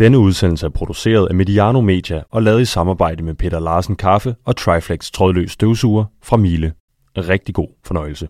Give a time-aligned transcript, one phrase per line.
[0.00, 4.34] Denne udsendelse er produceret af Mediano Media og lavet i samarbejde med Peter Larsen Kaffe
[4.44, 6.72] og Triflex trådløs støvsuger fra Miele.
[7.16, 8.28] Rigtig god fornøjelse.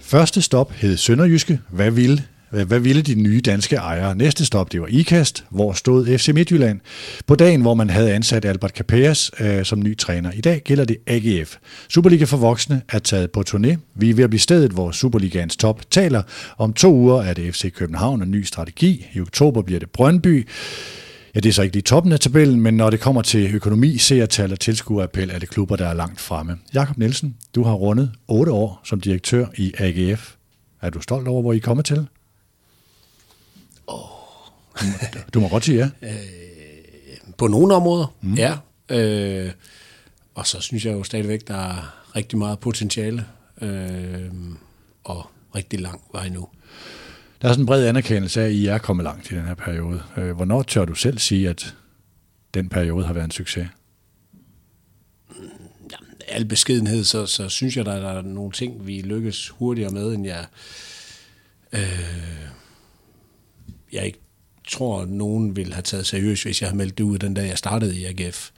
[0.00, 1.60] Første stop hed Sønderjyske.
[1.70, 2.22] Hvad ville,
[2.62, 4.16] hvad ville de nye danske ejere?
[4.16, 6.80] Næste stop, det var IKAST, hvor stod FC Midtjylland.
[7.26, 10.32] På dagen, hvor man havde ansat Albert Capeas øh, som ny træner.
[10.32, 11.56] I dag gælder det AGF.
[11.88, 13.76] Superliga for voksne er taget på turné.
[13.94, 16.22] Vi er ved at blive stedet, hvor Superligaens top taler.
[16.58, 19.06] Om to uger er det FC København en ny strategi.
[19.14, 20.48] I oktober bliver det Brøndby.
[21.34, 23.98] Ja, det er så ikke lige toppen af tabellen, men når det kommer til økonomi,
[23.98, 26.56] seertal og tilskuerappel, er det klubber, der er langt fremme.
[26.74, 30.34] Jakob Nielsen, du har rundet otte år som direktør i AGF.
[30.82, 32.06] Er du stolt over, hvor I er kommet til?
[33.86, 34.24] Oh.
[35.34, 36.08] Du, må godt sige ja.
[36.08, 36.18] Øh,
[37.38, 38.34] på nogle områder, mm.
[38.34, 38.56] ja.
[38.88, 39.52] Øh,
[40.34, 43.26] og så synes jeg jo stadigvæk, der er rigtig meget potentiale
[43.60, 44.30] øh,
[45.04, 46.48] og rigtig lang vej nu.
[47.42, 49.54] Der er sådan en bred anerkendelse af, at I er kommet langt i den her
[49.54, 50.02] periode.
[50.16, 51.74] Øh, hvornår tør du selv sige, at
[52.54, 53.68] den periode har været en succes?
[55.90, 55.96] Ja,
[56.28, 60.26] al beskedenhed, så, så synes jeg, der er nogle ting, vi lykkes hurtigere med, end
[60.26, 60.46] jeg,
[61.72, 61.80] øh,
[63.94, 64.18] jeg ikke
[64.68, 67.58] tror, nogen ville have taget seriøst, hvis jeg havde meldt det ud den dag, jeg
[67.58, 68.50] startede i AGF.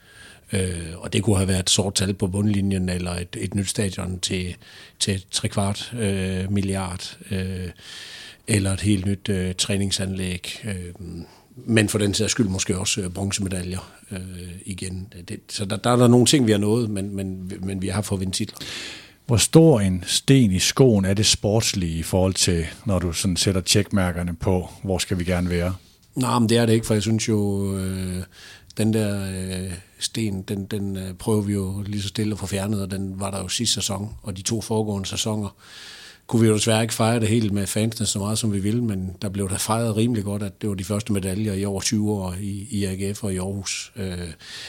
[0.53, 3.69] Øh, og det kunne have været et sort tal på bundlinjen, eller et, et nyt
[3.69, 4.57] stadion til,
[4.99, 7.19] til tre kvart øh, milliard.
[7.31, 7.69] Øh,
[8.47, 10.65] eller et helt nyt øh, træningsanlæg.
[10.65, 10.95] Øh,
[11.57, 14.21] men for den sags skyld måske også øh, bronzemedaljer øh,
[14.65, 15.13] igen.
[15.29, 17.89] Det, så der, der er der nogle ting, vi har nået, men, men, men vi
[17.89, 18.59] har fået vinde titler.
[19.27, 23.37] Hvor stor en sten i skoen er det sportslige i forhold til, når du sådan
[23.37, 25.75] sætter tjekmærkerne på, hvor skal vi gerne være?
[26.15, 28.23] Nej, men det er det ikke, for jeg synes jo, øh,
[28.77, 32.47] den der øh, sten, den, den øh, prøver vi jo lige så stille at få
[32.47, 35.49] fjernet, og den var der jo sidste sæson, og de to foregående sæsoner
[36.27, 38.85] kunne vi jo desværre ikke fejre det helt med fansene så meget, som vi ville,
[38.85, 41.81] men der blev der fejret rimelig godt, at det var de første medaljer i over
[41.81, 43.93] 20 år i, i AGF og i Aarhus.
[43.97, 44.19] Øh,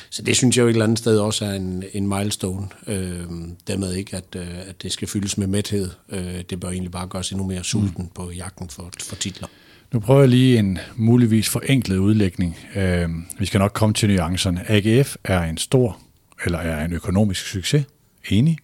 [0.09, 2.67] så det synes jeg jo et eller andet sted også er en, en milestone.
[2.87, 3.23] Øh,
[3.67, 5.89] dermed ikke, at, øh, at det skal fyldes med mæthed.
[6.09, 8.09] Øh, det bør egentlig bare gøres endnu mere sulten mm.
[8.15, 9.47] på jagten for, for titler.
[9.93, 12.57] Nu prøver jeg lige en muligvis forenklet udlægning.
[12.75, 13.09] Øh,
[13.39, 14.71] vi skal nok komme til nuancerne.
[14.71, 15.99] AGF er en stor,
[16.45, 17.85] eller er en økonomisk succes.
[18.29, 18.57] Enig?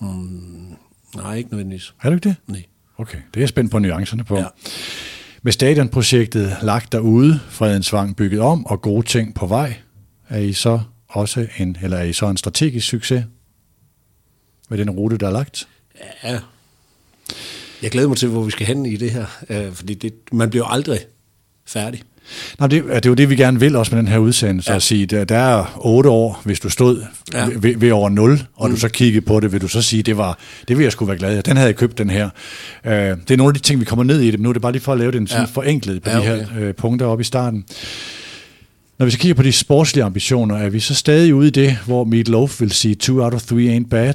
[0.00, 0.76] Mm,
[1.16, 1.94] nej, ikke nødvendigvis.
[2.02, 2.36] Er du ikke det?
[2.46, 2.64] Nej.
[2.98, 4.38] Okay, det er jeg spændt på nuancerne på.
[4.38, 4.46] Ja.
[5.42, 9.74] Med stadionprojektet lagt derude, Fredensvang bygget om og gode ting på vej,
[10.28, 13.24] er I så også en, eller er I så en strategisk succes
[14.68, 15.68] med den rute, der er lagt?
[16.24, 16.40] Ja,
[17.82, 20.50] jeg glæder mig til, hvor vi skal hen i det her, øh, fordi det, man
[20.50, 20.98] bliver aldrig
[21.66, 22.02] færdig.
[22.58, 24.76] Nej, det, det er jo det, vi gerne vil også med den her udsendelse, ja.
[24.76, 27.48] at sige, der, der er otte år, hvis du stod ja.
[27.56, 28.74] ved, ved over nul, og mm.
[28.74, 30.38] du så kiggede på det, vil du så sige, det var,
[30.68, 31.44] det vil jeg sgu være glad af.
[31.44, 32.24] Den havde jeg købt, den her.
[32.84, 34.52] Uh, det er nogle af de ting, vi kommer ned i det, men nu er
[34.52, 35.50] det bare lige for at lave den sådan ja.
[35.52, 36.38] forenklet på ja, okay.
[36.38, 37.64] de her uh, punkter oppe i starten.
[38.98, 41.78] Når vi så kigger på de sportslige ambitioner, er vi så stadig ude i det,
[41.86, 44.14] hvor Meat Loaf vil sige, two out of three ain't bad?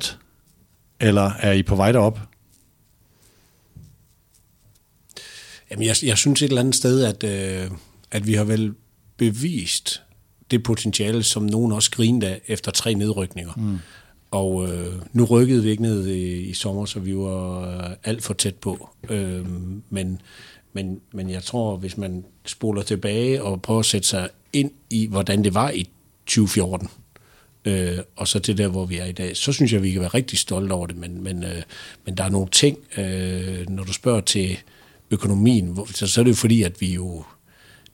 [0.99, 2.19] Eller er I på vej derop?
[5.71, 7.23] Jamen, jeg, jeg synes et eller andet sted, at...
[7.23, 7.71] Øh
[8.15, 8.73] at vi har vel
[9.17, 10.01] bevist
[10.51, 13.53] det potentiale, som nogen også grinede af efter tre nedrykninger.
[13.57, 13.77] Mm.
[14.31, 18.33] Og øh, nu rykkede vi ikke ned i, i sommer, så vi var alt for
[18.33, 18.89] tæt på.
[19.09, 19.45] Øh,
[19.89, 20.21] men,
[20.73, 25.07] men, men jeg tror, hvis man spoler tilbage og prøver at sætte sig ind i,
[25.07, 25.87] hvordan det var i
[26.25, 26.89] 2014,
[27.65, 30.01] øh, og så til der, hvor vi er i dag, så synes jeg, vi kan
[30.01, 30.97] være rigtig stolte over det.
[30.97, 31.61] Men, men, øh,
[32.05, 34.57] men der er nogle ting, øh, når du spørger til
[35.11, 37.23] økonomien, så, så er det jo fordi, at vi jo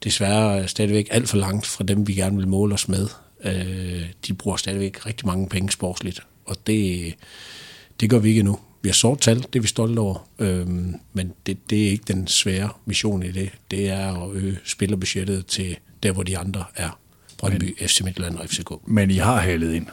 [0.04, 3.08] desværre stadigvæk alt for langt fra dem, vi gerne vil måle os med.
[3.44, 7.14] Øh, de bruger stadigvæk rigtig mange penge sportsligt, og det,
[8.00, 8.60] det gør vi ikke nu.
[8.82, 10.68] Vi har sort tal, det er vi stolte over, øh,
[11.14, 13.52] men det, det er ikke den svære mission i det.
[13.72, 17.00] Det er at øge spillerbudgettet til der, hvor de andre er.
[17.38, 18.70] Brøndby, men, FC Midtjylland og FCK.
[18.88, 19.88] Men I har halet ind?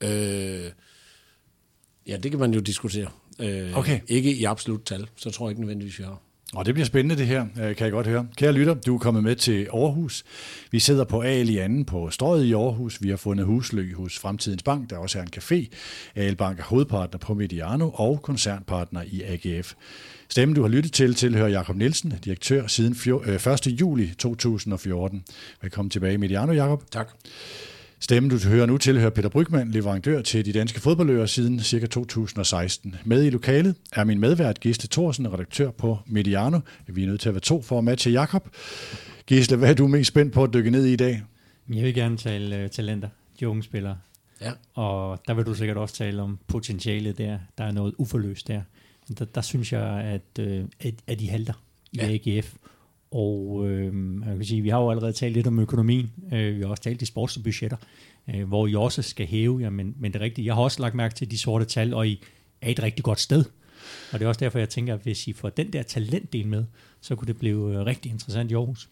[0.00, 0.70] Øh,
[2.06, 3.08] ja, det kan man jo diskutere.
[3.38, 4.00] Øh, okay.
[4.08, 6.20] Ikke i absolut tal, så tror jeg ikke nødvendigvis, vi har.
[6.54, 8.26] Og det bliver spændende det her, øh, kan jeg godt høre.
[8.36, 10.24] Kære lytter, du er kommet med til Aarhus.
[10.70, 13.02] Vi sidder på AL i anden på Strøget i Aarhus.
[13.02, 15.68] Vi har fundet husly hos Fremtidens Bank, der også er en café.
[16.14, 19.74] AL Bank er hovedpartner på Mediano og koncernpartner i AGF.
[20.28, 23.66] Stemmen, du har lyttet til, tilhører Jakob Nielsen, direktør siden 1.
[23.66, 25.24] Øh, juli 2014.
[25.62, 26.90] Velkommen tilbage i Mediano, Jakob.
[26.90, 27.08] Tak.
[28.04, 31.86] Stemmen, du hører nu, tilhører Peter Brygman, leverandør til de danske fodboldører siden ca.
[31.86, 32.96] 2016.
[33.04, 36.60] Med i lokalet er min medvært Gisle Thorsen, redaktør på Mediano.
[36.86, 38.48] Vi er nødt til at være to for at matche Jakob.
[39.26, 41.22] Gisle, hvad er du mest spændt på at dykke ned i i dag?
[41.68, 43.08] Jeg vil gerne tale uh, talenter,
[43.40, 43.98] de unge spillere.
[44.40, 44.52] Ja.
[44.74, 47.38] Og der vil du sikkert også tale om potentialet der.
[47.58, 48.60] Der er noget uforløst der.
[49.18, 51.54] Der, der synes jeg, at, uh, at, at de halter
[51.92, 52.18] i Ja.
[52.36, 52.54] AGF.
[53.14, 53.84] Og øh,
[54.26, 56.12] jeg kan sige, vi har jo allerede talt lidt om økonomien.
[56.32, 57.76] Øh, vi har også talt i sportsbudgetter,
[58.34, 59.60] øh, hvor I også skal hæve.
[59.60, 60.46] Ja, men, men det er rigtigt.
[60.46, 62.22] Jeg har også lagt mærke til de sorte tal, og I
[62.60, 63.44] er et rigtig godt sted.
[64.12, 66.64] Og det er også derfor, jeg tænker, at hvis I får den der talentdel med,
[67.00, 68.88] så kunne det blive øh, rigtig interessant i Aarhus.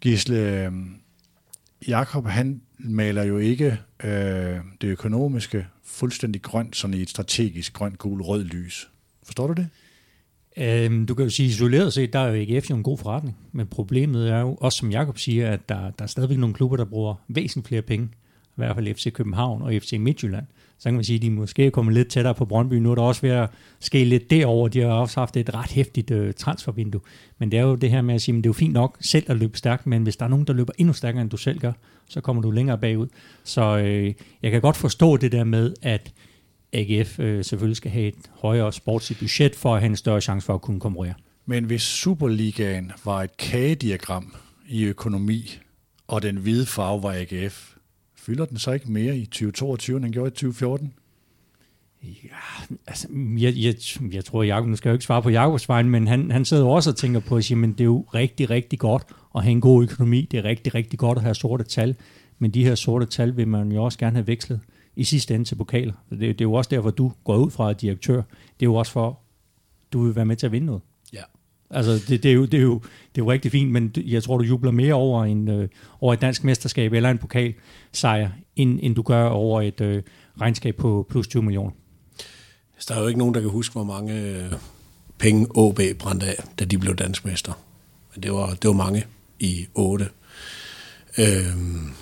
[0.00, 0.72] Gisle, øh,
[1.88, 7.98] Jakob han maler jo ikke øh, det økonomiske fuldstændig grønt, sådan i et strategisk grønt,
[7.98, 8.88] gul, rød lys.
[9.22, 9.68] Forstår du det?
[10.56, 13.36] Øhm, du kan jo sige, isoleret set, der er jo AGF jo en god forretning,
[13.52, 16.76] men problemet er jo, også som Jakob siger, at der, der er stadigvæk nogle klubber,
[16.76, 18.08] der bruger væsentligt flere penge,
[18.42, 20.46] i hvert fald FC København og FC Midtjylland.
[20.78, 22.74] Så kan man sige, at de måske er kommet lidt tættere på Brøndby.
[22.74, 23.50] Nu er der også ved at
[23.80, 24.68] ske lidt derover.
[24.68, 27.00] De har også haft et ret hæftigt øh, transfervindue.
[27.38, 28.96] Men det er jo det her med at sige, at det er jo fint nok
[29.00, 31.36] selv at løbe stærkt, men hvis der er nogen, der løber endnu stærkere, end du
[31.36, 31.72] selv gør,
[32.08, 33.06] så kommer du længere bagud.
[33.44, 36.12] Så øh, jeg kan godt forstå det der med, at
[36.72, 40.46] AGF øh, selvfølgelig skal have et højere sportsligt budget for at have en større chance
[40.46, 41.14] for at kunne konkurrere.
[41.46, 44.34] Men hvis Superligaen var et kagediagram
[44.68, 45.58] i økonomi,
[46.08, 47.74] og den hvide farve var AGF,
[48.16, 50.92] fylder den så ikke mere i 2022, end den gjorde i 2014?
[52.02, 53.08] Ja, altså,
[53.38, 53.74] jeg, jeg,
[54.12, 56.44] jeg tror, Jacob, nu skal jeg jo ikke svare på Jakobs vejen, men han, han
[56.44, 59.02] sidder jo også og tænker på at sige, men det er jo rigtig, rigtig godt
[59.34, 60.28] at have en god økonomi.
[60.30, 61.96] Det er rigtig, rigtig godt at have sorte tal.
[62.38, 64.60] Men de her sorte tal vil man jo også gerne have vekslet
[64.96, 65.92] i sidste ende til pokaler.
[66.10, 68.16] Det, det er jo også derfor, du går ud fra at direktør.
[68.16, 68.22] Det
[68.60, 69.20] er jo også for,
[69.92, 70.82] du vil være med til at vinde noget.
[71.12, 71.22] Ja.
[71.70, 74.22] Altså, det, det, er jo, det, er jo, det er jo rigtig fint, men jeg
[74.22, 75.68] tror, du jubler mere over, en, øh,
[76.00, 80.02] over et dansk mesterskab eller en pokalsejr, end, end du gør over et øh,
[80.40, 81.70] regnskab på plus 20 millioner.
[82.78, 84.52] Så der er jo ikke nogen, der kan huske, hvor mange øh,
[85.18, 87.52] penge AB brændte af, da de blev danskmester.
[88.14, 89.04] Men det var, det var mange
[89.38, 90.08] i 8.
[91.18, 91.92] Øhm,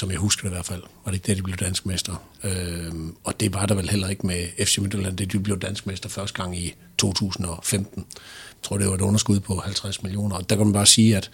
[0.00, 2.14] som jeg husker det i hvert fald, var det ikke der, de blev dansk mester.
[2.44, 5.86] Øhm, og det var der vel heller ikke med FC Midtjylland, det de blev dansk
[5.86, 8.04] mester første gang i 2015.
[8.08, 10.36] Jeg tror, det var et underskud på 50 millioner.
[10.36, 11.30] Og der kan man bare sige, at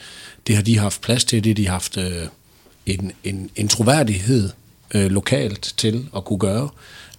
[0.46, 2.26] det har de haft plads til, det de har haft øh,
[2.86, 4.50] en, en, en troværdighed
[4.94, 6.68] øh, lokalt til at kunne gøre.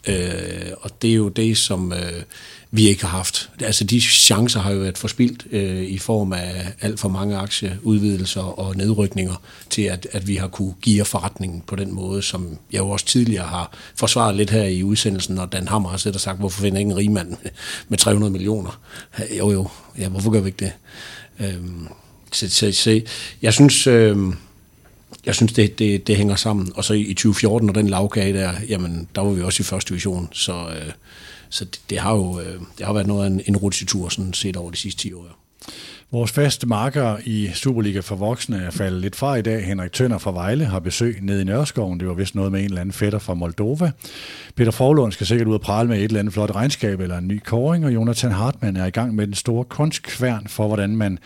[0.08, 2.24] Øh, og det er jo det, som øh,
[2.72, 3.50] vi ikke har haft.
[3.62, 8.60] Altså de chancer har jo været forspildt øh, i form af alt for mange aktieudvidelser
[8.60, 12.80] og nedrykninger til, at, at vi har kunne give forretningen på den måde, som jeg
[12.80, 16.22] jo også tidligere har forsvaret lidt her i udsendelsen, når Dan Hammer har siddet og
[16.22, 17.52] sagt, hvorfor finder ikke en rigmand med,
[17.88, 18.80] med 300 millioner?
[19.38, 19.68] Jo jo,
[19.98, 20.74] ja, hvorfor gør vi ikke det?
[21.40, 21.64] Øh,
[22.32, 23.02] så, så, så,
[23.42, 23.88] jeg synes...
[23.88, 24.18] Øh,
[25.26, 26.72] jeg synes, det, det, det hænger sammen.
[26.76, 29.90] Og så i 2014, når den lavkage der, jamen, der var vi også i første
[29.90, 30.30] division.
[30.32, 30.92] Så, øh,
[31.50, 34.34] så det, det, har jo øh, det har været noget af en, en rutsjetur, sådan
[34.34, 35.40] set over de sidste 10 år.
[36.12, 39.66] Vores faste marker i Superliga for voksne er faldet lidt fra i dag.
[39.66, 42.00] Henrik Tønder fra Vejle har besøg nede i Nørreskoven.
[42.00, 43.92] Det var vist noget med en eller anden fætter fra Moldova.
[44.56, 47.28] Peter Forlund skal sikkert ud og prale med et eller andet flot regnskab eller en
[47.28, 51.20] ny koring, og Jonathan Hartmann er i gang med den store kunstkværn for, hvordan man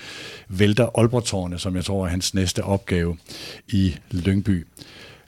[0.50, 3.18] vælter Aalborg som jeg tror er hans næste opgave
[3.68, 4.68] i Lyngby.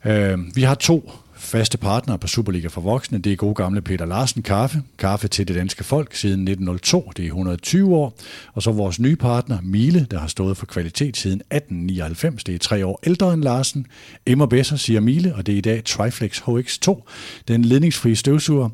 [0.06, 1.11] Øh, vi har to
[1.44, 3.18] faste partnere på Superliga for voksne.
[3.18, 4.81] Det er gode gamle Peter Larsen Kaffe.
[4.98, 7.12] Kaffe til det danske folk siden 1902.
[7.18, 8.18] Det er 120 år.
[8.54, 12.44] Og så vores nye partner Mile, der har stået for kvalitet siden 1899.
[12.44, 13.88] Det er tre år ældre end Larsen.
[14.26, 17.02] Emmer Besser siger Mile, og det er i dag Triflex HX2,
[17.47, 18.69] den ledningsfrie støvsuger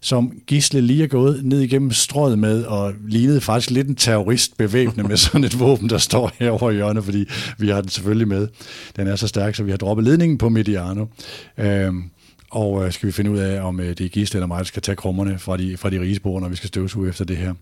[0.00, 4.56] som Gisle lige er gået ned igennem strået med, og lignede faktisk lidt en terrorist
[4.56, 7.24] bevæbnet med sådan et våben, der står herovre i hjørnet, fordi
[7.58, 8.48] vi har den selvfølgelig med.
[8.96, 11.06] Den er så stærk, så vi har droppet ledningen på Mediano.
[11.58, 12.10] Øhm,
[12.50, 14.64] og øh, skal vi finde ud af, om øh, det er Gisle eller mig, der
[14.64, 17.54] skal tage krummerne fra de, fra de rigesbord, når vi skal støvsuge efter det her.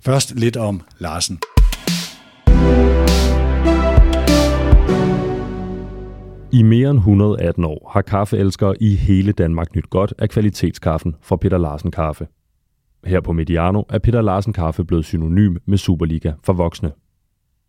[0.00, 1.38] Først lidt om Larsen.
[6.56, 11.36] I mere end 118 år har kaffeelskere i hele Danmark nyt godt af kvalitetskaffen fra
[11.36, 12.26] Peter Larsen Kaffe.
[13.04, 16.92] Her på Mediano er Peter Larsen Kaffe blevet synonym med Superliga for voksne.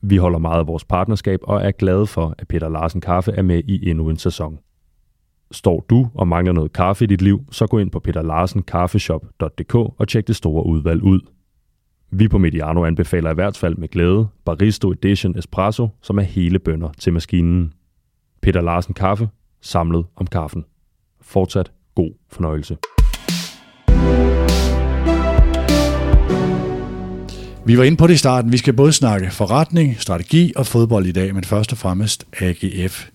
[0.01, 3.41] Vi holder meget af vores partnerskab og er glade for, at Peter Larsen Kaffe er
[3.41, 4.59] med i endnu en sæson.
[5.51, 10.07] Står du og mangler noget kaffe i dit liv, så gå ind på peterlarsenkaffeshop.dk og
[10.07, 11.19] tjek det store udvalg ud.
[12.11, 16.59] Vi på Mediano anbefaler i hvert fald med glæde Baristo Edition Espresso, som er hele
[16.59, 17.73] bønder til maskinen.
[18.47, 19.29] Peter Larsen Kaffe,
[19.61, 20.65] samlet om kaffen.
[21.21, 22.77] Fortsat god fornøjelse.
[27.65, 28.51] Vi var inde på det i starten.
[28.51, 33.07] Vi skal både snakke forretning, strategi og fodbold i dag, men først og fremmest AGF.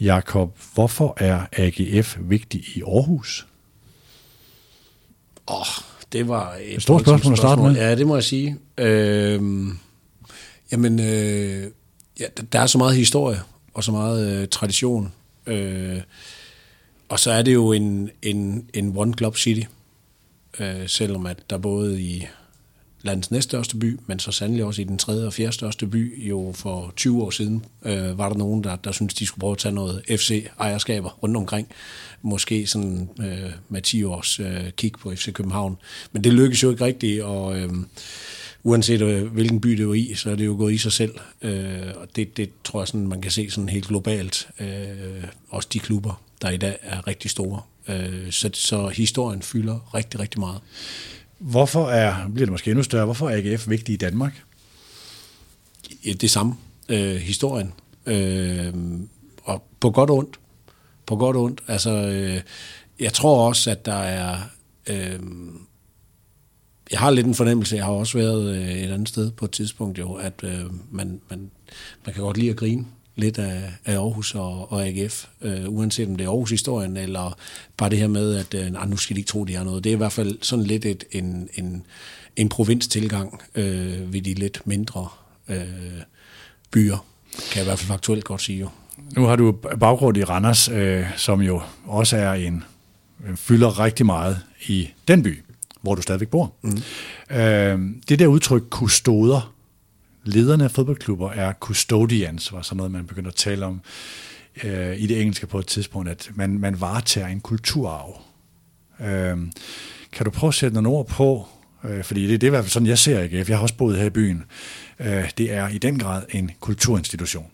[0.00, 3.46] Jakob, hvorfor er AGF vigtig i Aarhus?
[5.48, 5.66] Åh, oh,
[6.12, 7.74] det var et, et stort spørgsmål at starte med.
[7.74, 8.56] Ja, det må jeg sige.
[8.78, 9.40] Øh,
[10.72, 11.64] jamen, øh,
[12.20, 13.40] ja, der er så meget historie
[13.78, 15.12] og så meget øh, tradition.
[15.46, 16.00] Øh,
[17.08, 19.66] og så er det jo en, en, en one club city,
[20.60, 22.26] øh, selvom at der både i
[23.02, 26.52] landets næststørste by, men så sandelig også i den tredje og fjerde største by, jo
[26.56, 29.58] for 20 år siden, øh, var der nogen, der, der syntes, de skulle prøve at
[29.58, 31.68] tage noget FC-ejerskaber rundt omkring.
[32.22, 35.76] Måske sådan øh, med 10 års øh, kig på FC København.
[36.12, 37.70] Men det lykkedes jo ikke rigtigt, og øh,
[38.62, 41.14] uanset øh, hvilken by det var i, så er det jo gået i sig selv.
[41.42, 44.48] Øh, og det, det tror jeg, sådan, man kan se sådan helt globalt.
[44.60, 47.60] Øh, også de klubber, der i dag er rigtig store.
[47.88, 50.60] Øh, så, så historien fylder rigtig, rigtig meget.
[51.38, 54.42] Hvorfor er, bliver det måske endnu større, hvorfor er AGF vigtig i Danmark?
[56.20, 56.54] Det samme.
[56.88, 57.72] Øh, historien.
[58.06, 58.74] Øh,
[59.42, 60.40] og på godt og ondt.
[61.06, 61.60] På godt og ondt.
[61.68, 62.40] Altså, øh,
[63.00, 64.38] jeg tror også, at der er...
[64.86, 65.18] Øh,
[66.90, 69.50] jeg har lidt en fornemmelse, jeg har også været øh, et andet sted på et
[69.50, 71.50] tidspunkt jo, at øh, man, man,
[72.06, 76.08] man kan godt lide at grine lidt af, af Aarhus og, og AGF, øh, uanset
[76.08, 77.36] om det er Aarhus-historien, eller
[77.76, 79.84] bare det her med, at øh, nu skal de ikke tro, de har noget.
[79.84, 81.84] Det er i hvert fald sådan lidt et, en, en,
[82.36, 85.08] en provinstilgang øh, ved de lidt mindre
[85.48, 85.66] øh,
[86.70, 88.68] byer, kan jeg i hvert fald faktuelt godt sige jo.
[89.16, 92.64] Nu har du baggrund i Randers, øh, som jo også er en,
[93.36, 95.42] fylder rigtig meget i den by,
[95.80, 96.54] hvor du stadigvæk bor.
[96.62, 97.36] Mm.
[97.36, 99.54] Øh, det der udtryk kustoder,
[100.24, 103.80] lederne af fodboldklubber er custodians, var sådan noget, man begynder at tale om
[104.64, 108.20] øh, i det engelske på et tidspunkt, at man, man varetager en kulturarv.
[109.00, 109.38] Øh,
[110.12, 111.48] kan du prøve at sætte nogle ord på,
[111.84, 113.74] øh, fordi det, det er i hvert fald sådan, jeg ser AGF, jeg har også
[113.74, 114.44] boet her i byen,
[115.00, 117.46] øh, det er i den grad en kulturinstitution.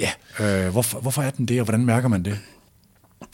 [0.00, 0.10] Ja.
[0.40, 2.38] Øh, hvorfor, hvorfor er den det, og hvordan mærker man det?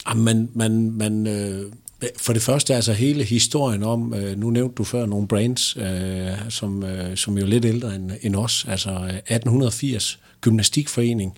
[0.09, 1.71] Jamen, man, man, man øh,
[2.17, 6.49] for det første altså hele historien om, øh, nu nævnte du før nogle brands, øh,
[6.49, 11.37] som, øh, som jo er lidt ældre end, end os, altså 1880 gymnastikforening,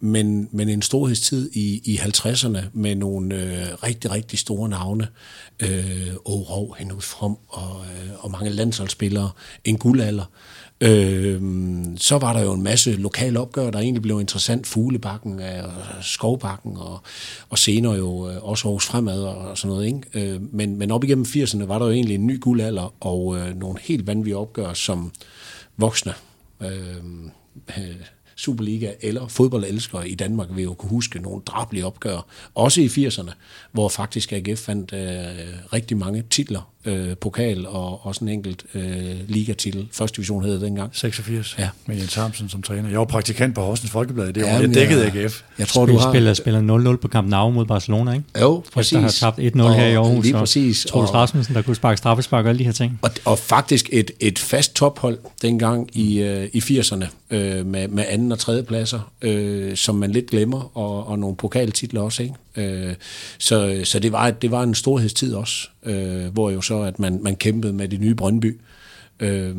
[0.00, 5.08] men, men en storhedstid i, i 50'erne med nogle øh, rigtig, rigtig store navne.
[5.60, 9.30] Øh, Aarhus, Henrik From og, øh, og mange landsholdsspillere.
[9.64, 10.24] En guldalder.
[10.24, 14.66] Øh, Øhm, så var der jo en masse lokale opgør, der egentlig blev interessant.
[14.66, 15.72] Fuglebakken, og
[16.02, 17.00] Skovbakken og,
[17.48, 19.86] og senere jo øh, også Aarhus Fremad og sådan noget.
[19.86, 20.32] Ikke?
[20.32, 23.56] Øh, men, men op igennem 80'erne var der jo egentlig en ny guldalder og øh,
[23.56, 25.12] nogle helt vanvittige opgør som
[25.76, 26.14] voksne.
[26.62, 26.68] Øh,
[27.78, 27.94] øh
[28.40, 33.30] Superliga eller fodboldelskere i Danmark vil jo kunne huske nogle drablige opgør, også i 80'erne,
[33.72, 39.14] hvor faktisk AGF fandt øh, rigtig mange titler, øh, pokal og også en enkelt øh,
[39.28, 39.88] ligatitel.
[39.92, 40.90] Første division hed det dengang.
[40.92, 41.68] 86, ja.
[41.86, 42.88] med Jens Hamsen som træner.
[42.88, 44.48] Jeg var praktikant på Horsens Folkeblad det år.
[44.48, 45.14] Ja, jeg dækkede AGF.
[45.14, 46.12] Jeg, jeg tror, du har...
[46.12, 48.24] Spiller, spiller 0-0 på Camp Nou mod Barcelona, ikke?
[48.40, 48.92] Jo, præcis.
[48.92, 50.24] Der har tabt 1-0 her i Aarhus.
[50.24, 50.84] Lige præcis.
[50.84, 52.98] Og Troels Rasmussen, der kunne sparke straffespark og alle de her ting.
[53.02, 58.04] Og, og faktisk et, et fast tophold dengang i, øh, i 80'erne øh, med, med
[58.08, 62.34] anden og tredje pladser, øh, som man lidt glemmer, og, og nogle pokaltitler også, ikke?
[62.56, 62.94] Øh,
[63.38, 67.22] så så det, var, det var en storhedstid også, øh, hvor jo så, at man,
[67.22, 68.60] man kæmpede med det nye Brøndby.
[69.20, 69.56] Øh,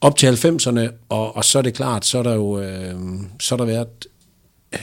[0.00, 2.94] op til 90'erne, og, og så er det klart, så er der jo øh,
[3.40, 4.06] så er der været,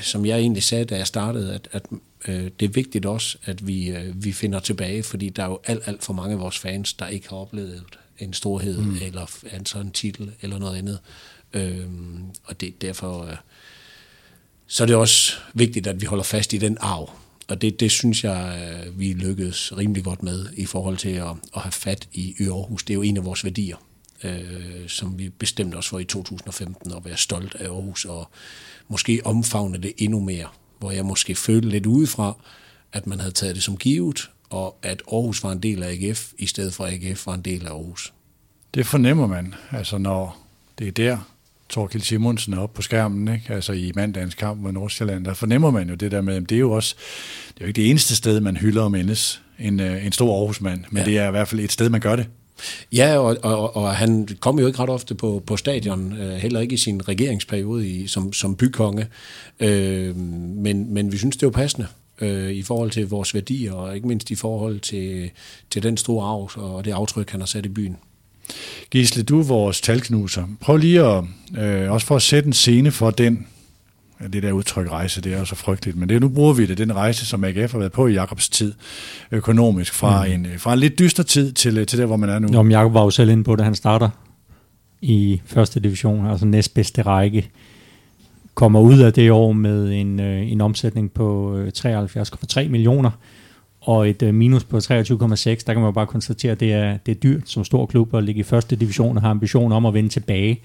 [0.02, 1.86] som jeg egentlig sagde, da jeg startede, at, at
[2.28, 5.60] øh, det er vigtigt også, at vi, øh, vi finder tilbage, fordi der er jo
[5.66, 7.84] alt, alt for mange af vores fans, der ikke har oplevet
[8.20, 8.98] en storhed, mm.
[9.02, 11.00] eller altså en titel, eller noget andet.
[11.54, 11.86] Øh,
[12.44, 13.26] og det derfor...
[13.26, 13.36] Øh,
[14.72, 17.10] så er det også vigtigt, at vi holder fast i den arv.
[17.48, 21.30] Og det, det synes jeg, øh, vi lykkedes rimelig godt med i forhold til at,
[21.56, 22.84] at have fat i Aarhus.
[22.84, 23.78] Det er jo en af vores værdier,
[24.24, 28.30] øh, som vi bestemte os for i 2015, at være stolt af Aarhus og
[28.88, 30.48] måske omfavne det endnu mere.
[30.80, 32.34] Hvor jeg måske følte lidt udefra,
[32.94, 36.32] at man havde taget det som givet, og at Aarhus var en del af AGF,
[36.38, 38.14] i stedet for at AGF var en del af Aarhus.
[38.74, 40.38] Det fornemmer man, altså når
[40.80, 41.18] det er der,
[41.72, 43.54] Torkild Simonsen er oppe på skærmen, ikke?
[43.54, 46.56] altså i mandagens kamp mod Nordsjælland, der fornemmer man jo det der med, at det
[46.56, 46.96] er jo også,
[47.48, 50.38] det er jo ikke det eneste sted, man hylder og mindes en, øh, en stor
[50.40, 51.06] Aarhusmand, men ja.
[51.06, 52.28] det er i hvert fald et sted, man gør det.
[52.94, 56.60] Ja, og, og, og han kom jo ikke ret ofte på, på stadion, øh, heller
[56.60, 59.08] ikke i sin regeringsperiode i, som, som bykonge,
[59.60, 61.88] øh, men, men vi synes, det var passende
[62.22, 65.32] øh, i forhold til vores værdier, og ikke mindst i forhold til,
[65.70, 67.98] til den store arv og det aftryk, han har sat i byen.
[68.92, 70.44] Gisle, du er vores talknuser.
[70.60, 71.24] Prøv lige at,
[71.58, 73.48] øh, også for at sætte en scene for den,
[74.34, 76.78] det der udtryk rejse, det er jo så frygteligt, men det, nu bruger vi det,
[76.78, 78.74] den rejse, som AGF har været på i Jakobs tid,
[79.32, 80.32] økonomisk, fra, mm.
[80.32, 82.54] en, fra en lidt dyster tid til, til der, hvor man er nu.
[82.54, 84.10] Jo, men Jakob var jo selv inde på det, han starter
[85.02, 87.50] i første division, altså næstbedste række,
[88.54, 93.12] kommer ud af det år med en, øh, en omsætning på øh, 73,3 millioner
[93.82, 94.84] og et øh, minus på 23,6.
[94.86, 98.16] Der kan man jo bare konstatere, at det er, det er dyrt som stor klub
[98.16, 100.62] at ligge i første division og har ambition om at vende tilbage.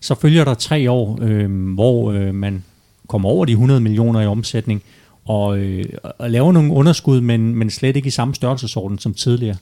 [0.00, 2.64] Så følger der tre år, øh, hvor øh, man
[3.08, 4.82] kommer over de 100 millioner i omsætning,
[5.24, 5.84] og, øh,
[6.18, 9.56] og laver nogle underskud, men, men slet ikke i samme størrelsesorden som tidligere.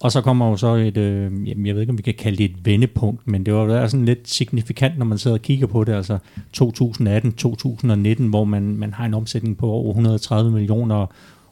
[0.00, 2.36] Og så kommer jo så et, øh, jamen jeg ved ikke, om vi kan kalde
[2.36, 5.84] det et vendepunkt, men det var sådan lidt signifikant, når man sidder og kigger på
[5.84, 6.18] det, altså
[6.56, 11.06] 2018-2019, hvor man, man har en omsætning på over 130 millioner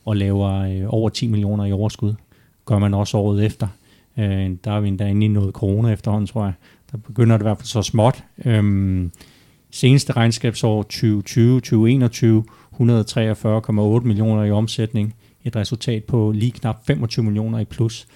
[0.06, 2.14] og laver øh, over 10 millioner i overskud.
[2.64, 3.68] Gør man også året efter.
[4.18, 6.52] Øh, der er vi endda inde i noget corona efterhånden, tror jeg.
[6.92, 8.24] Der begynder det i hvert fald så småt.
[8.44, 9.08] Øh,
[9.70, 10.82] seneste regnskabsår
[13.96, 15.14] 2020-2021, 143,8 millioner i omsætning.
[15.44, 18.06] Et resultat på lige knap 25 millioner i plus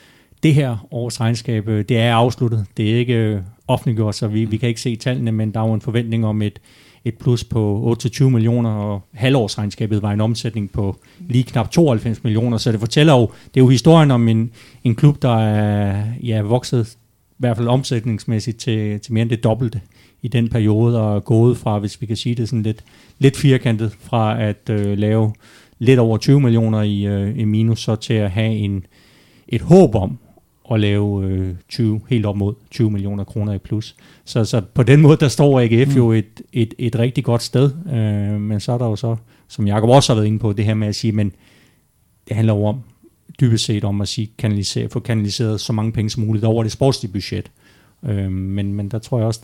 [0.42, 2.66] det her års regnskab, øh, det er afsluttet.
[2.76, 5.66] Det er ikke øh, offentliggjort, så vi, vi kan ikke se tallene, men der er
[5.66, 6.60] jo en forventning om et,
[7.04, 12.58] et plus på 8-20 millioner, og halvårsregnskabet var en omsætning på lige knap 92 millioner,
[12.58, 14.50] så det fortæller jo, det er jo historien om en,
[14.84, 16.96] en klub, der er ja, vokset
[17.30, 19.80] i hvert fald omsætningsmæssigt til, til mere end det dobbelte
[20.22, 22.84] i den periode, og gået fra, hvis vi kan sige det sådan lidt,
[23.18, 25.32] lidt firkantet, fra at øh, lave
[25.78, 28.84] lidt over 20 millioner i, øh, i minus, så til at have en,
[29.48, 30.18] et håb om
[30.70, 33.96] at lave øh, 20, helt op mod 20 millioner kroner i plus.
[34.24, 35.96] Så, så på den måde, der står AGF mm.
[35.96, 39.16] jo et, et, et rigtig godt sted, øh, men så er der jo så,
[39.48, 41.32] som Jacob også har været inde på, det her med at sige, men
[42.28, 42.80] det handler jo om,
[43.40, 46.72] dybest set om at sige, kanalisere, få kanaliseret så mange penge som muligt over det
[46.72, 47.50] sportslige budget.
[48.02, 49.40] Øh, men, men der tror jeg også,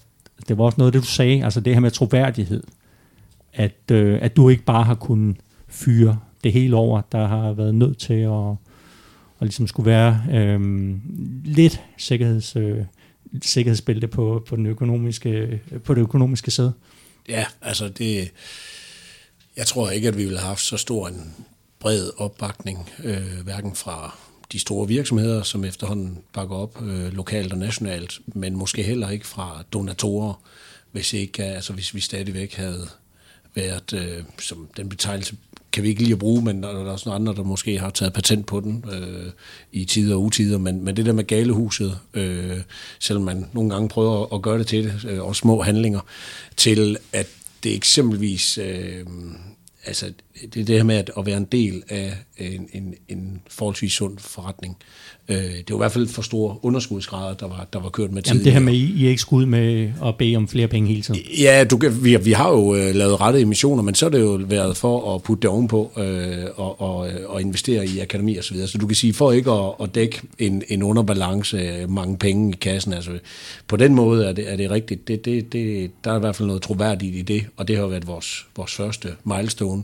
[0.49, 2.63] det var også noget af det, du sagde, altså det her med troværdighed,
[3.53, 5.37] at, øh, at du ikke bare har kunnet
[5.69, 8.55] fyre det hele over, der har været nødt til at
[9.39, 10.61] og ligesom skulle være øh,
[11.45, 12.79] lidt sikkerheds, øh,
[13.43, 16.73] sikkerhedsbælte på, på, den økonomiske, øh, på det økonomiske sæde.
[17.29, 18.31] Ja, altså det,
[19.57, 21.35] jeg tror ikke, at vi ville have haft så stor en
[21.79, 24.17] bred opbakning, øh, hverken fra
[24.53, 29.27] de store virksomheder, som efterhånden bakker op øh, lokalt og nationalt, men måske heller ikke
[29.27, 30.35] fra donatorer,
[30.93, 32.89] hvis ikke, altså hvis vi stadigvæk havde
[33.55, 35.37] været, øh, som den betegnelse
[35.77, 37.91] kan vi ikke lige at bruge, men der er også nogle andre, der måske har
[37.91, 39.31] taget patent på den øh,
[39.73, 40.59] i tider og utider.
[40.59, 42.59] Men, men det der med galehuset, øh,
[43.01, 46.01] selvom man nogle gange prøver at gøre det til det, øh, og små handlinger,
[46.57, 47.27] til at
[47.65, 49.05] det eksempelvis øh,
[49.85, 50.13] altså,
[50.55, 53.93] det er det her med at, at være en del af en, en, en forholdsvis
[53.93, 54.77] sund forretning.
[55.29, 58.23] Øh, det var i hvert fald for store underskudsgrader, der var, der var kørt med
[58.23, 58.37] tiden.
[58.37, 60.89] Jamen det her med, I, I er ikke skud med at bede om flere penge
[60.89, 61.21] hele tiden?
[61.39, 64.41] Ja, du, vi, vi har jo uh, lavet rette emissioner, men så er det jo
[64.47, 66.03] været for at putte det ovenpå uh,
[66.57, 68.69] og, og, og investere i akademi og så videre.
[68.69, 72.57] Så du kan sige, for ikke at, at dække en, en underbalance, mange penge i
[72.61, 73.11] kassen, altså
[73.69, 75.09] på den måde er det, er det rigtigt.
[75.09, 77.87] Det, det, det, der er i hvert fald noget troværdigt i det, og det har
[77.87, 79.83] været vores, vores første milestone.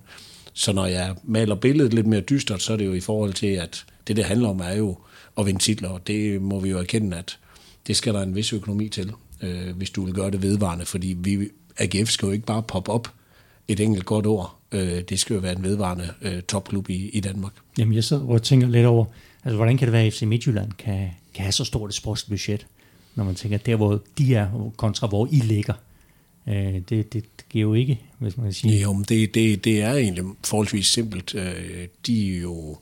[0.52, 3.46] Så når jeg maler billedet lidt mere dystert, så er det jo i forhold til,
[3.46, 4.98] at det, det handler om, er jo
[5.38, 7.38] at vinde titler, og det må vi jo erkende, at
[7.86, 9.12] det skal der en vis økonomi til,
[9.42, 12.92] øh, hvis du vil gøre det vedvarende, fordi vi, AGF skal jo ikke bare poppe
[12.92, 13.08] op
[13.68, 14.60] et enkelt godt år.
[14.72, 17.52] Øh, det skal jo være en vedvarende øh, topklub i, i Danmark.
[17.78, 19.04] Jamen jeg sidder og tænker lidt over,
[19.44, 22.66] altså hvordan kan det være, at FC Midtjylland kan, kan have så stort et sportsbudget,
[23.14, 25.74] når man tænker, der hvor de er, kontra hvor I ligger.
[26.48, 28.80] Øh, det, det giver jo ikke, hvis man kan sige.
[28.80, 31.34] Jo, men det, det, det er egentlig forholdsvis simpelt.
[31.34, 32.78] Øh, de er jo,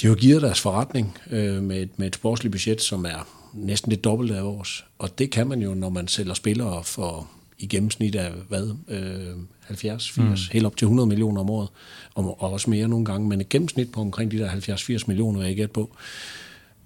[0.00, 3.90] de har givet deres forretning øh, med, et, med et sportsligt budget, som er næsten
[3.90, 4.84] det dobbelte af vores.
[4.98, 9.36] Og det kan man jo, når man sælger spillere for i gennemsnit af hvad, øh,
[9.60, 10.52] 70, 80, mm.
[10.52, 11.68] helt op til 100 millioner om året,
[12.14, 15.42] og, og også mere nogle gange, men et gennemsnit på omkring de der 70-80 millioner,
[15.42, 15.90] er jeg gæt på.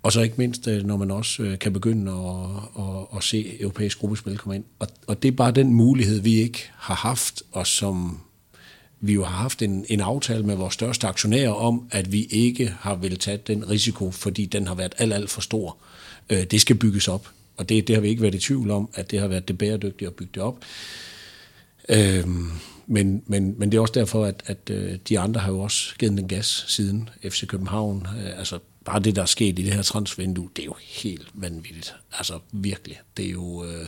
[0.04, 3.60] Og så ikke mindst, øh, når man også øh, kan begynde at, at, at se
[3.60, 4.64] europæisk gruppespil komme ind.
[4.78, 8.20] Og, og det er bare den mulighed, vi ikke har haft, og som
[9.00, 12.74] vi jo har haft en, en aftale med vores største aktionærer om, at vi ikke
[12.80, 15.76] har vel tage den risiko, fordi den har været alt, alt for stor.
[16.30, 18.88] Øh, det skal bygges op, og det, det har vi ikke været i tvivl om,
[18.94, 20.58] at det har været det bæredygtige at bygge det op.
[21.88, 22.28] Øh,
[22.86, 25.94] men, men, men det er også derfor, at, at øh, de andre har jo også
[25.98, 28.06] givet den gas siden FC København.
[28.36, 31.94] Altså bare det, der er sket i det her transfervindue, det er jo helt vanvittigt.
[32.12, 33.00] Altså virkelig.
[33.16, 33.86] Det er jo, øh,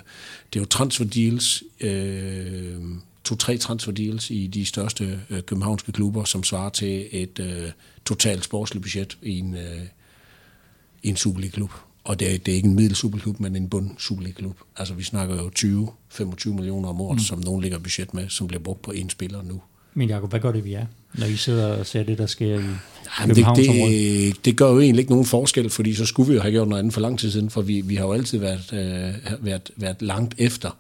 [0.53, 2.81] det er jo transfer deals, øh,
[3.25, 7.71] to-tre transfer deals i de største øh, københavnske klubber, som svarer til et øh,
[8.05, 9.83] totalt sportsligt budget i en, øh,
[11.03, 11.71] i en Superliga-klub.
[12.05, 14.61] Og det er, det er ikke en middelsuperklub, men en bund Superliga-klub.
[14.77, 15.51] Altså vi snakker jo
[16.13, 17.21] 20-25 millioner om året, mm.
[17.25, 19.63] som nogen ligger budget med, som bliver brugt på én spiller nu.
[19.97, 22.47] Men Jacob, hvad gør det, vi er, når I sidder og ser det, der sker
[22.47, 22.65] i
[23.21, 26.41] Jamen, det, det, det gør jo egentlig ikke nogen forskel, fordi så skulle vi jo
[26.41, 28.73] have gjort noget andet for lang tid siden, for vi, vi har jo altid været,
[28.73, 30.71] øh, været, været langt efter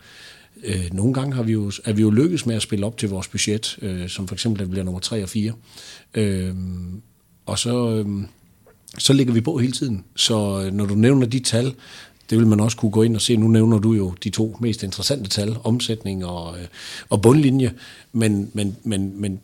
[0.64, 3.08] øh, nogle gange har vi jo, er vi jo lykkedes med at spille op til
[3.08, 5.52] vores budget, øh, som for eksempel, at vi bliver nummer 3 og 4.
[6.14, 6.54] Øh,
[7.46, 8.22] og så, øh,
[8.98, 10.04] så ligger vi på hele tiden.
[10.16, 11.74] Så øh, når du nævner de tal,
[12.30, 13.36] det vil man også kunne gå ind og se.
[13.36, 16.66] Nu nævner du jo de to mest interessante tal, omsætning og, øh,
[17.08, 17.72] og bundlinje,
[18.12, 19.40] men, men, men, men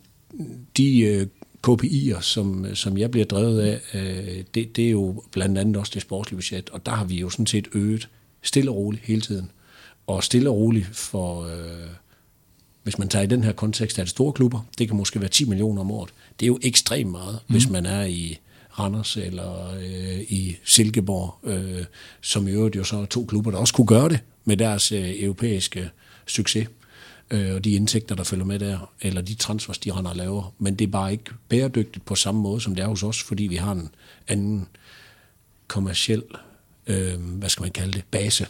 [0.77, 1.27] de øh,
[1.67, 5.91] KPI'er, som, som jeg bliver drevet af, øh, det, det er jo blandt andet også
[5.93, 8.09] det sportslige budget, og der har vi jo sådan set øget
[8.41, 9.51] stille og roligt hele tiden.
[10.07, 11.87] Og stille og roligt for, øh,
[12.83, 15.29] hvis man tager i den her kontekst af de store klubber, det kan måske være
[15.29, 16.13] 10 millioner om året.
[16.39, 17.53] Det er jo ekstremt meget, mm.
[17.53, 18.39] hvis man er i
[18.79, 21.85] Randers eller øh, i Silkeborg, øh,
[22.21, 24.91] som i øvrigt jo så er to klubber, der også kunne gøre det med deres
[24.91, 25.89] øh, europæiske
[26.27, 26.67] succes
[27.31, 30.53] øh, og de indtægter, der følger med der, eller de transfers, de render og laver.
[30.59, 33.43] Men det er bare ikke bæredygtigt på samme måde, som det er hos os, fordi
[33.43, 33.89] vi har en
[34.27, 34.67] anden
[35.67, 36.23] kommersiel,
[36.87, 38.47] øh, hvad skal man kalde det, base.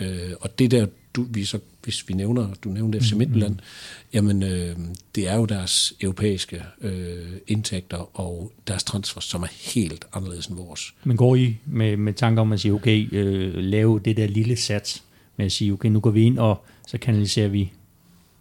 [0.00, 0.86] Øh, og det der,
[1.18, 4.10] du, vi så, hvis vi nævner, du nævnte FC Midtjylland, mm-hmm.
[4.12, 4.76] jamen øh,
[5.14, 10.56] det er jo deres europæiske øh, indtægter og deres transfers, som er helt anderledes end
[10.56, 10.94] vores.
[11.04, 14.56] Men går I med, med tanker om at sige, okay, øh, lave det der lille
[14.56, 15.02] sats
[15.36, 17.72] med at sige, okay, nu går vi ind, og så kanaliserer vi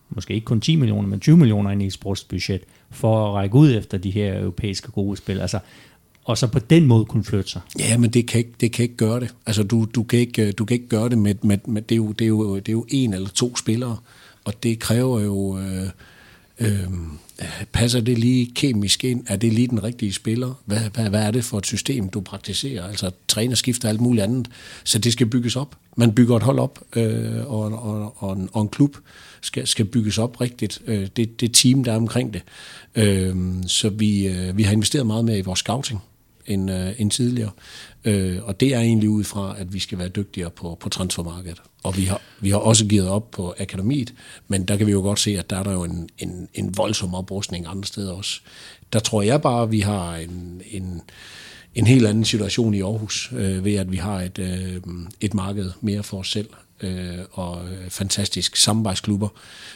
[0.10, 2.62] måske ikke kun 10 millioner, men 20 millioner ind i eksportbudget,
[2.92, 5.40] for at række ud efter de her europæiske gode spil.
[5.40, 5.60] Altså,
[6.28, 7.62] og så på den måde kunne flytte sig.
[7.80, 9.34] Ja, men det kan ikke, det kan ikke gøre det.
[9.46, 11.96] Altså, du, du, kan, ikke, øh, du kan ikke gøre det med, med, med det,
[11.96, 13.98] er jo, det, er jo, det er jo en eller to spillere,
[14.46, 15.60] og det kræver jo...
[15.60, 15.90] Øh,
[16.60, 16.88] øh,
[17.74, 19.24] passer det lige kemisk ind?
[19.28, 20.54] Er det lige den rigtige spiller?
[20.66, 22.88] Hvad, hvad, hvad er det for et system, du praktiserer?
[22.88, 24.48] Altså træner skifter alt muligt andet.
[24.84, 25.76] Så det skal bygges op.
[25.98, 28.98] Man bygger et hold op, øh, og, og, og, en, og en klub
[29.42, 30.82] skal, skal bygges op rigtigt.
[30.88, 32.42] Øh, det, det team, der er omkring det.
[32.96, 33.36] Øh,
[33.68, 36.02] så vi, øh, vi har investeret meget mere i vores scouting
[36.48, 37.52] end, øh, end tidligere.
[38.06, 41.62] Øh, og det er egentlig ud fra, at vi skal være dygtigere på, på transfermarkedet.
[41.84, 44.14] Og vi har, vi har også givet op på akademiet,
[44.48, 46.78] men der kan vi jo godt se, at der er der jo en, en, en
[46.78, 48.40] voldsom oprustning andre steder også.
[48.94, 51.02] Der tror jeg bare, at vi har en, en,
[51.76, 54.82] en helt anden situation i Aarhus, øh, ved at vi har et, øh,
[55.22, 56.50] et marked mere for os selv
[56.82, 59.28] øh, og øh, fantastisk samarbejdsklubber.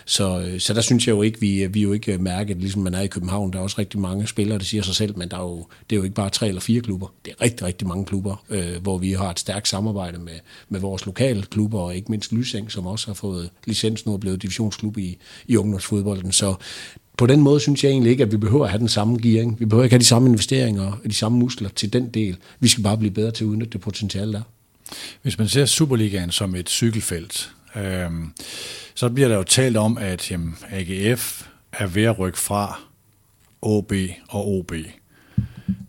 [0.05, 2.81] Så, øh, så der synes jeg jo ikke, vi, vi er jo ikke mærket, ligesom
[2.81, 3.53] man er i København.
[3.53, 5.95] Der er også rigtig mange spillere, der siger sig selv, men der er jo, det
[5.95, 7.07] er jo ikke bare tre eller fire klubber.
[7.25, 10.79] Det er rigtig, rigtig mange klubber, øh, hvor vi har et stærkt samarbejde med, med
[10.79, 14.41] vores lokale klubber, og ikke mindst Lyseng, som også har fået licens nu og blevet
[14.41, 16.31] divisionsklub i, i ungdomsfodbolden.
[16.31, 16.55] Så
[17.21, 19.59] på den måde synes jeg egentlig ikke, at vi behøver at have den samme gearing.
[19.59, 22.37] Vi behøver ikke have de samme investeringer og de samme muskler til den del.
[22.59, 24.41] Vi skal bare blive bedre til at udnytte det potentiale, der
[25.21, 28.09] hvis man ser Superligaen som et cykelfelt, øh,
[28.95, 32.79] så bliver der jo talt om, at jamen, AGF er ved at rykke fra
[33.61, 33.93] OB
[34.29, 34.71] og OB.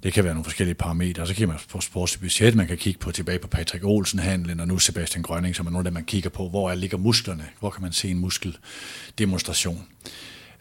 [0.03, 1.27] Det kan være nogle forskellige parametre.
[1.27, 4.79] Så kan man på sportsbudget, man kan kigge på tilbage på Patrick Olsen-handlen, og nu
[4.79, 6.49] Sebastian Grønning, som er nogle af dem, man kigger på.
[6.49, 7.45] Hvor er, ligger musklerne?
[7.61, 9.87] Hvor kan man se en muskeldemonstration?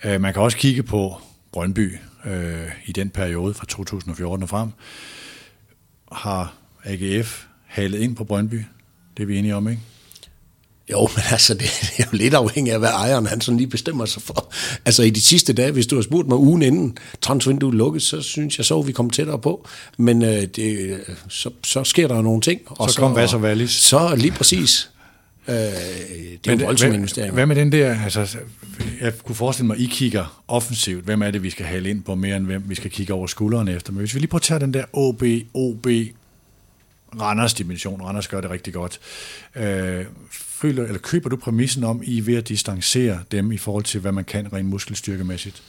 [0.06, 1.18] Øh, man kan også kigge på
[1.52, 4.70] Brøndby øh, i den periode fra 2014 og frem.
[6.12, 8.64] Har AGF halet ind på Brøndby.
[9.18, 9.82] Det er vi enige om, ikke?
[10.92, 11.64] Jo, men altså, det,
[11.98, 14.54] er jo lidt afhængigt af, hvad ejeren han sådan lige bestemmer sig for.
[14.86, 18.22] Altså, i de sidste dage, hvis du har spurgt mig ugen inden transvinduet lukket, så
[18.22, 19.68] synes jeg så, vi kom tættere på.
[19.98, 20.98] Men øh, det,
[21.30, 22.62] så, så sker der nogle ting.
[22.66, 23.72] Og så, så kom Vasser Wallis.
[23.72, 24.90] Så lige præcis.
[25.48, 27.34] Øh, det er men, jo voldsomme investeringer.
[27.34, 28.38] Hvad med den der, altså,
[29.02, 31.06] jeg kunne forestille mig, I kigger offensivt.
[31.06, 33.28] Hvem er det, vi skal have ind på mere end hvem vi skal kigge over
[33.28, 33.92] skuldrene efter?
[33.92, 35.24] Men hvis vi lige prøver at tage den der OB,
[35.54, 35.88] OB,
[37.20, 38.02] Randers dimension.
[38.02, 39.00] Randers gør det rigtig godt.
[39.56, 43.84] Øh, føler, eller køber du præmissen om, I er ved at distancere dem i forhold
[43.84, 45.64] til, hvad man kan rent muskelstyrkemæssigt?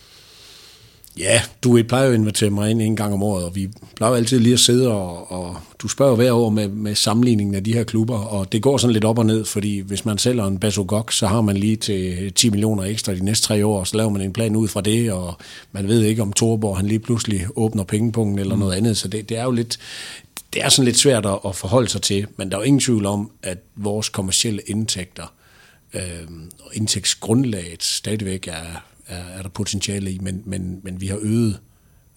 [1.18, 4.14] Ja, du plejer jo at invitere mig ind en gang om året, og vi plejer
[4.14, 7.72] altid lige at sidde, og, og du spørger hver år med, med sammenligningen af de
[7.72, 10.59] her klubber, og det går sådan lidt op og ned, fordi hvis man sælger en
[10.59, 13.96] Basogok, så har man lige til 10 millioner ekstra de næste tre år, og så
[13.96, 15.35] laver man en plan ud fra det, og
[15.72, 18.61] man ved ikke, om Torborg han lige pludselig åbner pengepunkten eller mm.
[18.61, 19.79] noget andet, så det, det er jo lidt,
[20.53, 23.07] det er sådan lidt svært at forholde sig til, men der er jo ingen tvivl
[23.07, 25.33] om, at vores kommercielle indtægter
[25.94, 26.03] øh,
[26.72, 31.59] indtægtsgrundlaget stadigvæk er, er, er der potentiale i, men, men, men vi har øget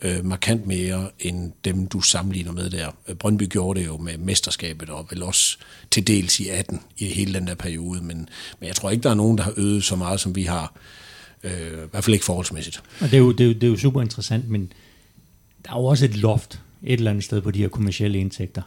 [0.01, 3.13] øh, markant mere end dem, du sammenligner med der.
[3.19, 5.57] Brøndby gjorde det jo med mesterskabet, og vel også
[5.91, 8.29] til dels i 18 i hele den der periode, men,
[8.59, 10.73] men jeg tror ikke, der er nogen, der har øget så meget, som vi har.
[11.43, 12.83] Øh, I hvert fald ikke forholdsmæssigt.
[13.01, 14.73] Og det er, jo, det, er jo, det er jo super interessant, men
[15.65, 18.61] der er jo også et loft et eller andet sted på de her kommersielle indtægter.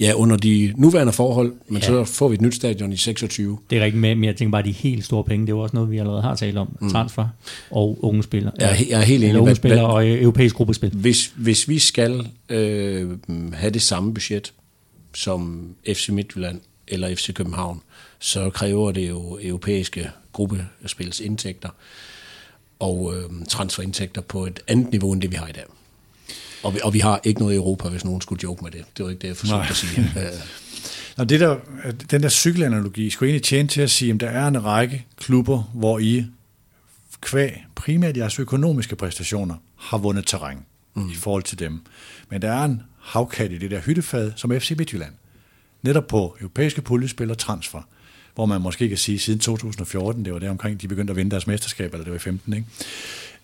[0.00, 1.86] Ja, under de nuværende forhold, men ja.
[1.86, 3.58] så får vi et nyt stadion i 26.
[3.70, 5.60] Det er rigtigt med, men jeg tænker bare, de helt store penge, det er jo
[5.60, 6.76] også noget, vi allerede har talt om.
[6.80, 6.90] Mm.
[6.90, 7.28] Transfer
[7.70, 8.52] og unge spillere.
[8.58, 9.40] Jeg er, jeg er helt enig.
[9.40, 10.90] Unge spillere og europæisk gruppespil.
[10.90, 13.10] Hvis, hvis vi skal øh,
[13.52, 14.52] have det samme budget,
[15.14, 17.80] som FC Midtjylland eller FC København,
[18.18, 21.68] så kræver det jo europæiske gruppespilsindtægter
[22.78, 25.64] og øh, transferindtægter på et andet niveau, end det vi har i dag.
[26.64, 28.84] Og vi, og vi har ikke noget i Europa, hvis nogen skulle joke med det.
[28.96, 30.12] Det var ikke det, jeg forsøgte at sige.
[30.20, 30.32] Øh,
[31.16, 31.56] Nå, det der,
[32.10, 35.70] den der cykelanalogi skulle egentlig tjene til at sige, at der er en række klubber,
[35.74, 36.24] hvor I
[37.20, 40.58] kvæg, primært jeres økonomiske præstationer, har vundet terræn
[40.94, 41.10] mm.
[41.10, 41.80] i forhold til dem.
[42.30, 45.12] Men der er en havkat i det der hyttefad, som FC Midtjylland.
[45.82, 47.82] Netop på europæiske puljespil og transfer,
[48.34, 51.30] hvor man måske kan sige, siden 2014, det var der omkring, de begyndte at vinde
[51.30, 52.66] deres mesterskab, eller det var i 15, ikke?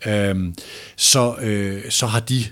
[0.06, 0.54] Øhm,
[0.96, 2.44] så, øh, så har de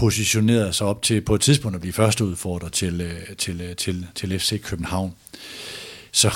[0.00, 3.74] positionerede sig op til på et tidspunkt at blive første udfordrer til, øh, øh, til,
[3.76, 5.14] til, til FC København.
[6.12, 6.30] Så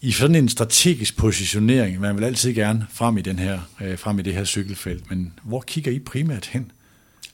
[0.00, 4.18] i sådan en strategisk positionering, man vil altid gerne frem i, den her, øh, frem
[4.18, 6.72] i det her cykelfelt, men hvor kigger I primært hen?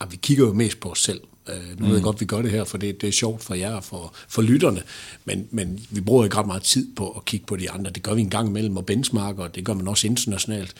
[0.01, 1.21] Ja, vi kigger jo mest på os selv.
[1.51, 1.87] Uh, nu mm.
[1.87, 3.73] ved jeg godt, at vi gør det her, for det, det er sjovt for jer
[3.73, 4.83] og for, for lytterne,
[5.25, 7.91] men, men vi bruger ikke ret meget tid på at kigge på de andre.
[7.91, 10.75] Det gør vi en gang imellem og benchmarker, og det gør man også internationalt.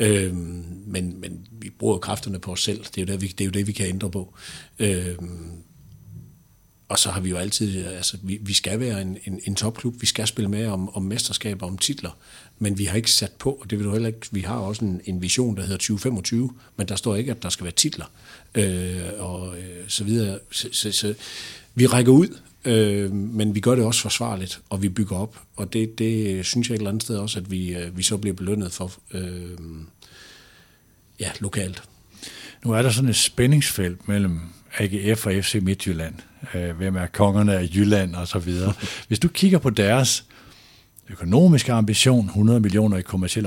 [0.00, 0.36] Uh,
[0.86, 2.78] men, men vi bruger kræfterne på os selv.
[2.78, 4.34] Det er jo det, vi, det, er jo det, vi kan ændre på.
[4.80, 5.26] Uh,
[6.88, 9.94] og så har vi jo altid, altså vi, vi skal være en, en, en topklub,
[10.00, 12.10] vi skal spille med om, om mesterskaber, om titler,
[12.58, 14.84] men vi har ikke sat på, og det vil du heller ikke, vi har også
[14.84, 18.06] en, en vision, der hedder 2025, men der står ikke, at der skal være titler,
[18.54, 20.38] øh, og øh, så videre.
[20.50, 21.14] Så, så, så
[21.74, 25.72] vi rækker ud, øh, men vi gør det også forsvarligt, og vi bygger op, og
[25.72, 28.34] det, det synes jeg et eller andet sted også, at vi, øh, vi så bliver
[28.34, 29.58] belønnet for, øh,
[31.20, 31.82] ja, lokalt.
[32.64, 34.40] Nu er der sådan et spændingsfelt mellem
[34.78, 36.14] AGF og FC Midtjylland.
[36.54, 38.72] Øh, hvem er kongerne af Jylland og så videre.
[39.08, 40.24] Hvis du kigger på deres
[41.10, 43.46] økonomiske ambition, 100 millioner i kommersiel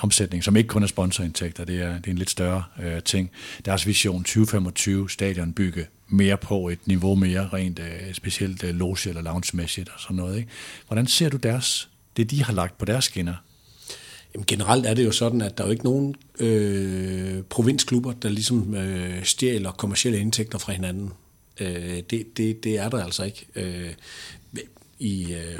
[0.00, 3.30] omsætning, som ikke kun er sponsorindtægter, det er, det er en lidt større øh, ting.
[3.64, 9.08] Deres vision 2025, stadion bygge mere på et niveau mere rent øh, specielt øh, loge
[9.08, 10.36] eller lounge-mæssigt og sådan noget.
[10.36, 10.48] Ikke?
[10.86, 13.34] Hvordan ser du deres, det, de har lagt på deres skinner?
[14.34, 18.28] Jamen, generelt er det jo sådan, at der er jo ikke nogen øh, provinsklubber, der
[18.28, 21.12] ligesom øh, stjæler kommersielle indtægter fra hinanden.
[21.60, 23.46] Øh, det, det, det er der altså ikke.
[23.54, 23.92] Øh,
[24.98, 25.58] i, øh,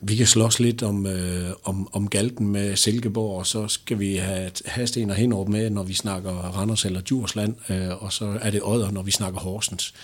[0.00, 4.16] vi kan slås lidt om, øh, om, om galten med Silkeborg, og så skal vi
[4.16, 8.50] have Hasten og Henover med, når vi snakker Randers eller Djursland, øh, og så er
[8.50, 9.94] det Odder, når vi snakker Horsens.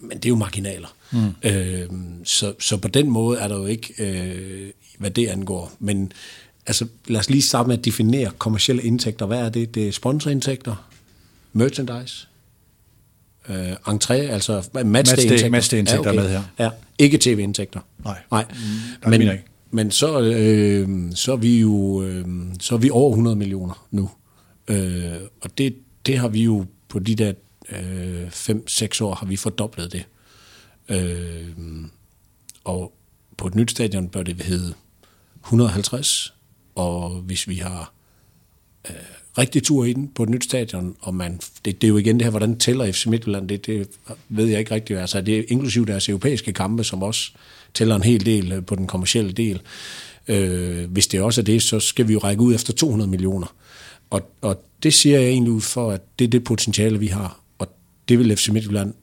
[0.00, 0.94] Men det er jo marginaler.
[1.12, 1.34] Mm.
[1.42, 1.88] Øh,
[2.24, 5.72] så, så på den måde er der jo ikke, øh, hvad det angår.
[5.78, 6.12] Men
[6.66, 9.26] altså, lad os lige starte med at definere kommersielle indtægter.
[9.26, 9.74] Hvad er det?
[9.74, 10.88] Det er sponsorindtægter,
[11.52, 12.26] merchandise,
[13.48, 15.48] øh, entré, altså matchday-indtægter.
[15.50, 16.22] Matchday-indtægter ja, okay.
[16.22, 16.42] med her.
[16.58, 17.80] Ja, ikke tv-indtægter.
[18.04, 18.44] Nej, Nej.
[19.04, 19.44] Mm, men, ikke.
[19.70, 22.24] men så, øh, så er vi jo øh,
[22.60, 24.10] så er vi over 100 millioner nu.
[24.68, 25.76] Øh, og det,
[26.06, 27.32] det har vi jo på de der
[27.68, 30.06] 5-6 øh, år har vi fordoblet det.
[30.88, 31.48] Øh,
[32.64, 32.92] og
[33.36, 34.74] på et nyt stadion bør det hedde
[35.44, 36.34] 150,
[36.74, 37.92] og hvis vi har
[38.90, 38.96] øh,
[39.38, 42.14] rigtig tur i den på et nyt stadion, og man, det, det er jo igen
[42.14, 43.88] det her, hvordan tæller FC Midtjylland, det, det
[44.28, 44.98] ved jeg ikke rigtigt.
[44.98, 47.32] Altså, det er inklusive deres europæiske kampe, som også
[47.74, 49.60] tæller en hel del øh, på den kommercielle del.
[50.28, 53.54] Øh, hvis det også er det, så skal vi jo række ud efter 200 millioner.
[54.10, 57.40] Og, og det siger jeg egentlig ud for, at det er det potentiale, vi har.
[57.58, 57.68] Og
[58.08, 58.94] det vil FC Midtjylland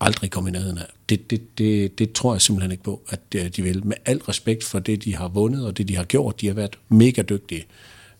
[0.00, 0.86] aldrig komme i nærheden af.
[1.08, 3.86] Det, det, det, det tror jeg simpelthen ikke på, at øh, de vil.
[3.86, 6.40] Med al respekt for det, de har vundet, og det, de har gjort.
[6.40, 7.66] De har været mega dygtige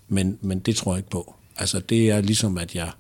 [0.09, 1.35] men, men det tror jeg ikke på.
[1.57, 2.91] Altså det er ligesom, at jeg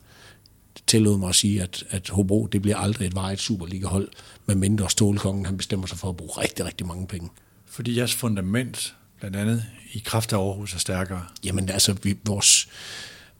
[0.86, 4.08] tillod mig at sige, at, at Hobro, det bliver aldrig et vejet Superliga-hold,
[4.46, 7.30] med mindre Stålkongen, han bestemmer sig for at bruge rigtig, rigtig mange penge.
[7.66, 11.24] Fordi jeres fundament, blandt andet i kraft af Aarhus, er stærkere?
[11.44, 12.68] Jamen altså, vi, vores,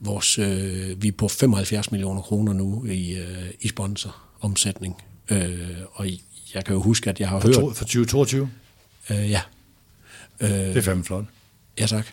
[0.00, 5.02] vores, øh, vi er på 75 millioner kroner nu i, øh, i sponsoromsætning.
[5.30, 6.06] Øh, og
[6.54, 7.54] jeg kan jo huske, at jeg har for hørt...
[7.54, 8.50] To, for 2022?
[9.10, 9.40] Øh, ja.
[10.40, 11.24] Øh, det er fandme flot.
[11.80, 12.06] Ja, tak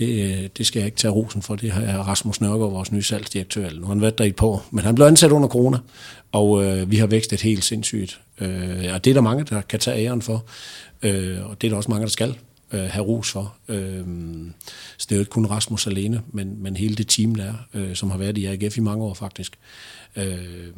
[0.00, 1.56] det, øh, det skal jeg ikke tage rosen for.
[1.56, 3.70] Det har Rasmus Nørgaard, vores nye salgsdirektør.
[3.70, 5.78] Nu har han været der i et par år, men han blev ansat under corona,
[6.32, 8.20] og øh, vi har vækstet helt sindssygt.
[8.40, 10.44] Øh, og det er der mange, der kan tage æren for,
[11.02, 12.38] øh, og det er der også mange, der skal
[12.72, 13.54] øh, have ros for.
[13.68, 14.04] Øh,
[14.98, 17.96] så det er jo ikke kun Rasmus alene, men, men hele det team der, øh,
[17.96, 19.58] som har været i AGF i mange år faktisk.
[20.16, 20.76] Øh,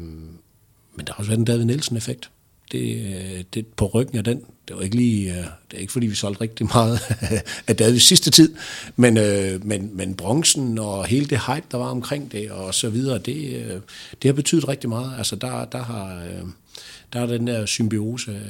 [0.96, 2.30] men der har også været en David Nielsen-effekt
[2.72, 6.06] det, det på ryggen af den, det var ikke lige, øh, det er ikke fordi
[6.06, 7.00] vi solgte rigtig meget
[7.68, 8.54] af det sidste tid,
[8.96, 12.88] men, øh, men, men bronzen og hele det hype, der var omkring det og så
[12.88, 13.80] videre, det, øh,
[14.22, 15.14] det har betydet rigtig meget.
[15.18, 16.22] Altså der, der har
[17.12, 18.40] der har den der symbiose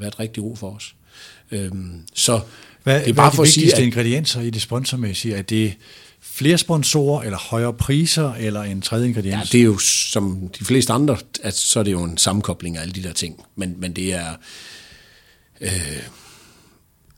[0.00, 0.94] været rigtig god for os.
[1.50, 2.40] Øhm, så
[2.82, 5.34] hvad, det er bare hvad er de for at sige, at, ingredienser i det sponsormæssige?
[5.34, 5.74] Er det
[6.32, 9.54] flere sponsorer, eller højere priser, eller en tredje ingrediens?
[9.54, 12.76] Ja, det er jo som de fleste andre, at så er det jo en sammenkobling
[12.76, 13.44] af alle de der ting.
[13.56, 14.34] Men, men det er
[15.60, 16.02] Øh,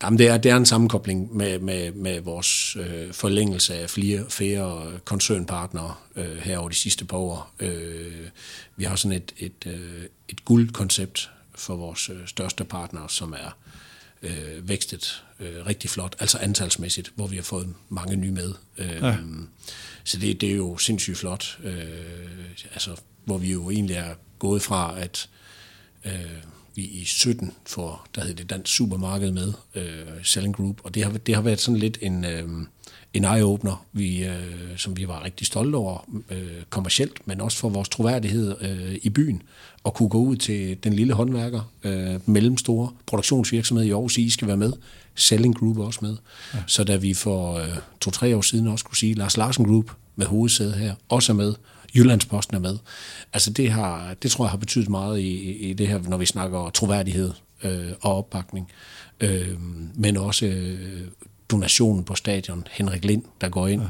[0.02, 4.24] Jamen, det er, det er en sammenkobling med, med, med vores øh, forlængelse af flere,
[4.28, 7.54] flere øh, koncernpartnere øh, her over de sidste par år.
[7.60, 8.28] Øh,
[8.76, 13.56] vi har sådan et, et, øh, et guldkoncept for vores øh, største partnere, som er
[14.22, 18.54] øh, vækstet øh, rigtig flot, altså antalsmæssigt, hvor vi har fået mange nye med.
[18.78, 19.16] Øh, ja.
[20.04, 21.84] Så det, det er jo sindssygt flot, øh,
[22.72, 25.28] altså, hvor vi jo egentlig er gået fra, at
[26.04, 26.12] øh,
[26.78, 29.82] vi i 17 for, der hed det Dansk Supermarked med, øh,
[30.22, 32.48] Selling Group, og det har, det har været sådan lidt en, øh,
[33.14, 37.68] en eye-opener, vi, øh, som vi var rigtig stolte over øh, kommercielt, men også for
[37.68, 39.42] vores troværdighed øh, i byen,
[39.84, 44.48] og kunne gå ud til den lille håndværker, øh, mellemstore produktionsvirksomhed i Aarhus I skal
[44.48, 44.72] være med,
[45.14, 46.16] Selling Group også med.
[46.54, 46.58] Ja.
[46.66, 47.68] Så da vi for øh,
[48.00, 51.54] to-tre år siden også kunne sige, Lars Larsen Group med hovedsæde her, også er med,
[51.94, 52.76] Jyllandsposten er med.
[53.32, 56.26] Altså det, har, det tror jeg har betydet meget i, i det her, når vi
[56.26, 57.32] snakker troværdighed
[57.64, 58.70] øh, og opbakning.
[59.20, 59.48] Øh,
[59.94, 61.00] men også øh,
[61.50, 62.66] donationen på stadion.
[62.70, 63.82] Henrik Lind, der går ind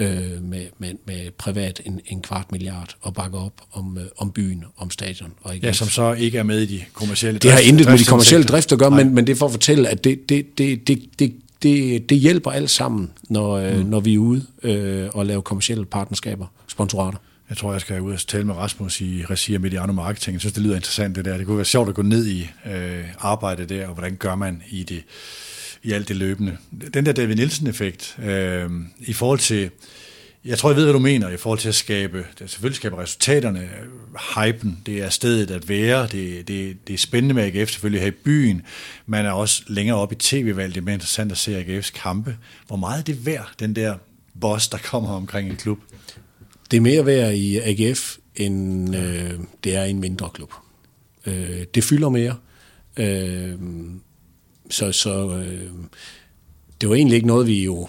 [0.00, 0.04] ja.
[0.06, 4.32] øh, med, med, med privat en, en kvart milliard og bakker op om, øh, om
[4.32, 5.32] byen, om stadion.
[5.42, 5.64] Og igen.
[5.64, 8.46] Ja, som så ikke er med i de kommercielle Det har intet med de kommercielle
[8.46, 11.02] drift at gøre, men, men det er for at fortælle, at det, det, det, det,
[11.18, 13.86] det, det, det hjælper alt sammen, når, øh, mm.
[13.86, 17.18] når vi er ude øh, og laver kommersielle partnerskaber, sponsorater.
[17.48, 20.32] Jeg tror, jeg skal ud og tale med Rasmus i regi af Mediano Marketing.
[20.32, 21.36] Jeg synes, det lyder interessant det der.
[21.36, 24.62] Det kunne være sjovt at gå ned i øh, arbejdet der, og hvordan gør man
[24.68, 25.04] i det
[25.82, 26.56] i alt det løbende.
[26.94, 29.70] Den der David Nielsen-effekt, øh, i forhold til,
[30.44, 32.98] jeg tror, jeg ved, hvad du mener, i forhold til at skabe, det selvfølgelig skabe
[32.98, 33.68] resultaterne,
[34.36, 38.08] hypen, det er stedet at være, det, det, det er spændende med AGF selvfølgelig her
[38.08, 38.62] i byen,
[39.06, 42.36] man er også længere op i tv-valget, det er mere interessant at se AGF's kampe.
[42.66, 43.94] Hvor meget er det værd, den der
[44.40, 45.78] boss, der kommer omkring en klub?
[46.74, 50.52] Det er mere værd i AGF, end øh, det er i en mindre klub.
[51.26, 52.36] Øh, det fylder mere.
[52.96, 53.58] Øh,
[54.70, 55.70] så så øh,
[56.80, 57.88] det var egentlig ikke noget, vi jo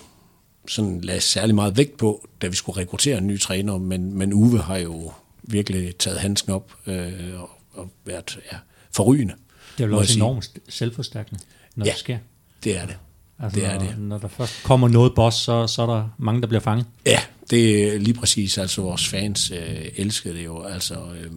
[0.67, 4.34] sådan lagde særlig meget vægt på, da vi skulle rekruttere en ny træner, men, men
[4.34, 5.12] Uwe har jo
[5.43, 8.58] virkelig taget handsken op øh, og, og været ja,
[8.91, 9.34] forrygende.
[9.78, 11.41] Det er jo også enormt selvforstærkende,
[11.76, 12.17] når ja, det sker.
[12.63, 12.98] det er det.
[13.39, 14.00] Altså, det er når, det.
[14.00, 16.86] når der først kommer noget boss, så, så er der mange, der bliver fanget.
[17.06, 17.19] Ja,
[17.50, 18.58] det er lige præcis.
[18.58, 20.64] Altså, vores fans øh, elskede det jo.
[20.64, 21.32] Altså, øh,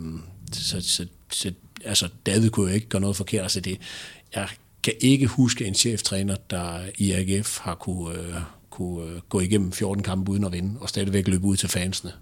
[0.52, 1.52] så, så, så,
[1.84, 3.42] altså, David kunne jo ikke gøre noget forkert.
[3.42, 3.78] Altså, det,
[4.34, 4.48] jeg
[4.82, 8.34] kan ikke huske en cheftræner, der i AGF har kunne, øh,
[8.70, 12.12] kunne øh, gå igennem 14 kampe uden at vinde, og stadigvæk løbe ud til fansene.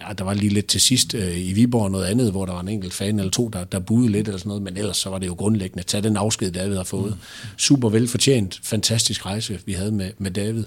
[0.00, 2.60] Ja, der var lige lidt til sidst øh, i Viborg noget andet, hvor der var
[2.60, 5.10] en enkelt fan eller to, der, der buede lidt eller sådan noget, men ellers så
[5.10, 7.10] var det jo grundlæggende at tage den afsked, David har fået.
[7.10, 7.50] Mm.
[7.56, 10.64] Super velfortjent, fantastisk rejse, vi havde med, med David.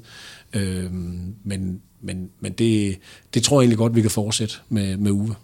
[0.54, 0.92] Øh,
[1.44, 3.00] men men, men det,
[3.34, 5.36] det tror jeg egentlig godt, vi kan fortsætte med, med Uwe.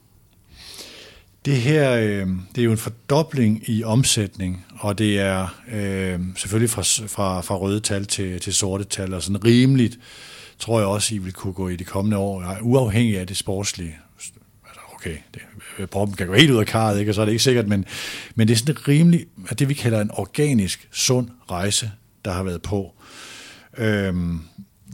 [1.46, 6.70] Det her, øh, det er jo en fordobling i omsætning, og det er øh, selvfølgelig
[6.70, 10.00] fra, fra, fra røde tal til, til sorte tal, og sådan rimeligt,
[10.60, 13.98] tror jeg også, I vil kunne gå i de kommende år, uafhængig af det sportslige.
[14.66, 15.42] Altså, okay, det,
[15.80, 17.12] øh, proppen kan gå helt ud af karret, ikke?
[17.12, 17.86] og så er det ikke sikkert, men,
[18.36, 21.92] men det er sådan rimeligt, at det vi kalder en organisk, sund rejse,
[22.26, 22.94] der har været på.
[23.78, 24.42] Øhm,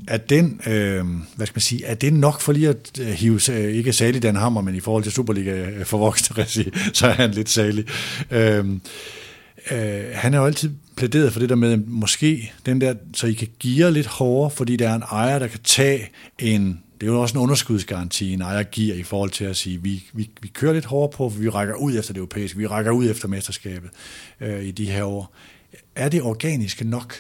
[0.08, 1.06] er den, øh,
[1.36, 3.40] hvad skal man sige, er det nok for lige at øh, hive,
[3.72, 7.12] ikke særlig Dan Hammer, men i forhold til Superliga øh, for voksne regi, så er
[7.12, 7.86] han lidt særlig.
[8.32, 8.66] Øh,
[9.72, 13.34] øh, han har jo altid plæderet for det der med, måske den der, så I
[13.34, 17.12] kan give lidt hårdere, fordi der er en ejer, der kan tage en, det er
[17.12, 20.48] jo også en underskudsgaranti, en ejer giver i forhold til at sige, vi, vi, vi
[20.48, 23.28] kører lidt hårdere på, for vi rækker ud efter det europæiske, vi rækker ud efter
[23.28, 23.90] mesterskabet
[24.42, 25.36] øh, i de her år.
[25.96, 27.16] Er det organiske nok?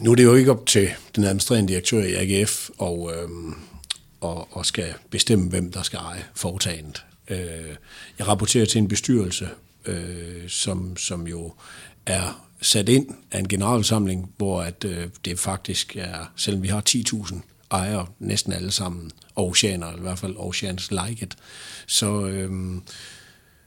[0.00, 3.28] Nu er det jo ikke op til den administrerende direktør i AGF og, øh,
[4.20, 7.04] og, og skal bestemme, hvem der skal eje foretagendet.
[7.28, 7.76] Øh,
[8.18, 9.48] jeg rapporterer til en bestyrelse,
[9.86, 11.52] øh, som, som jo
[12.06, 16.82] er sat ind af en generalsamling, hvor at, øh, det faktisk er, selvom vi har
[16.88, 17.34] 10.000
[17.70, 21.36] ejere, næsten alle sammen, oceaner, eller i hvert fald oceans like it,
[21.86, 22.80] så, øh,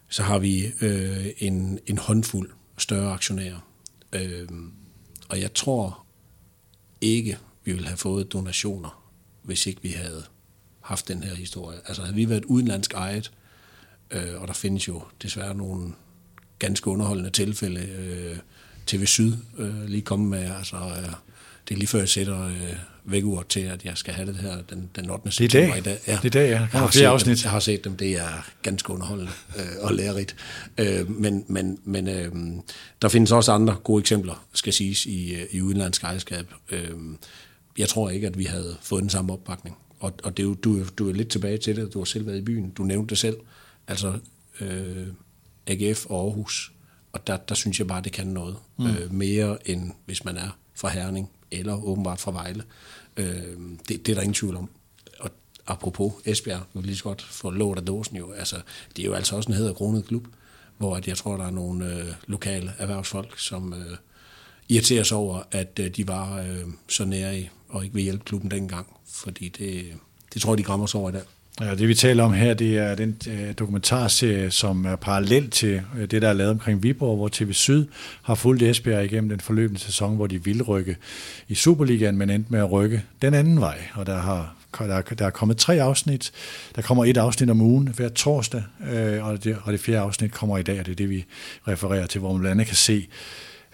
[0.10, 3.67] så har vi øh, en, en håndfuld større aktionærer.
[4.13, 4.48] Øh,
[5.30, 6.03] og jeg tror,
[7.04, 9.10] ikke, vi ville have fået donationer,
[9.42, 10.24] hvis ikke vi havde
[10.82, 11.78] haft den her historie.
[11.86, 13.32] Altså havde vi været udenlandsk ejet,
[14.12, 15.93] øh, og der findes jo desværre nogle
[16.60, 18.38] ganske underholdende tilfælde, øh,
[18.86, 21.14] TV Syd øh, lige kommet med, altså øh,
[21.68, 22.76] det er lige før jeg sætter øh,
[23.06, 25.32] vækkeur til, at jeg skal have det her den, den 8.
[25.32, 25.99] september i dag.
[26.08, 26.20] Ja.
[26.22, 26.60] Det er dag, ja.
[26.60, 27.38] Jeg har, set afsnit.
[27.38, 30.36] Dem, jeg har set dem, det er ganske underholdende øh, og lærerigt.
[30.78, 32.32] Øh, men men, men øh,
[33.01, 36.45] der findes også andre gode eksempler, skal siges, i, øh, i udenlandsk ejerskab.
[36.72, 36.89] Øh,
[37.78, 39.78] jeg tror ikke, at vi havde fået den samme opbakning.
[39.99, 42.28] Og, og det er jo, du, du er lidt tilbage til det, du har selv
[42.28, 43.38] været i byen, du nævnte det selv.
[43.88, 44.14] Altså
[44.62, 45.08] øh,
[45.68, 46.72] AGF og Aarhus
[47.12, 48.56] Og der, der synes jeg bare, det kan noget.
[48.80, 48.88] Mm.
[48.88, 52.64] Øh, mere end hvis man er fra Herning, eller åbenbart fra Vejle.
[53.18, 54.70] Øh, det, det er der ingen tvivl om.
[55.20, 55.30] Og
[55.68, 58.32] apropos Esbjerg, vi vil lige så godt få låt af dåsen jo.
[58.32, 58.56] Altså,
[58.95, 60.28] det er jo altså også en hedderkronet klub,
[60.78, 63.97] hvor at jeg tror, der er nogle øh, lokale erhvervsfolk, som øh,
[64.70, 68.24] irriterer sig over, at øh, de var øh, så nære i, og ikke vil hjælpe
[68.26, 68.88] klubben dengang.
[69.08, 69.93] Fordi det,
[70.34, 71.24] det tror jeg, de grammer sig over i dag.
[71.62, 75.82] Ja, det vi taler om her, det er den øh, dokumentarserie, som er parallel til
[75.97, 77.86] øh, det, der er lavet omkring Viborg, hvor TV Syd
[78.22, 80.97] har fulgt Esbjerg igennem den forløbende sæson, hvor de ville rykke
[81.47, 83.78] i Superligaen, men endte med at rykke den anden vej.
[83.93, 86.32] Og der har der, der er kommet tre afsnit.
[86.76, 90.32] Der kommer et afsnit om ugen hver torsdag, øh, og, det, og det fjerde afsnit
[90.32, 91.26] kommer i dag, og det er det, vi
[91.68, 93.08] refererer til, hvor man blandt andet kan se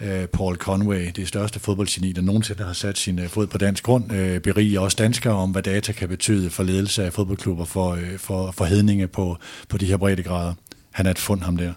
[0.01, 3.83] øh, Paul Conway, det største fodboldgeni, der nogensinde har sat sin øh, fod på dansk
[3.83, 7.91] grund, øh, beriger også danskere om, hvad data kan betyde for ledelse af fodboldklubber for,
[7.91, 9.37] øh, for, for hedninge på,
[9.69, 10.53] på de her breddegrader.
[10.91, 11.73] Han er et fund, ham der.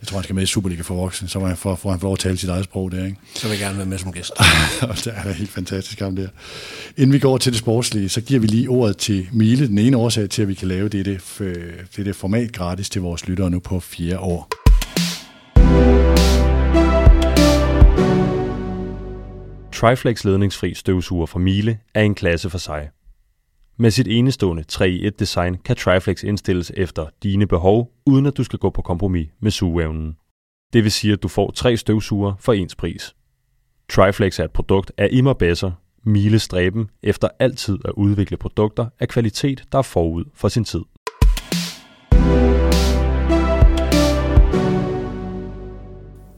[0.00, 2.00] Jeg tror, han skal med i Superliga for voksne, så får han, for, får han
[2.02, 3.04] lov at tale sit eget sprog der.
[3.04, 3.16] Ikke?
[3.34, 4.32] Så vil jeg gerne være med som gæst.
[4.82, 6.28] og det er helt fantastisk ham der.
[6.96, 9.68] Inden vi går til det sportslige, så giver vi lige ordet til Mile.
[9.68, 11.20] Den ene årsag til, at vi kan lave det, det,
[11.96, 14.65] det, det format gratis til vores lyttere nu på fire år.
[19.76, 22.90] Triflex ledningsfri støvsuger fra Miele er en klasse for sig.
[23.76, 28.58] Med sit enestående 3-i-1 design kan Triflex indstilles efter dine behov, uden at du skal
[28.58, 30.16] gå på kompromis med sugeevnen.
[30.72, 33.16] Det vil sige, at du får tre støvsuger for ens pris.
[33.88, 35.72] Triflex er et produkt af Immer Besser,
[36.04, 40.82] Miele stræben efter altid at udvikle produkter af kvalitet, der er forud for sin tid.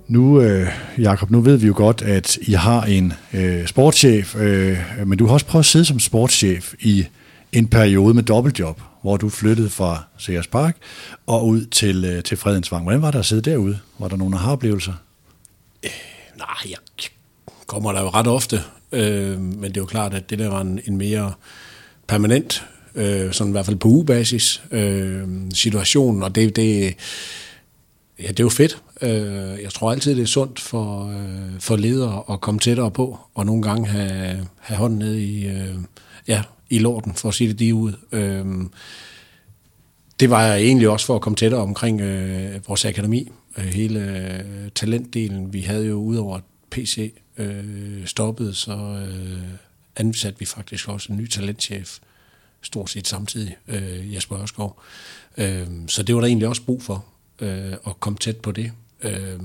[0.08, 4.78] Nu, øh, Jakob, nu ved vi jo godt, at I har en øh, sportschef, øh,
[5.06, 7.06] men du har også prøvet at sidde som sportschef i
[7.52, 10.76] en periode med dobbeltjob, hvor du flyttede fra Sears Park
[11.26, 12.82] og ud til, øh, til Fredensvang.
[12.82, 13.78] Hvordan var der at sidde derude?
[13.98, 14.92] Var der nogle aha-oplevelser?
[15.82, 15.90] Øh,
[16.36, 16.78] nej, jeg
[17.66, 18.60] kommer der jo ret ofte,
[18.92, 21.32] øh, men det er jo klart, at det der var en, en mere
[22.06, 25.22] permanent, øh, sådan i hvert fald på ugebasis, øh,
[25.54, 26.94] situation, og det, det,
[28.18, 28.82] ja, det er jo fedt.
[29.02, 33.18] Øh, jeg tror altid, det er sundt for, øh, for ledere at komme tættere på,
[33.34, 35.74] og nogle gange have, have hånden ned i, øh,
[36.28, 37.92] ja, i lorten, for at sige det lige ud.
[38.12, 38.46] Øh,
[40.20, 44.00] det var jeg egentlig også for at komme tættere omkring øh, vores akademi, øh, hele
[44.00, 45.52] øh, talentdelen.
[45.52, 49.42] Vi havde jo udover at PC øh, stoppede, så øh,
[49.96, 51.98] ansatte vi faktisk også en ny talentchef,
[52.62, 54.82] stort set samtidig, øh, Jesper Ørskov.
[55.36, 57.04] Øh, så det var der egentlig også brug for,
[57.40, 58.72] øh, at komme tæt på det.
[59.02, 59.38] Øh,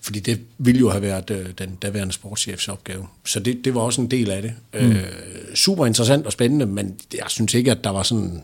[0.00, 3.06] fordi det ville jo have været øh, den daværende sportschefs opgave.
[3.24, 4.54] Så det, det var også en del af det.
[4.74, 4.90] Mm.
[4.90, 8.42] Øh, super interessant og spændende, men jeg synes ikke, at der var sådan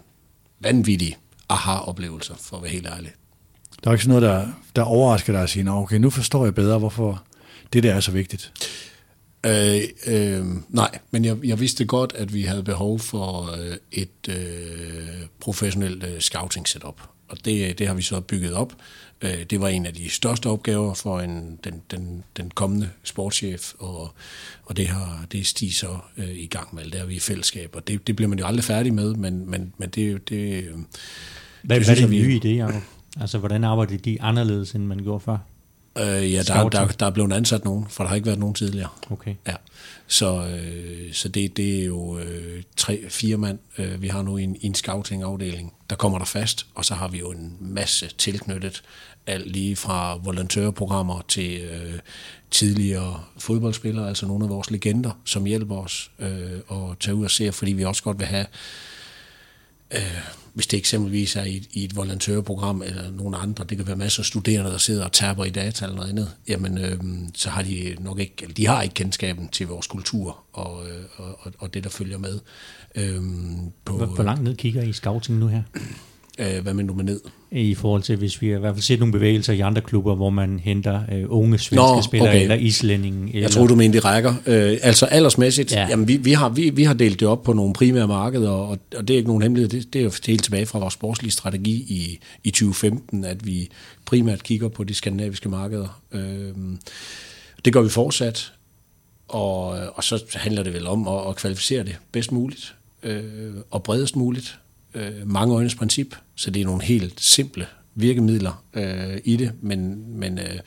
[0.61, 1.17] vanvittige
[1.49, 3.13] aha-oplevelser, for at være helt ærlig.
[3.85, 6.55] Der er ikke sådan noget, der, der overrasker dig at sige, okay, nu forstår jeg
[6.55, 7.23] bedre, hvorfor
[7.73, 8.53] det der er så vigtigt.
[9.47, 14.29] Øh, øh, nej, men jeg, jeg vidste godt, at vi havde behov for øh, et
[14.29, 17.01] øh, professionelt øh, scouting-setup.
[17.29, 18.73] Og det, det har vi så bygget op.
[19.23, 23.73] Øh, det var en af de største opgaver for en, den, den, den kommende sportschef,
[23.79, 24.15] og,
[24.65, 26.85] og det har det er Stig så øh, i gang med.
[26.85, 29.51] Det er vi i fællesskab, og det, det bliver man jo aldrig færdig med, men,
[29.51, 30.29] men, men det...
[30.29, 30.65] det
[31.63, 32.83] hvad, det, hvad er det nye i det, Jacob?
[33.21, 35.39] Altså, hvordan arbejder de anderledes, end man gjorde før?
[35.99, 38.55] Øh, ja, der, der, der er blevet ansat nogen, for der har ikke været nogen
[38.55, 38.89] tidligere.
[39.11, 39.35] Okay.
[39.47, 39.55] Ja.
[40.07, 44.37] Så, øh, så det, det er jo øh, tre, fire mand, øh, vi har nu
[44.37, 45.73] i en, en scouting-afdeling.
[45.91, 48.83] Der kommer der fast, og så har vi jo en masse tilknyttet,
[49.27, 51.99] alt lige fra volontørprogrammer til øh,
[52.51, 57.31] tidligere fodboldspillere, altså nogle af vores legender, som hjælper os øh, at tage ud og
[57.31, 58.47] se, fordi vi også godt vil have
[59.91, 60.01] øh,
[60.55, 64.23] hvis det eksempelvis er i, i et volontørprogram eller nogle andre, det kan være masser
[64.23, 66.99] af studerende, der sidder og taber i data eller noget andet, jamen øh,
[67.35, 71.05] så har de nok ikke, eller de har ikke kendskaben til vores kultur og, øh,
[71.17, 72.41] og, og det, der følger med.
[72.95, 73.23] Øh,
[73.85, 75.63] på, hvor, hvor langt ned kigger I scouting nu her?
[76.39, 77.21] Øh, hvad mener du med ned?
[77.51, 80.15] I forhold til, hvis vi har i hvert fald set nogle bevægelser i andre klubber,
[80.15, 82.43] hvor man henter øh, unge svenske Nå, spillere okay.
[82.43, 83.29] eller islændinge.
[83.29, 83.41] Eller...
[83.41, 84.35] Jeg tror, du mener, de rækker.
[84.47, 85.87] Øh, altså aldersmæssigt, ja.
[85.89, 88.79] jamen, vi, vi, har, vi, vi har delt det op på nogle primære markeder, og,
[88.97, 89.69] og det er ikke nogen hemmelighed.
[89.69, 93.69] Det, det er jo helt tilbage fra vores sportslige strategi i, i 2015, at vi
[94.05, 96.01] primært kigger på de skandinaviske markeder.
[96.13, 96.53] Øh,
[97.65, 98.53] det gør vi fortsat,
[99.29, 103.83] og, og så handler det vel om at, at kvalificere det bedst muligt øh, og
[103.83, 104.59] bredest muligt
[104.95, 110.05] øh, mange øjnes princip, så det er nogle helt simple virkemidler øh, i det, men,
[110.19, 110.61] men øh,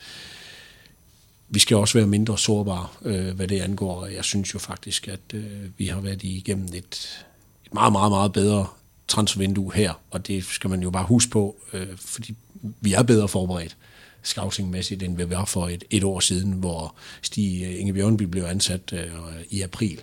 [1.48, 4.06] vi skal også være mindre sårbare, øh, hvad det angår.
[4.06, 5.44] Jeg synes jo faktisk, at øh,
[5.78, 7.24] vi har været igennem et,
[7.66, 8.66] et meget, meget, meget bedre
[9.08, 12.34] transfervindue her, og det skal man jo bare huske på, øh, fordi
[12.80, 13.76] vi er bedre forberedt.
[14.22, 18.92] scoutingmæssigt, end vi var for et, et år siden, hvor Stig Inge Bjørnby blev ansat
[18.92, 19.10] øh,
[19.50, 20.00] i april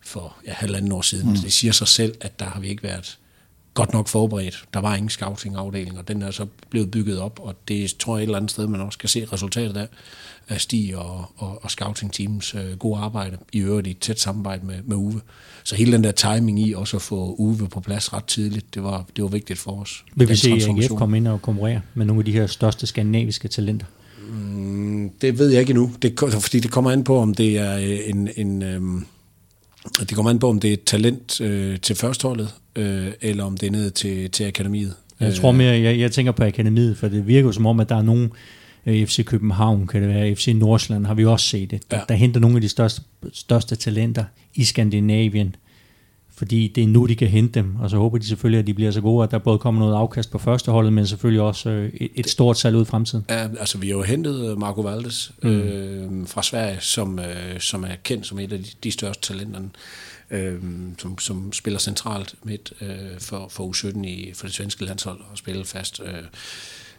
[0.00, 1.28] for ja, halvanden år siden.
[1.28, 1.36] Mm.
[1.36, 3.18] Det siger sig selv, at der har vi ikke været
[3.78, 4.64] godt nok forberedt.
[4.74, 8.22] Der var ingen scouting-afdeling, og den er så blevet bygget op, og det tror jeg
[8.22, 9.88] et eller andet sted, man også kan se resultatet af,
[10.48, 14.74] af Stig og, og, og scouting-teams øh, gode arbejde, i øvrigt i tæt samarbejde med,
[14.84, 15.20] med Uwe.
[15.64, 18.82] Så hele den der timing i også at få Uwe på plads ret tidligt, det
[18.82, 20.04] var, det var vigtigt for os.
[20.14, 23.48] Vil vi se AGF komme ind og konkurrere med nogle af de her største skandinaviske
[23.48, 23.86] talenter?
[24.28, 27.76] Mm, det ved jeg ikke endnu, det, fordi det kommer an på, om det er
[28.06, 29.06] en, en øhm,
[30.00, 33.56] det kommer an på, om det er et talent øh, til førstholdet, øh, eller om
[33.56, 34.94] det er ned til, til akademiet.
[35.20, 37.96] Jeg tror mere, jeg, jeg tænker på akademiet, for det virker som om, at der
[37.96, 38.32] er nogen,
[38.86, 41.90] øh, FC København, kan det være, FC Nordsjælland, har vi også set det.
[41.90, 42.02] Der, ja.
[42.08, 43.02] der henter nogle af de største,
[43.32, 44.24] største talenter
[44.54, 45.56] i Skandinavien,
[46.38, 48.74] fordi det er nu, de kan hente dem, og så håber de selvfølgelig, at de
[48.74, 51.90] bliver så gode, at der både kommer noget afkast på førsteholdet, men selvfølgelig også øh,
[51.94, 53.24] et, et stort salg ud i fremtiden.
[53.30, 55.50] Ja, altså vi har jo hentet øh, Marco Valdes mm.
[55.50, 59.60] øh, fra Sverige, som, øh, som er kendt som et af de, de største talenter,
[60.30, 60.62] øh,
[60.98, 65.38] som, som spiller centralt midt øh, for, for U17 i, for det svenske landshold og
[65.38, 66.00] spiller fast.
[66.04, 66.22] Øh,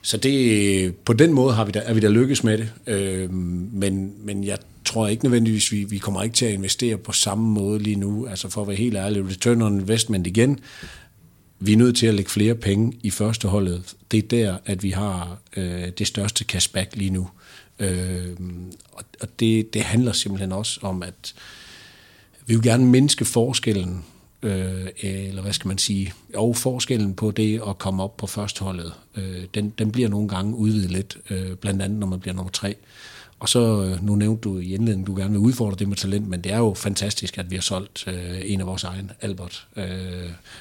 [0.01, 3.34] så det, på den måde har vi da, er vi da lykkes med det, øh,
[3.34, 7.45] men, men jeg tror ikke nødvendigvis, vi, vi kommer ikke til at investere på samme
[7.45, 8.27] måde lige nu.
[8.27, 10.59] Altså for at være helt ærlig, return on investment igen,
[11.59, 13.95] vi er nødt til at lægge flere penge i første holdet.
[14.11, 17.30] Det er der, at vi har øh, det største cashback lige nu.
[17.80, 18.36] Øh,
[19.19, 21.59] og det, det handler simpelthen også om, at øh,
[22.50, 24.04] vil gerne mindske forskellen
[24.41, 28.93] øh, eller hvad skal man sige, og forskellen på det at komme op på førsteholdet,
[29.16, 32.52] øh, den, den bliver nogle gange udvidet lidt, øh, blandt andet når man bliver nummer
[32.52, 32.76] tre.
[33.39, 36.28] Og så, øh, nu nævnte du i indledningen, du gerne vil udfordre det med talent,
[36.28, 39.68] men det er jo fantastisk, at vi har solgt øh, en af vores egne, Albert
[39.76, 39.86] øh,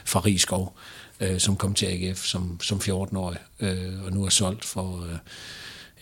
[0.04, 0.76] fra Rigskov,
[1.20, 5.18] øh, som kom til AGF som, som 14-årig, øh, og nu er solgt for øh,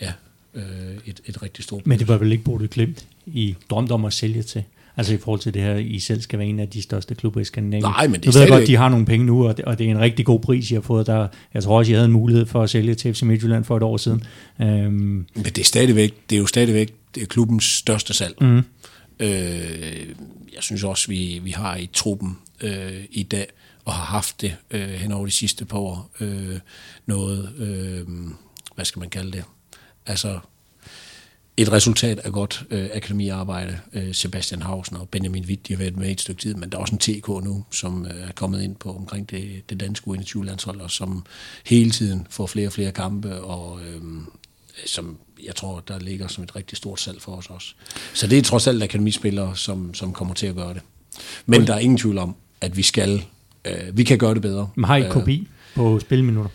[0.00, 0.12] ja,
[0.54, 4.04] øh, et, et rigtig stort Men det var vel ikke Bodø Glimt, I drømte om
[4.04, 4.64] at sælge til?
[4.96, 7.40] Altså i forhold til det her, I selv skal være en af de største klubber
[7.40, 7.82] i Skandinavien.
[7.82, 9.78] Nej, men det er ved jeg godt, de har nogle penge nu, og det, og
[9.78, 11.06] det er en rigtig god pris, I har fået.
[11.06, 13.76] Der, jeg tror også, I havde en mulighed for at sælge til FC Midtjylland for
[13.76, 14.22] et år siden.
[14.60, 15.26] Øhm.
[15.34, 18.36] Men det er stadigvæk, det er jo stadigvæk det er klubbens største salg.
[18.40, 18.62] Mm.
[19.20, 20.06] Øh,
[20.54, 23.46] jeg synes også, vi, vi har i truppen øh, i dag,
[23.84, 26.58] og har haft det øh, hen over de sidste par år, øh,
[27.06, 28.06] noget, øh,
[28.74, 29.44] hvad skal man kalde det,
[30.06, 30.38] altså
[31.56, 33.78] et resultat af godt øh, akademiarbejde.
[33.92, 36.78] Øh, Sebastian Hausen og Benjamin Witt, de har været med et stykke tid, men der
[36.78, 40.10] er også en TK nu, som øh, er kommet ind på omkring det, det danske
[40.10, 41.24] U21-landshold, og som
[41.64, 44.02] hele tiden får flere og flere kampe, og øh,
[44.86, 47.74] som jeg tror, der ligger som et rigtig stort salg for os også.
[48.14, 50.82] Så det er trods alt akademispillere, som, som kommer til at gøre det.
[51.46, 53.24] Men der er ingen tvivl om, at vi skal,
[53.64, 54.68] øh, vi kan gøre det bedre.
[54.74, 56.50] Men har I kopi på spilminutter?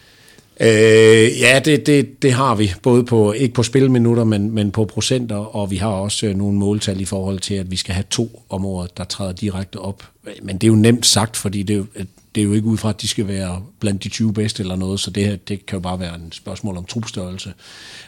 [0.63, 4.85] Øh, ja, det, det, det har vi, både på, ikke på spilminutter, men, men på
[4.85, 8.05] procenter, og vi har også øh, nogle måltal i forhold til, at vi skal have
[8.09, 10.03] to om året, der træder direkte op.
[10.41, 11.87] Men det er jo nemt sagt, fordi det,
[12.35, 14.75] det er jo ikke ud fra, at de skal være blandt de 20 bedste eller
[14.75, 17.53] noget, så det her, det kan jo bare være en spørgsmål om trupstørrelse.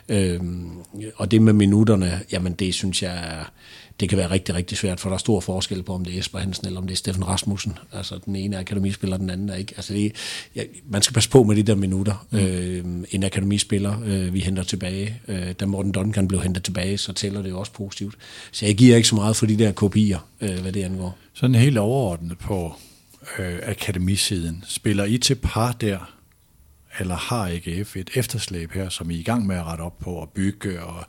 [0.10, 0.40] Øh,
[1.16, 3.52] og det med minutterne, jamen det synes jeg er
[4.04, 6.20] det kan være rigtig, rigtig svært, for der er stor forskel på, om det er
[6.20, 7.78] Esper Hansen eller om det er Steffen Rasmussen.
[7.94, 9.74] Altså den ene er akademispiller, den anden er ikke.
[9.76, 10.12] Altså det,
[10.56, 12.28] ja, man skal passe på med de der minutter.
[12.32, 12.38] Mm.
[12.38, 15.20] Øh, en akademispiller, øh, vi henter tilbage.
[15.28, 18.16] Øh, da Morten Duncan blev hentet tilbage, så tæller det jo også positivt.
[18.52, 21.18] Så jeg giver ikke så meget for de der kopier, øh, hvad det angår.
[21.34, 22.74] Sådan helt overordnet på
[23.40, 24.64] øh, akademisiden.
[24.68, 26.14] Spiller I til par der,
[27.00, 30.00] eller har AGF et efterslæb her, som I er i gang med at rette op
[30.00, 31.06] på og bygge og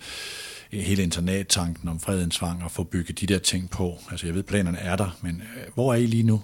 [0.83, 3.99] hele internattanken om fredensvang og få bygget de der ting på.
[4.11, 6.43] Altså jeg ved, planerne er der, men øh, hvor er I lige nu?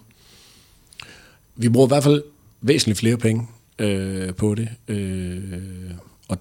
[1.57, 2.23] Vi bruger i hvert fald
[2.61, 5.93] væsentligt flere penge øh, på det, øh,
[6.29, 6.39] og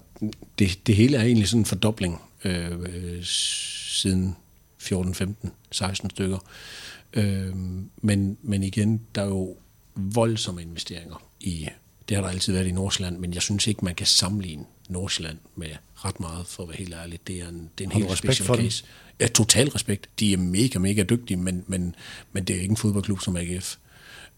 [0.58, 4.36] det, det hele er egentlig sådan en fordobling øh, siden
[4.78, 6.38] 14, 15, 16 stykker.
[7.12, 7.56] Øh,
[8.02, 9.56] men, men igen, der er jo
[9.94, 11.68] voldsomme investeringer i,
[12.08, 15.38] det har der altid været i Nordsjælland, men jeg synes ikke, man kan sammenligne Nordsjælland
[15.56, 17.18] med ret meget, for at være helt ærlig.
[17.26, 18.84] Det er en, det er en helt speciel case.
[19.20, 20.08] Ja, total respekt.
[20.20, 21.94] De er mega, mega dygtige, men, men,
[22.32, 23.76] men det er ikke en fodboldklub som AGF.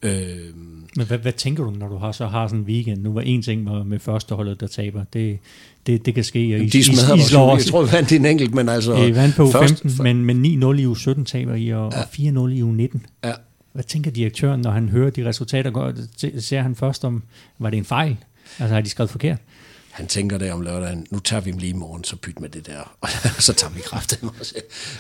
[0.03, 0.57] Øh,
[0.97, 3.03] men hvad, hvad tænker du, når du har så har sådan en weekend?
[3.03, 5.05] Nu var en ting med, med førsteholdet, der taber.
[5.13, 5.39] Det,
[5.87, 6.55] det, det kan ske.
[6.55, 7.67] Og I, de smadrer I, I, slår også.
[7.67, 8.97] Jeg tror, vi vandt en enkelt, men altså...
[8.97, 10.03] I vandt på først, 15, for...
[10.03, 12.01] men, men 9-0 i u 17 taber I, og, ja.
[12.01, 13.07] og 4-0 i u 19.
[13.25, 13.33] Ja.
[13.73, 15.71] Hvad tænker direktøren, når han hører de resultater?
[15.71, 15.93] Går,
[16.41, 17.23] ser han først om,
[17.59, 18.17] var det en fejl?
[18.59, 19.39] Altså har de skrevet forkert?
[19.93, 22.49] Han tænker der om lørdagen, nu tager vi dem lige i morgen, så pyt med
[22.49, 22.97] det der,
[23.37, 24.55] og så tager vi kraften også.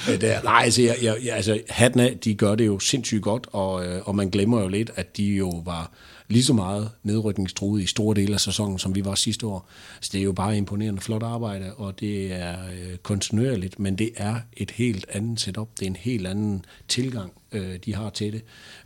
[0.07, 0.43] Der.
[0.43, 4.09] Nej, altså, jeg, jeg, altså hatten af, de gør det jo sindssygt godt, og, øh,
[4.09, 5.93] og man glemmer jo lidt, at de jo var
[6.29, 9.69] lige så meget nedrykningstruet i store dele af sæsonen, som vi var sidste år.
[10.01, 14.11] Så det er jo bare imponerende flot arbejde, og det er øh, kontinuerligt, men det
[14.17, 15.69] er et helt andet setup.
[15.79, 18.43] Det er en helt anden tilgang, øh, de har til det.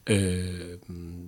[0.07, 0.79] Øh,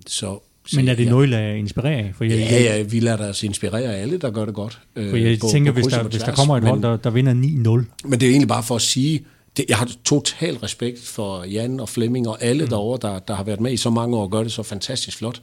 [0.07, 0.39] så
[0.75, 1.09] men er det ja.
[1.09, 2.11] noget, der inspirerer af?
[2.15, 4.79] For jeg, ja, ja, vi lader os inspirere af alle, der gør det godt.
[4.95, 7.09] Øh, for jeg på, tænker, på hvis, der, hvis der kommer et hold, der, der
[7.09, 8.07] vinder 9-0.
[8.09, 9.25] Men det er egentlig bare for at sige,
[9.57, 12.69] det, jeg har total respekt for Jan og Flemming og alle mm.
[12.69, 15.17] derovre, der, der har været med i så mange år og gør det så fantastisk
[15.17, 15.41] flot.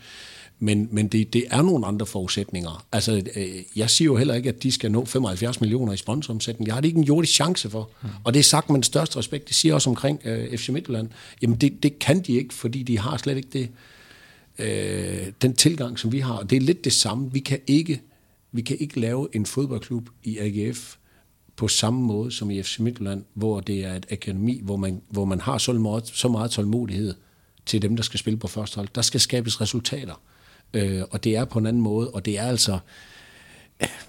[0.58, 2.86] Men, men det, det er nogle andre forudsætninger.
[2.92, 3.46] Altså, øh,
[3.76, 6.66] jeg siger jo heller ikke, at de skal nå 75 millioner i sponsoromsætning.
[6.66, 7.90] Jeg har det ikke en jordisk chance for.
[8.02, 8.08] Mm.
[8.24, 9.48] Og det er sagt med den største respekt.
[9.48, 11.08] Det siger også omkring øh, FC Midtjylland.
[11.42, 13.68] Jamen, det, det kan de ikke, fordi de har slet ikke det,
[14.58, 16.34] øh, den tilgang, som vi har.
[16.34, 17.32] Og det er lidt det samme.
[17.32, 18.02] Vi kan ikke,
[18.52, 20.96] vi kan ikke lave en fodboldklub i AGF
[21.56, 25.24] på samme måde som i FC Midtjylland, hvor det er et akademi, hvor man, hvor
[25.24, 27.14] man har så meget, så meget tålmodighed
[27.66, 28.88] til dem, der skal spille på første hold.
[28.94, 30.22] Der skal skabes resultater.
[30.74, 32.78] Øh, og det er på en anden måde, og det er altså...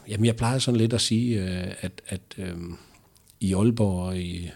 [0.08, 2.58] Jamen, jeg plejer sådan lidt at sige, øh, at, at øh,
[3.40, 4.52] i Aalborg og i,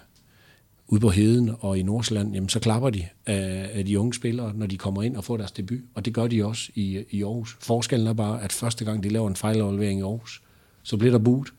[0.91, 4.53] ude på Heden og i Nordsjælland, jamen, så klapper de af, af de unge spillere,
[4.55, 5.79] når de kommer ind og får deres debut.
[5.95, 7.57] Og det gør de også i, i Aarhus.
[7.59, 10.41] Forskellen er bare, at første gang de laver en fejlaflevering i Aarhus,
[10.83, 11.53] så bliver der budt.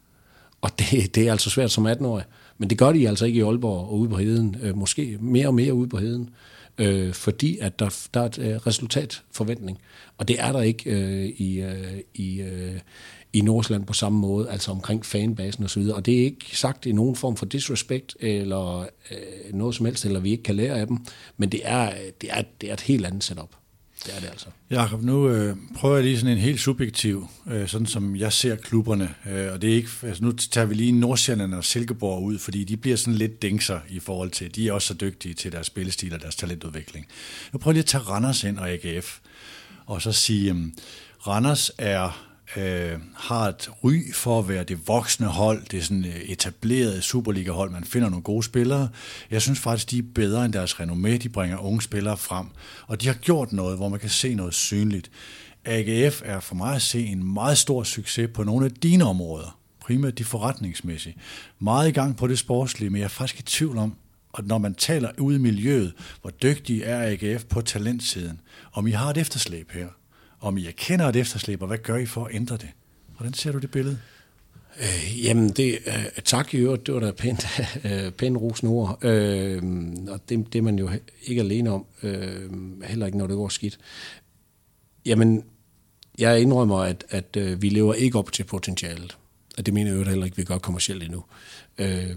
[0.61, 2.25] Og det, det er altså svært som 18-årig.
[2.59, 4.57] Men det gør de altså ikke i Aalborg og ude på Heden.
[4.63, 6.31] Øh, måske mere og mere ude på Heden
[6.79, 9.79] øh, fordi at der, der er et øh, resultatforventning.
[10.19, 12.81] Og det er der ikke øh, i, øh, i, øh,
[13.33, 15.81] i Nordsjælland på samme måde, altså omkring fanbasen osv.
[15.81, 19.87] Og, og det er ikke sagt i nogen form for disrespect eller øh, noget som
[19.87, 20.99] helst, eller vi ikke kan lære af dem,
[21.37, 23.51] men det er, det er, det er et helt andet setup.
[24.07, 24.47] Det er det altså.
[24.71, 28.57] Jakob, nu øh, prøver jeg lige sådan en helt subjektiv, øh, sådan som jeg ser
[28.57, 32.39] klubberne, øh, og det er ikke, altså nu tager vi lige Nordsjælland og Silkeborg ud,
[32.39, 35.53] fordi de bliver sådan lidt dingser i forhold til, de er også så dygtige til
[35.53, 37.07] deres spillestil og deres talentudvikling.
[37.53, 39.19] Nu prøver jeg lige at tage Randers ind og AGF,
[39.87, 40.57] og så sige, øh,
[41.27, 46.05] Randers er øh, har et ry for at være det voksne hold, det er sådan
[46.05, 48.89] øh, etablerede Superliga-hold, man finder nogle gode spillere.
[49.31, 52.47] Jeg synes faktisk, de er bedre end deres renommé, de bringer unge spillere frem,
[52.87, 55.11] og de har gjort noget, hvor man kan se noget synligt.
[55.65, 59.59] AGF er for mig at se en meget stor succes på nogle af dine områder,
[59.81, 61.17] primært de forretningsmæssige.
[61.59, 63.97] Meget i gang på det sportslige, men jeg er faktisk i tvivl om,
[64.33, 68.41] og når man taler ude i miljøet, hvor dygtig er AGF på talentsiden,
[68.73, 69.87] om I har et efterslæb her
[70.43, 72.69] om I erkender et efterslæb, og hvad gør I for at ændre det?
[73.17, 73.99] Hvordan ser du det billede?
[74.81, 77.47] Øh, jamen, det, øh, tak i øvrigt, det var da pænt,
[77.85, 79.05] øh, pænt rosende ord.
[79.05, 79.63] Øh,
[80.09, 80.91] og det, det er man jo
[81.23, 82.51] ikke alene om, øh,
[82.85, 83.79] heller ikke når det går skidt.
[85.07, 85.45] Jamen,
[86.19, 89.19] jeg indrømmer, at, at øh, vi lever ikke op til potentialet.
[89.59, 91.25] Og det mener jeg jo heller ikke, vi gør kommercielt endnu.
[91.79, 92.17] Øh,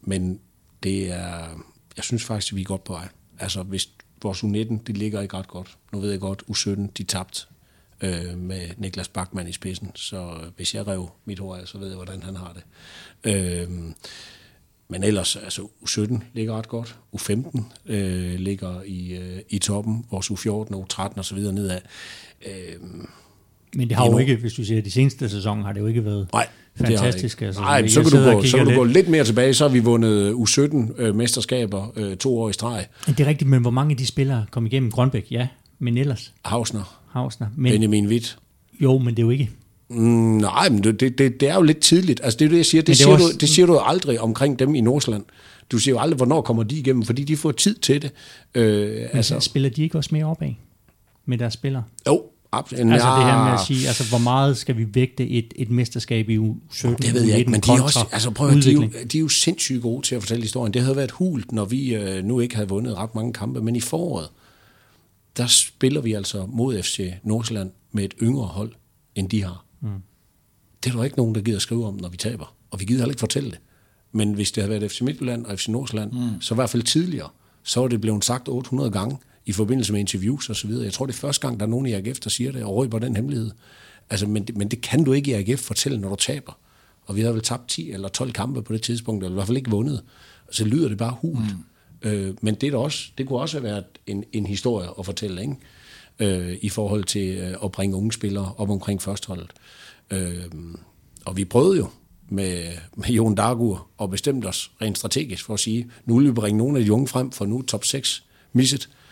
[0.00, 0.40] men
[0.82, 1.64] det er,
[1.96, 3.08] jeg synes faktisk, at vi er godt på vej.
[3.38, 3.88] Altså, hvis,
[4.24, 5.76] vores U19, de ligger ikke ret godt.
[5.92, 7.48] Nu ved jeg godt, U17, de tabt
[8.00, 11.86] øh, med Niklas Bachmann i spidsen, så hvis jeg rev mit hår af, så ved
[11.86, 12.64] jeg, hvordan han har det.
[13.34, 13.70] Øh,
[14.88, 16.96] men ellers, altså U17 ligger ret godt.
[17.16, 20.06] U15 øh, ligger i, øh, i toppen.
[20.10, 21.80] Vores U14 og U13 og så videre nedad.
[22.46, 22.80] Øh,
[23.74, 26.04] men det har jo ikke, hvis du siger, de seneste sæsoner har det jo ikke
[26.04, 27.42] været nej, fantastisk.
[27.42, 29.54] Altså, nej, så kan, du gå, så kan du gå lidt mere tilbage.
[29.54, 32.86] Så har vi vundet U17-mesterskaber øh, øh, to år i streg.
[33.06, 35.26] Det er rigtigt, men hvor mange af de spillere kom igennem Grønbæk?
[35.30, 35.48] Ja,
[35.78, 36.32] men ellers?
[36.44, 37.00] Hausner.
[37.10, 37.46] Hausner.
[37.56, 38.38] Men, Benjamin Witt.
[38.80, 39.50] Jo, men det er jo ikke.
[39.90, 39.96] Mm,
[40.36, 42.20] nej, men det, det, det er jo lidt tidligt.
[42.24, 42.82] Altså det er det, jeg siger.
[42.82, 43.26] Det, det, siger, også...
[43.32, 45.24] du, det siger du aldrig omkring dem i Nordsjælland.
[45.72, 48.12] Du siger jo aldrig, hvornår kommer de igennem, fordi de får tid til det.
[48.54, 50.50] Øh, men altså, spiller de ikke også mere opad
[51.26, 51.82] med deres spillere?
[52.06, 52.22] Jo,
[52.58, 52.92] Absolut.
[52.92, 56.28] Altså det her med at sige, altså hvor meget skal vi vægte et, et mesterskab
[56.28, 56.94] i U17?
[56.96, 58.82] Det ved jeg ikke, men de er også, altså prøv at, de, er jo,
[59.12, 60.74] de er jo sindssygt gode til at fortælle historien.
[60.74, 63.76] Det havde været hult, når vi øh, nu ikke havde vundet ret mange kampe, men
[63.76, 64.28] i foråret,
[65.36, 68.72] der spiller vi altså mod FC Nordsjælland med et yngre hold,
[69.14, 69.64] end de har.
[69.80, 69.88] Mm.
[70.84, 72.54] Det er der ikke nogen, der gider skrive om, når vi taber.
[72.70, 73.58] Og vi gider heller ikke fortælle det.
[74.12, 76.40] Men hvis det havde været FC Midtjylland og FC Nordsjælland, mm.
[76.40, 77.28] så i hvert fald tidligere,
[77.62, 80.84] så var det blevet sagt 800 gange, i forbindelse med interviews og så videre.
[80.84, 82.76] Jeg tror, det er første gang, der er nogen i AGF, der siger det, og
[82.76, 83.50] røber den hemmelighed.
[84.10, 86.58] Altså, men, men det kan du ikke i AGF fortælle, når du taber.
[87.06, 89.46] Og vi har vel tabt 10 eller 12 kampe på det tidspunkt, eller i hvert
[89.46, 90.02] fald ikke vundet.
[90.50, 91.38] Så lyder det bare hult.
[92.02, 92.08] Mm.
[92.08, 95.40] Øh, men det, er også, det kunne også have været en, en historie at fortælle,
[95.40, 95.56] ikke?
[96.18, 99.50] Øh, i forhold til øh, at bringe unge spillere op omkring førsteholdet.
[100.10, 100.44] Øh,
[101.24, 101.88] og vi prøvede jo
[102.28, 102.64] med,
[102.96, 106.58] med Jon Dagur og bestemt os rent strategisk for at sige, nu vil vi bringe
[106.58, 108.88] nogle af de unge frem, for nu top 6 misset.
[108.88, 109.03] Øh,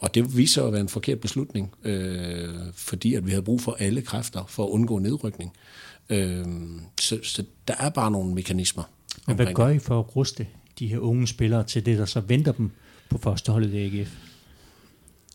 [0.00, 3.76] og det viser at være en forkert beslutning, øh, fordi at vi havde brug for
[3.78, 5.52] alle kræfter for at undgå nedrykning.
[6.10, 6.46] Øh,
[7.00, 8.82] så, så der er bare nogle mekanismer.
[9.26, 10.46] Men hvad gør I for at ruste
[10.78, 12.70] de her unge spillere til det, der så venter dem
[13.10, 14.10] på førsteholdet i AGF?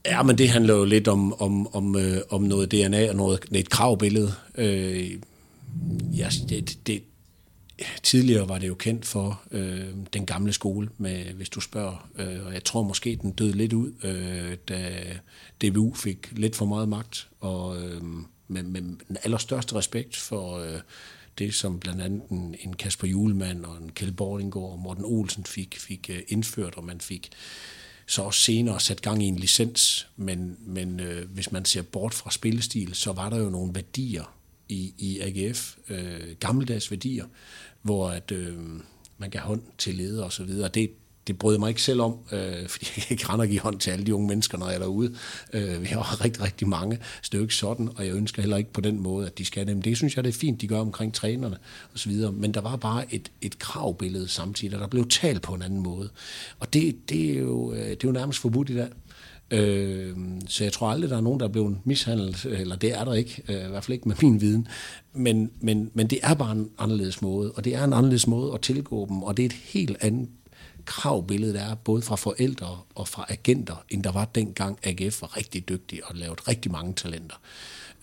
[0.05, 3.39] Ja, men det handler jo lidt om, om, om, øh, om noget DNA og noget,
[3.51, 4.33] et kravbillede.
[4.57, 5.11] Øh,
[6.17, 7.03] ja, det, det,
[8.03, 12.09] tidligere var det jo kendt for øh, den gamle skole, med, hvis du spørger.
[12.15, 15.03] Øh, og jeg tror måske, den døde lidt ud, øh, da
[15.61, 17.27] DBU fik lidt for meget magt.
[17.39, 18.01] Og øh,
[18.47, 20.79] med, med den allerstørste respekt for øh,
[21.37, 25.45] det, som blandt andet en, en Kasper Julemand og en Kjell Bordingård og Morten Olsen
[25.45, 27.29] fik, fik øh, indført, og man fik
[28.07, 30.07] så også senere sat gang i en licens.
[30.15, 34.37] Men, men øh, hvis man ser bort fra spillestil, så var der jo nogle værdier
[34.69, 37.25] i, i AGF, øh, gammeldags værdier,
[37.87, 38.53] hvor at, øh,
[39.17, 40.69] man kan hånd til leder og så videre.
[40.69, 40.91] Det,
[41.27, 43.91] det brød mig ikke selv om, øh, fordi jeg ikke render og give hånd til
[43.91, 45.15] alle de unge mennesker, når jeg er derude.
[45.53, 48.41] Øh, vi har rigtig, rigtig mange, så det er jo ikke sådan, og jeg ønsker
[48.41, 49.81] heller ikke på den måde, at de skal dem.
[49.81, 51.57] Det synes jeg, det er fint, de gør omkring trænerne
[51.93, 52.31] og så videre.
[52.31, 55.79] Men der var bare et, et kravbillede samtidig, og der blev talt på en anden
[55.79, 56.09] måde.
[56.59, 58.89] Og det, det, er, jo, øh, det er jo nærmest forbudt i dag.
[59.51, 60.15] Øh,
[60.47, 63.13] så jeg tror aldrig, der er nogen, der er blevet mishandlet, eller det er der
[63.13, 64.67] ikke, øh, i hvert fald ikke med min viden.
[65.13, 68.53] Men, men, men det er bare en anderledes måde, og det er en anderledes måde
[68.53, 70.29] at tilgå dem, og det er et helt andet
[70.85, 75.37] kravbillede, der er både fra forældre og fra agenter, end der var dengang AGF var
[75.37, 77.35] rigtig dygtig og lavede rigtig mange talenter.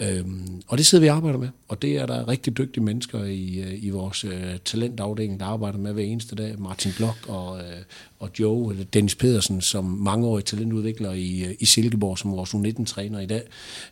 [0.00, 3.24] Øhm, og det sidder vi og arbejder med, og det er der rigtig dygtige mennesker
[3.24, 6.58] i, øh, i vores øh, talentafdeling, der arbejder med hver eneste dag.
[6.58, 7.82] Martin Blok og, øh,
[8.18, 13.20] og Joe, eller Dennis Pedersen, som mangeårig talentudvikler i, øh, i Silkeborg, som vores U19-træner
[13.20, 13.42] i dag.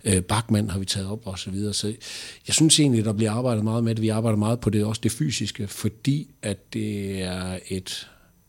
[0.05, 1.74] Øh, Bachmann har vi taget op og så videre.
[1.74, 1.86] Så
[2.46, 4.03] jeg synes egentlig, der bliver arbejdet meget med det.
[4.03, 8.09] Vi arbejder meget på det, også det fysiske, fordi at det er et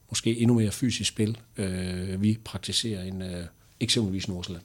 [0.10, 3.44] måske endnu mere fysisk spil, øh, vi praktiserer end øh,
[3.80, 4.64] eksempelvis Nordsjælland.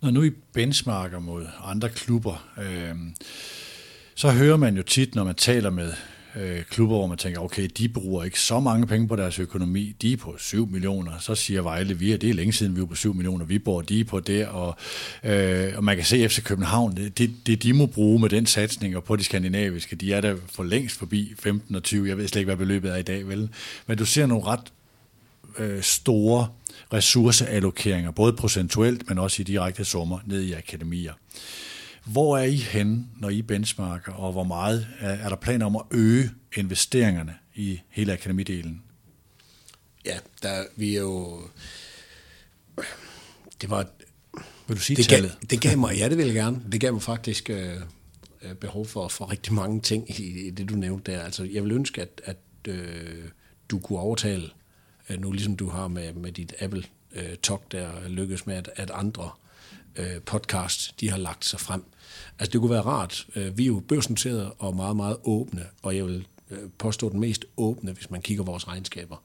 [0.00, 2.94] Når nu I benchmarker mod andre klubber, øh,
[4.14, 5.92] så hører man jo tit, når man taler med
[6.36, 9.96] øh, klubber, hvor man tænker, okay, de bruger ikke så mange penge på deres økonomi,
[10.02, 12.80] de er på 7 millioner, så siger Vejle, vi er, det er længe siden, vi
[12.80, 14.76] er på 7 millioner, vi bor de er på det, og,
[15.24, 18.46] øh, og man kan se FC København, det, det, det de må bruge med den
[18.46, 22.18] satsning og på de skandinaviske, de er der for længst forbi 15 og 20, jeg
[22.18, 23.48] ved slet ikke, hvad beløbet er i dag, vel?
[23.86, 24.72] Men du ser nogle ret
[25.58, 26.48] øh, store
[26.92, 31.12] ressourceallokeringer, både procentuelt, men også i direkte summer ned i akademier.
[32.04, 35.76] Hvor er I henne, når I benchmarker, og hvor meget er, er der planer om
[35.76, 38.82] at øge investeringerne i hele akademidelen?
[40.04, 41.40] Ja, der, vi er jo...
[43.60, 43.86] Det var...
[44.68, 45.30] Vil du sige det tallet?
[45.30, 46.62] Gav, det gav mig, ja, det vil jeg gerne.
[46.72, 47.76] Det gav mig faktisk øh,
[48.42, 51.20] øh, behov for, for rigtig mange ting i, i det, du nævnte der.
[51.20, 52.36] Altså, jeg vil ønske, at, at
[52.68, 53.24] øh,
[53.70, 54.50] du kunne overtale
[55.10, 58.70] øh, nu ligesom du har med, med dit Apple øh, Talk der lykkes med, at,
[58.76, 59.30] at andre
[59.96, 61.84] øh, podcasts, de har lagt sig frem.
[62.38, 63.26] Altså det kunne være rart.
[63.36, 67.20] Øh, vi er jo børsnoterede og meget, meget åbne, og jeg vil øh, påstå den
[67.20, 69.22] mest åbne, hvis man kigger vores regnskaber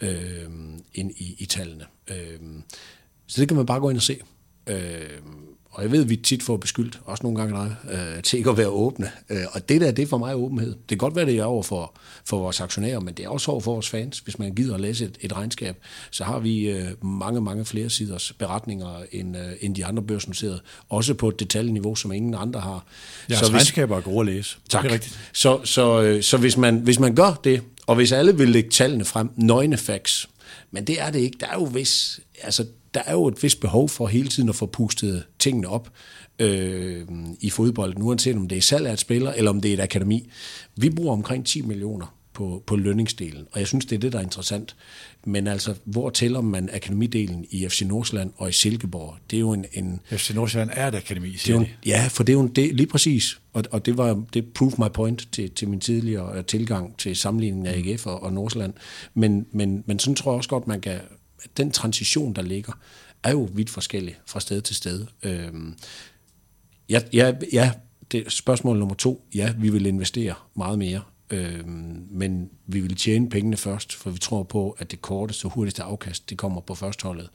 [0.00, 0.50] øh,
[0.94, 1.86] ind i, i tallene.
[2.08, 2.38] Øh,
[3.26, 4.20] så det kan man bare gå ind og se.
[4.66, 5.20] Øh,
[5.74, 8.56] og jeg ved, vi tit får beskyldt, også nogle gange dig, øh, til ikke at
[8.56, 9.10] være åbne.
[9.30, 10.70] Øh, og det der, det er for mig åbenhed.
[10.70, 11.94] Det kan godt være, det er over for,
[12.24, 14.18] for vores aktionærer, men det er også over for vores fans.
[14.18, 15.76] Hvis man gider at læse et, et regnskab,
[16.10, 20.60] så har vi øh, mange, mange flere siders beretninger end, øh, end de andre børsnoterede.
[20.88, 22.84] Også på et detaljeniveau, som ingen andre har.
[23.30, 24.56] Ja, så hvis, regnskaber er gode at læse.
[24.68, 24.82] Tak.
[24.82, 25.18] Det er rigtigt.
[25.32, 28.70] Så, så, øh, så hvis, man, hvis man gør det, og hvis alle vil lægge
[28.70, 30.28] tallene frem, nøgne facts,
[30.70, 31.36] men det er det ikke.
[31.40, 34.54] Der er jo vis, altså der er jo et vist behov for hele tiden at
[34.54, 35.90] få pustet tingene op
[36.38, 37.04] øh,
[37.40, 39.80] i fodbold, uanset om det er salg af et spiller, eller om det er et
[39.80, 40.30] akademi.
[40.76, 44.18] Vi bruger omkring 10 millioner på, på lønningsdelen, og jeg synes, det er det, der
[44.18, 44.76] er interessant.
[45.26, 49.16] Men altså, hvor tæller man akademidelen i FC Nordsjælland og i Silkeborg?
[49.30, 49.64] Det er jo en...
[49.72, 52.46] en FC Nordsjælland er et akademi, siger det er jo, Ja, for det er jo
[52.46, 53.40] det, lige præcis.
[53.52, 57.66] Og, og det var det proof my point til, til min tidligere tilgang til sammenligningen
[57.66, 58.72] af AGF og, og Nordsjælland.
[59.14, 60.98] Men, men, men sådan tror jeg også godt, man kan
[61.56, 62.72] den transition, der ligger,
[63.22, 65.06] er jo vidt forskellig fra sted til sted.
[65.22, 65.74] Øhm,
[66.88, 67.72] ja, ja, ja,
[68.12, 69.26] det spørgsmål nummer to.
[69.34, 74.18] Ja, vi vil investere meget mere, øhm, men vi vil tjene pengene først, for vi
[74.18, 77.30] tror på, at det korteste og hurtigste afkast, det kommer på førstholdet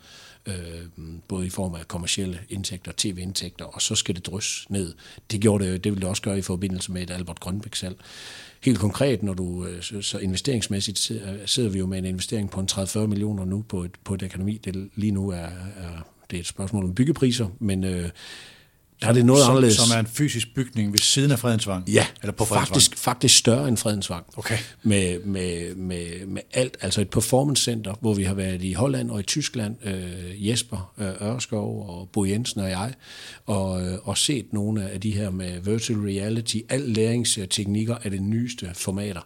[0.49, 4.93] øh, både i form af kommersielle indtægter, tv-indtægter, og så skal det drys ned.
[5.31, 7.95] Det gjorde det, det ville det også gøre i forbindelse med et Albert Grønbæk-salg.
[8.61, 12.59] Helt konkret, når du øh, så investeringsmæssigt øh, sidder vi jo med en investering på
[12.59, 14.57] en 30-40 millioner nu på et, på et akademi.
[14.57, 18.09] Det lige nu er, er det er et spørgsmål om byggepriser, men øh,
[19.01, 19.75] der er det noget som, anderledes.
[19.75, 21.89] Som er en fysisk bygning ved siden af Fredensvang?
[21.89, 24.25] Ja, Eller på faktisk, faktisk større end Fredensvang.
[24.37, 24.57] Okay.
[24.83, 29.11] Med, med, med, med alt, altså et performance center, hvor vi har været i Holland
[29.11, 32.93] og i Tyskland, øh, Jesper øh, Ørskov og Bo Jensen og jeg,
[33.45, 38.17] og, øh, og set nogle af de her med virtual reality, al læringsteknikker af de
[38.17, 39.21] nyeste formater.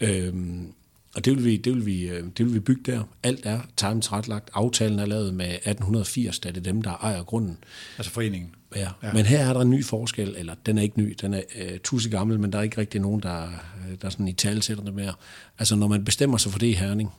[0.00, 0.72] Øhm,
[1.14, 3.02] og det vil, vi, det, vil vi, øh, det vil vi bygge der.
[3.22, 7.58] Alt er timet Aftalen er lavet med 1880, da det er dem, der ejer grunden.
[7.98, 8.54] Altså foreningen?
[8.76, 8.88] Ja.
[9.02, 9.12] ja.
[9.12, 11.78] Men her er der en ny forskel, eller den er ikke ny, den er øh,
[11.78, 14.92] tusse gammel, men der er ikke rigtig nogen, der, øh, der er sådan i talsætterne
[14.92, 15.14] mere.
[15.58, 17.10] Altså når man bestemmer sig for det i Herning,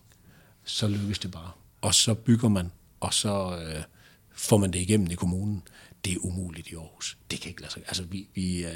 [0.63, 1.51] så lykkes det bare.
[1.81, 3.83] Og så bygger man, og så øh,
[4.33, 5.63] får man det igennem i kommunen.
[6.05, 7.17] Det er umuligt i Aarhus.
[7.31, 7.81] Det kan ikke lade sig.
[7.87, 8.71] Altså vi, vi øh,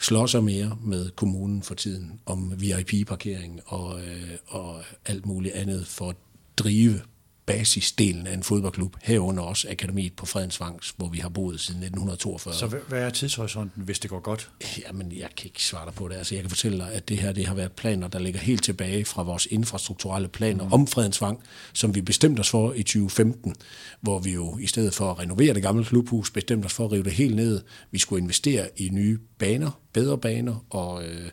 [0.00, 5.86] slår sig mere med kommunen for tiden om VIP-parkering og, øh, og alt muligt andet
[5.86, 6.16] for at
[6.56, 7.00] drive
[7.48, 12.54] basisdelen af en fodboldklub, herunder også akademiet på Fredensvang, hvor vi har boet siden 1942.
[12.54, 14.50] Så hvad er tidshorisonten, hvis det går godt?
[14.78, 16.14] Jamen, jeg kan ikke svare dig på det.
[16.14, 18.64] Altså, jeg kan fortælle dig, at det her det har været planer, der ligger helt
[18.64, 20.72] tilbage fra vores infrastrukturelle planer mm.
[20.72, 21.40] om Fredensvang,
[21.72, 23.54] som vi bestemte os for i 2015,
[24.00, 26.92] hvor vi jo i stedet for at renovere det gamle klubhus, bestemte os for at
[26.92, 27.62] rive det helt ned.
[27.90, 31.30] Vi skulle investere i nye baner, bedre baner og, øh,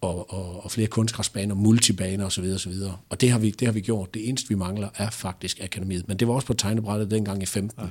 [0.00, 2.44] og, og, og flere kunstgræsbaner, multibaner osv.
[2.44, 2.72] osv.
[3.08, 4.14] Og det har, vi, det har vi gjort.
[4.14, 6.08] Det eneste, vi mangler, er faktisk akademiet.
[6.08, 7.84] Men det var også på tegnebrættet dengang i 15.
[7.84, 7.90] Ja.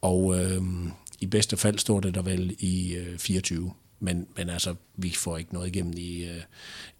[0.00, 0.62] Og øh,
[1.20, 3.72] i bedste fald står det der vel i øh, 24.
[4.00, 6.40] Men, men altså, vi får ikke noget igennem i, øh,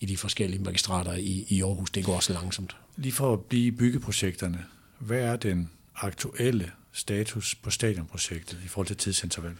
[0.00, 1.90] i de forskellige magistrater i, i Aarhus.
[1.90, 2.76] Det går også langsomt.
[2.96, 4.64] Lige for at blive byggeprojekterne,
[4.98, 9.52] hvad er den aktuelle status på stadionprojektet i forhold til tidsinterval?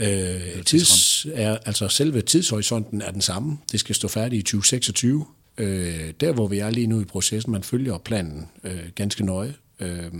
[0.00, 3.58] Øh, tids, er, altså selve tidshorisonten er den samme.
[3.72, 5.26] Det skal stå færdigt i 2026.
[5.58, 9.54] Øh, der, hvor vi er lige nu i processen, man følger planen øh, ganske nøje,
[9.80, 10.12] øh,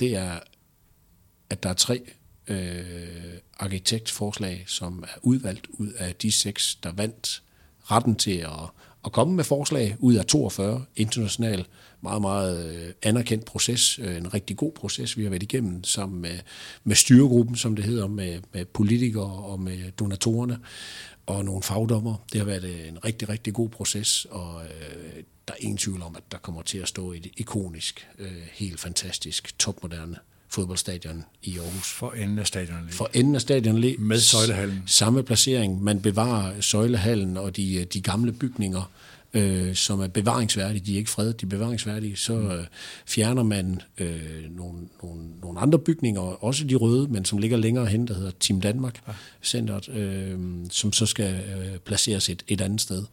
[0.00, 0.38] det er,
[1.50, 2.02] at der er tre
[2.48, 2.84] øh,
[3.58, 7.42] arkitektforslag, som er udvalgt ud af de seks, der vandt
[7.90, 8.70] retten til at,
[9.04, 11.64] at komme med forslag ud af 42 internationale
[12.00, 16.22] meget, meget øh, anerkendt proces, øh, en rigtig god proces, vi har været igennem sammen
[16.22, 16.38] med,
[16.84, 20.58] med styregruppen, som det hedder, med, med politikere og med donatorerne
[21.26, 22.14] og nogle fagdommer.
[22.32, 26.02] Det har været øh, en rigtig, rigtig god proces, og øh, der er ingen tvivl
[26.02, 30.16] om, at der kommer til at stå et ikonisk, øh, helt fantastisk, topmoderne
[30.48, 31.92] fodboldstadion i Aarhus.
[31.92, 32.94] For enden af stadionet.
[32.94, 34.00] For enden af stadionet.
[34.00, 34.82] Med søjlehallen.
[34.86, 35.82] Samme placering.
[35.82, 38.90] Man bevarer søjlehallen og de, de gamle bygninger
[39.34, 42.66] øh, som er bevaringsværdige, de er ikke fredet, de er bevaringsværdige, så øh,
[43.06, 47.86] fjerner man øh, nogle, nogle, nogle andre bygninger, også de røde, men som ligger længere
[47.86, 49.00] hen, der hedder Team Danmark.
[49.42, 50.38] Centeret, øh,
[50.70, 53.04] som så skal øh, placeres et, et andet sted.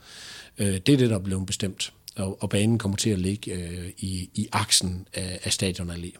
[0.58, 3.54] Øh, det er det, der er blevet bestemt, og, og banen kommer til at ligge
[3.54, 6.12] øh, i, i aksen af, af Stadion Allé.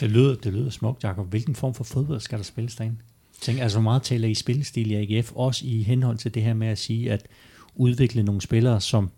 [0.00, 1.30] Det lyder, det lyder smukt, Jacob.
[1.30, 2.96] Hvilken form for fodbold skal der spilles derinde?
[3.40, 6.54] Tænk, altså, hvor meget taler I spillestil i AGF, også i henhold til det her
[6.54, 7.26] med at sige, at
[7.76, 9.10] udvikle nogle spillere, som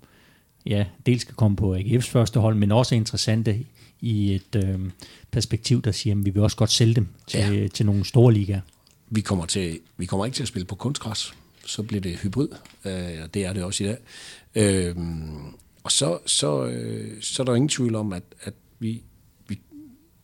[0.67, 3.65] ja, dels skal komme på AGF's første hold, men også er interessante
[4.01, 4.81] i et øh,
[5.31, 7.69] perspektiv, der siger, at vi vil også godt sælge dem til, ja.
[7.69, 8.61] til nogle store ligaer.
[9.11, 11.35] Vi kommer, til, vi kommer ikke til at spille på kunstgræs,
[11.67, 12.49] så bliver det hybrid,
[12.85, 13.99] øh, og det er det også i dag.
[14.55, 14.97] Øh,
[15.83, 19.03] og så, så, øh, så er der ingen tvivl om, at, at vi,
[19.49, 19.61] vi,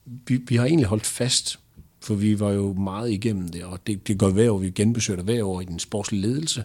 [0.05, 1.59] vi, vi har egentlig holdt fast
[2.03, 5.23] for vi var jo meget igennem det, og det, det går hver år, vi genbesøger
[5.23, 6.65] hver år i den sportslige ledelse,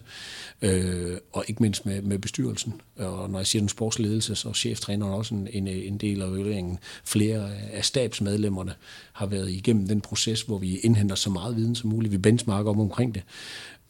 [0.62, 2.80] øh, og ikke mindst med, med bestyrelsen.
[2.96, 6.22] Og når jeg siger den sportslige ledelse, så er cheftræneren også en, en, en del
[6.22, 6.78] af øvelingen.
[7.04, 8.74] Flere af stabsmedlemmerne
[9.12, 12.12] har været igennem den proces, hvor vi indhenter så meget viden som muligt.
[12.12, 13.22] Vi benchmarker om omkring det.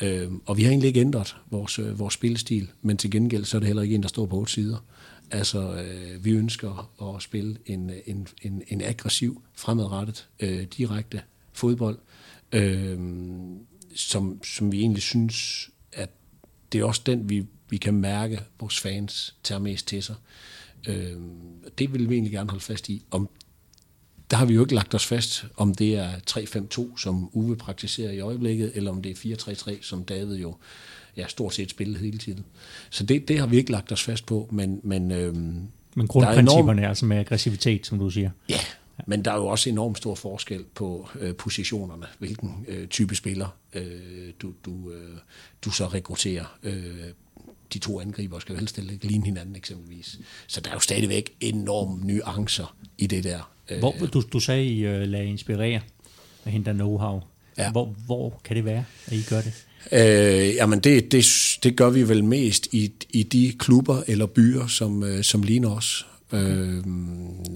[0.03, 3.57] Øh, og vi har egentlig ikke ændret vores, øh, vores spillestil, men til gengæld så
[3.57, 4.85] er det heller ikke en, der står på otte sider.
[5.31, 11.23] Altså, øh, vi ønsker at spille en, en, en, en aggressiv, fremadrettet, øh, direkte
[11.59, 11.99] fodbold,
[12.53, 12.99] øh,
[13.95, 16.11] som, som vi egentlig synes, at
[16.73, 20.15] det er også den, vi, vi kan mærke, vores fans tager mest til sig.
[20.89, 21.13] Øh,
[21.79, 23.03] det vil vi egentlig gerne holde fast i.
[23.11, 23.29] Om,
[24.31, 28.13] der har vi jo ikke lagt os fast, om det er 3-5-2, som Uwe praktiserer
[28.13, 30.57] i øjeblikket, eller om det er 4-3-3, som David jo
[31.17, 32.45] ja, stort set spillede hele tiden.
[32.91, 34.81] Så det, det har vi ikke lagt os fast på, men...
[34.83, 36.79] Men, øhm, men grundprincipperne er, enorm...
[36.79, 38.31] er altså med aggressivitet, som du siger.
[38.49, 38.59] Ja,
[39.07, 43.57] men der er jo også enormt stor forskel på øh, positionerne, hvilken øh, type spiller
[43.75, 45.19] øh, du, du, øh,
[45.65, 46.59] du så rekrutterer.
[46.63, 46.95] Øh,
[47.73, 50.19] de to angriber skal jo helst ikke ligne hinanden eksempelvis.
[50.47, 53.51] Så der er jo stadigvæk enorme nuancer i det der.
[53.79, 55.81] Hvor, du, du sagde, I uh, lade inspirere
[56.45, 57.27] af hende der know-how.
[57.59, 57.71] Ja.
[57.71, 59.53] Hvor, hvor kan det være, at I gør det?
[59.93, 61.27] Øh, jamen det, det,
[61.63, 65.71] det gør vi vel mest i, i de klubber eller byer, som, øh, som ligner
[65.71, 66.07] os.
[66.33, 66.85] Øh,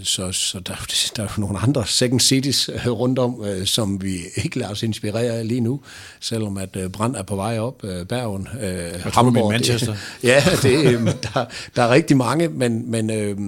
[0.03, 0.75] så så der,
[1.17, 4.71] der er jo nogle andre second cities øh, rundt om, øh, som vi ikke lader
[4.71, 5.81] os inspirere af lige nu,
[6.21, 9.53] selvom at øh, Brand er på vej op, øh, Bergen, øh, Hamburg.
[9.53, 9.93] Manchester.
[10.23, 11.45] Det, ja, det, øh, der,
[11.77, 13.39] der er rigtig mange, men, men, øh,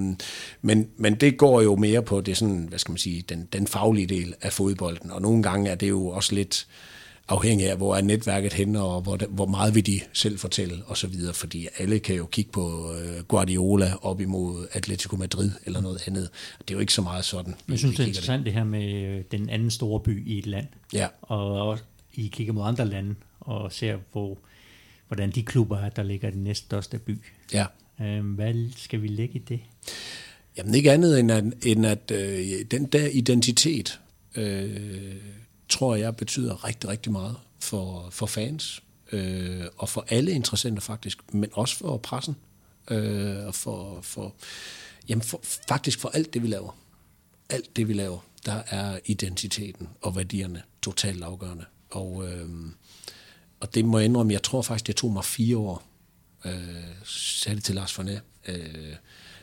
[0.62, 3.66] men, men det går jo mere på det sådan, hvad skal man sige, den, den
[3.66, 6.66] faglige del af fodbolden, og nogle gange er det jo også lidt
[7.28, 10.96] afhængig af, hvor er netværket henne, og hvor, hvor meget vil de selv fortælle, og
[10.96, 15.80] så videre, fordi alle kan jo kigge på øh, Guardiola op imod Atletico Madrid eller
[15.80, 16.28] noget andet.
[16.58, 17.54] Det er jo ikke så meget sådan.
[17.68, 18.44] Jeg synes, det er interessant det.
[18.46, 21.06] det her med øh, den anden store by i et land, Ja.
[21.22, 24.38] og også, I kigger mod andre lande og ser, hvor,
[25.08, 27.18] hvordan de klubber er, der ligger i den næststørste by.
[27.52, 27.66] Ja.
[28.00, 29.60] Øhm, hvad skal vi lægge i det?
[30.56, 34.00] Jamen ikke andet end at, end at øh, den der identitet,
[34.36, 35.14] øh,
[35.74, 41.34] tror jeg betyder rigtig, rigtig meget for, for fans, øh, og for alle interessenter faktisk,
[41.34, 42.36] men også for pressen,
[42.90, 44.34] øh, og for, for,
[45.08, 46.76] jamen for, faktisk for alt det, vi laver.
[47.48, 51.64] Alt det, vi laver, der er identiteten og værdierne totalt afgørende.
[51.90, 52.48] Og, øh,
[53.60, 55.82] og det må jeg indrømme, jeg tror faktisk, det tog mig fire år,
[56.44, 56.54] øh,
[57.04, 58.18] sagde det til Lars Fornæ,
[58.48, 58.94] øh,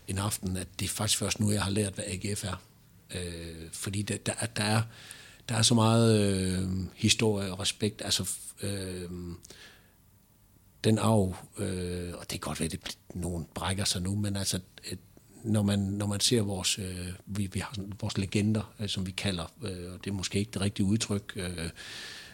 [0.08, 2.62] en aften, at det er faktisk først nu, jeg har lært, hvad AGF er.
[3.16, 4.82] Øh, fordi det, der, der, er,
[5.50, 8.02] der er så meget øh, historie og respekt.
[8.06, 8.30] Altså,
[8.64, 9.10] øh,
[10.84, 14.60] den arv, øh, og det kan godt være, at nogen brækker sig nu, men altså,
[14.92, 15.00] et,
[15.44, 19.08] når man, når man ser vores, øh, vi, vi har sådan, vores legender, øh, som
[19.08, 21.70] vi kalder, øh, og det er måske ikke det rigtige udtryk, øh,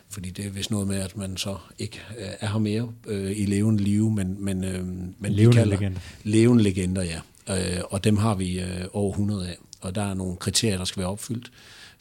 [0.09, 3.31] fordi det er vist noget med, at man så ikke øh, er her mere øh,
[3.39, 5.99] i levende liv, men, men, øh, men vi Levende kalder legender.
[6.23, 7.19] levende legender, ja.
[7.49, 10.85] Øh, og dem har vi øh, over 100 af, og der er nogle kriterier, der
[10.85, 11.51] skal være opfyldt,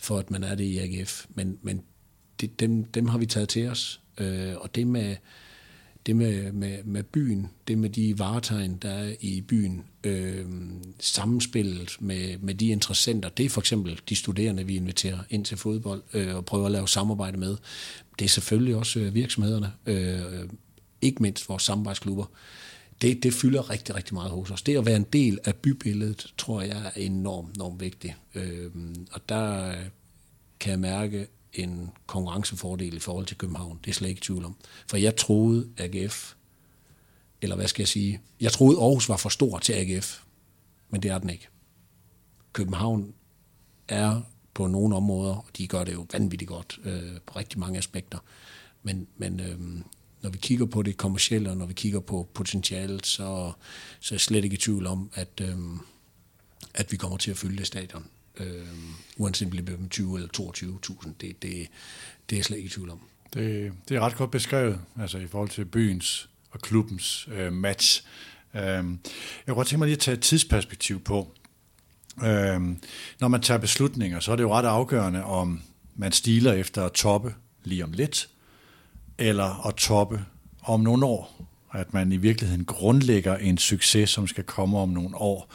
[0.02, 1.82] for at man er det i AGF, men, men
[2.40, 5.16] det, dem, dem har vi taget til os, øh, og det med,
[6.06, 10.46] det med, med, med byen, det med de varetegn, der er i byen, øh,
[11.00, 15.56] samspillet med, med de interessenter, det er for eksempel de studerende, vi inviterer ind til
[15.56, 17.56] fodbold øh, og prøver at lave samarbejde med.
[18.18, 20.48] Det er selvfølgelig også øh, virksomhederne, øh,
[21.00, 22.24] ikke mindst vores samarbejdsklubber.
[23.02, 24.62] Det, det fylder rigtig, rigtig meget hos os.
[24.62, 28.14] Det at være en del af bybilledet, tror jeg er enormt, enormt vigtigt.
[28.34, 28.70] Øh,
[29.12, 29.84] og der øh,
[30.60, 33.78] kan jeg mærke en konkurrencefordel i forhold til København.
[33.84, 34.56] Det er slet ikke tvivl om.
[34.86, 36.34] For jeg troede AGF,
[37.42, 40.22] eller hvad skal jeg sige, jeg troede Aarhus var for stor til AGF,
[40.90, 41.48] men det er den ikke.
[42.52, 43.14] København
[43.88, 44.20] er
[44.54, 48.18] på nogle områder, og de gør det jo vanvittigt godt øh, på rigtig mange aspekter,
[48.82, 49.58] men, men øh,
[50.22, 53.52] når vi kigger på det kommercielle, og når vi kigger på potentialet, så,
[54.00, 55.56] så er jeg slet ikke i tvivl om, at, øh,
[56.74, 58.06] at vi kommer til at fylde det stadion.
[58.36, 58.66] Øh,
[59.16, 62.70] uanset om det bliver 20 eller 22.000, det, det, det er jeg slet ikke i
[62.70, 63.00] tvivl om.
[63.34, 68.04] Det, det er ret godt beskrevet, altså i forhold til byens og klubbens øh, match.
[68.54, 68.82] Øh, jeg
[69.46, 71.32] kunne godt tænke mig lige at tage et tidsperspektiv på.
[72.24, 72.60] Øh,
[73.20, 75.62] når man tager beslutninger, så er det jo ret afgørende, om
[75.94, 78.28] man stiler efter at toppe lige om lidt,
[79.18, 80.24] eller at toppe
[80.62, 81.48] om nogle år.
[81.72, 85.52] At man i virkeligheden grundlægger en succes, som skal komme om nogle år.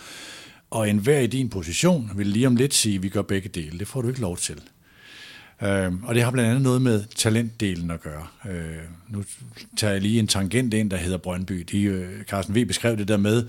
[0.69, 3.79] Og enhver i din position vil lige om lidt sige, at vi gør begge dele.
[3.79, 4.61] Det får du ikke lov til.
[5.61, 8.27] Øh, og det har blandt andet noget med talentdelen at gøre.
[8.49, 8.77] Øh,
[9.09, 9.23] nu
[9.77, 11.65] tager jeg lige en tangent ind, der hedder Brøndby.
[11.71, 12.65] De, øh, Carsten V.
[12.65, 13.47] beskrev det der med,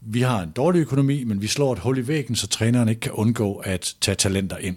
[0.00, 3.00] vi har en dårlig økonomi, men vi slår et hul i væggen, så træneren ikke
[3.00, 4.76] kan undgå at tage talenter ind.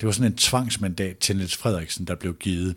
[0.00, 2.74] Det var sådan en tvangsmandat til Niels Frederiksen, der blev givet.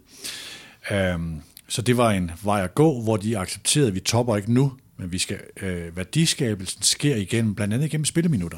[0.91, 1.19] Øh,
[1.67, 4.73] så det var en vej at gå, hvor de accepterede, at vi topper ikke nu,
[4.97, 8.57] men vi skal, øh, værdiskabelsen sker igennem, blandt andet igennem spilleminutter.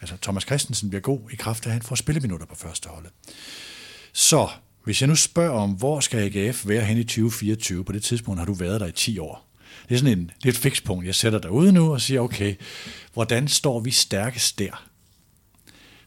[0.00, 3.10] Altså Thomas Christensen bliver god i kraft af, at han får spilleminutter på første holdet.
[4.12, 4.48] Så
[4.84, 7.84] hvis jeg nu spørger om, hvor skal AGF være hen i 2024?
[7.84, 9.48] På det tidspunkt har du været der i 10 år.
[9.88, 11.06] Det er sådan en, det er et fikspunkt.
[11.06, 12.54] Jeg sætter derude nu og siger, okay,
[13.12, 14.88] hvordan står vi stærkest der?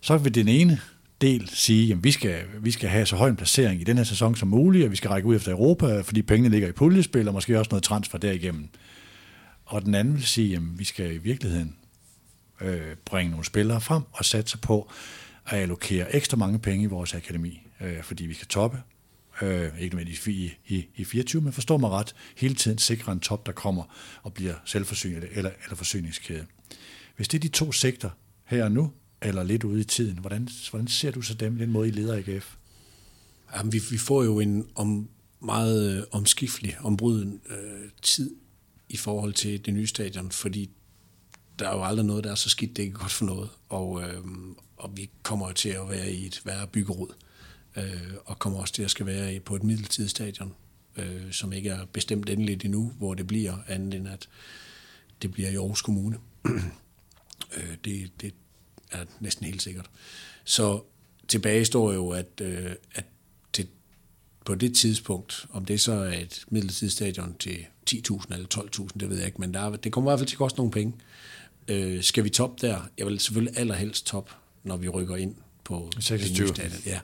[0.02, 0.82] Så vil den ene
[1.22, 4.04] del sige, at vi skal, vi skal have så høj en placering i den her
[4.04, 7.28] sæson som muligt, og vi skal række ud efter Europa, fordi pengene ligger i puljespil,
[7.28, 8.70] og måske også noget transfer derigennem.
[9.66, 11.76] Og den anden vil sige, at vi skal i virkeligheden
[12.62, 14.92] øh, bringe nogle spillere frem og satse på
[15.46, 18.78] at allokere ekstra mange penge i vores akademi, øh, fordi vi skal toppe.
[19.42, 23.20] Øh, ikke nødvendigvis i, i, i 24, men forstår mig ret, hele tiden sikre en
[23.20, 23.84] top, der kommer
[24.24, 26.46] og bliver selvforsynende eller, eller forsyningskæde.
[27.16, 28.12] Hvis det er de to sektorer
[28.46, 28.92] her og nu,
[29.26, 32.18] eller lidt ude i tiden, hvordan, hvordan ser du så dem, den måde I leder
[32.18, 32.56] AGF?
[33.56, 35.10] Jamen, vi, vi får jo en om,
[35.40, 38.36] meget øh, omskiftelig, ombryden øh, tid
[38.90, 40.70] i forhold til det nye stadion, fordi
[41.60, 43.50] der er jo aldrig noget, der er så skidt, det er ikke godt for noget.
[43.70, 44.24] Og, øh,
[44.78, 47.14] og vi kommer til at være i et værre byggerod,
[47.76, 50.54] øh, og kommer også til at skal være i, på et midlertidigt stadion,
[50.98, 54.30] øh, som ikke er bestemt endeligt endnu, hvor det bliver andet end, at
[55.22, 56.18] det bliver i Aarhus Kommune.
[57.58, 58.34] Øh, det, det
[58.96, 59.86] er næsten helt sikkert.
[60.44, 60.82] Så
[61.28, 63.06] tilbage står jo, at, øh, at
[63.54, 63.68] til,
[64.46, 67.58] på det tidspunkt, om det så er et midlertidigt stadion til
[67.92, 70.28] 10.000 eller 12.000, det ved jeg ikke, men der er, det kommer i hvert fald
[70.28, 70.94] til at koste nogle penge.
[71.68, 72.90] Øh, skal vi top der?
[72.98, 74.30] Jeg vil selvfølgelig allerhelst top,
[74.64, 76.28] når vi rykker ind på 26.
[76.28, 76.82] det nye stadion.
[76.86, 77.00] Ja.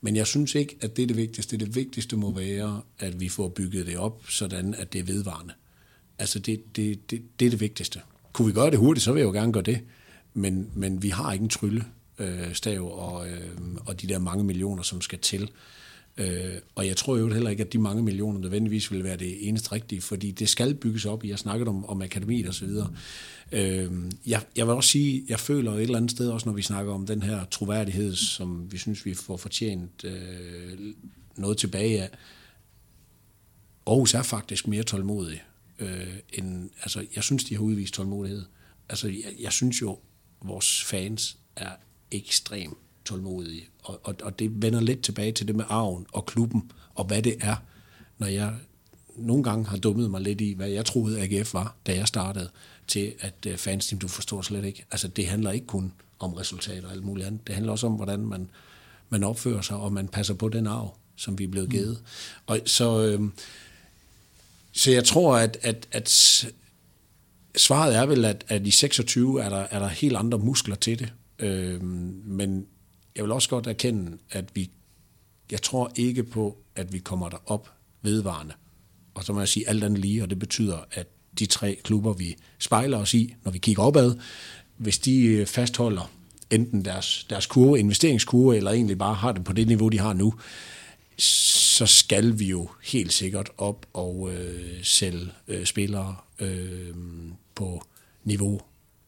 [0.00, 1.56] Men jeg synes ikke, at det er det vigtigste.
[1.56, 5.54] Det vigtigste må være, at vi får bygget det op, sådan at det er vedvarende.
[6.18, 8.00] Altså det, det, det, det er det vigtigste.
[8.32, 9.80] Kunne vi gøre det hurtigt, så vil jeg jo gerne gøre det.
[10.34, 11.84] Men, men vi har ikke en trylle
[12.18, 13.50] øh, stav og, øh,
[13.86, 15.50] og de der mange millioner, som skal til.
[16.16, 19.48] Øh, og jeg tror jo heller ikke, at de mange millioner nødvendigvis vil være det
[19.48, 21.24] eneste rigtige, fordi det skal bygges op.
[21.24, 22.90] I har snakket om, om akademiet og så videre.
[23.52, 23.92] Øh,
[24.26, 26.92] jeg, jeg vil også sige, jeg føler et eller andet sted, også når vi snakker
[26.92, 30.78] om den her troværdighed, som vi synes, vi får fortjent øh,
[31.36, 32.10] noget tilbage af.
[33.86, 35.42] Aarhus er faktisk mere tålmodig.
[35.78, 38.44] Øh, end, altså, jeg synes, de har udvist tålmodighed.
[38.88, 39.98] Altså, jeg, jeg synes jo,
[40.44, 41.70] vores fans er
[42.10, 43.68] ekstremt tålmodige.
[43.82, 47.22] Og, og, og det vender lidt tilbage til det med arven og klubben, og hvad
[47.22, 47.56] det er,
[48.18, 48.54] når jeg
[49.16, 52.50] nogle gange har dummet mig lidt i, hvad jeg troede AGF var, da jeg startede,
[52.86, 54.84] til at uh, fans, du forstår slet ikke.
[54.90, 57.46] Altså, det handler ikke kun om resultater og alt muligt andet.
[57.46, 58.50] Det handler også om, hvordan man,
[59.08, 61.98] man opfører sig, og man passer på den arv, som vi er blevet givet.
[62.00, 62.42] Mm.
[62.46, 63.20] Og så, øh,
[64.72, 66.46] så jeg tror, at, at, at
[67.56, 70.98] svaret er vel, at, at i 26 er der, er der helt andre muskler til
[70.98, 71.12] det.
[71.38, 72.66] Øh, men
[73.16, 74.70] jeg vil også godt erkende, at vi,
[75.50, 77.70] jeg tror ikke på, at vi kommer derop
[78.02, 78.54] vedvarende.
[79.14, 81.06] Og så må jeg sige alt andet lige, og det betyder, at
[81.38, 84.14] de tre klubber, vi spejler os i, når vi kigger opad,
[84.76, 86.10] hvis de øh, fastholder
[86.50, 90.12] enten deres, deres kurve, investeringskurve, eller egentlig bare har det på det niveau, de har
[90.12, 90.34] nu,
[91.22, 96.94] så skal vi jo helt sikkert op og øh, sælge øh, spillere øh,
[97.54, 97.86] på
[98.24, 98.60] niveau.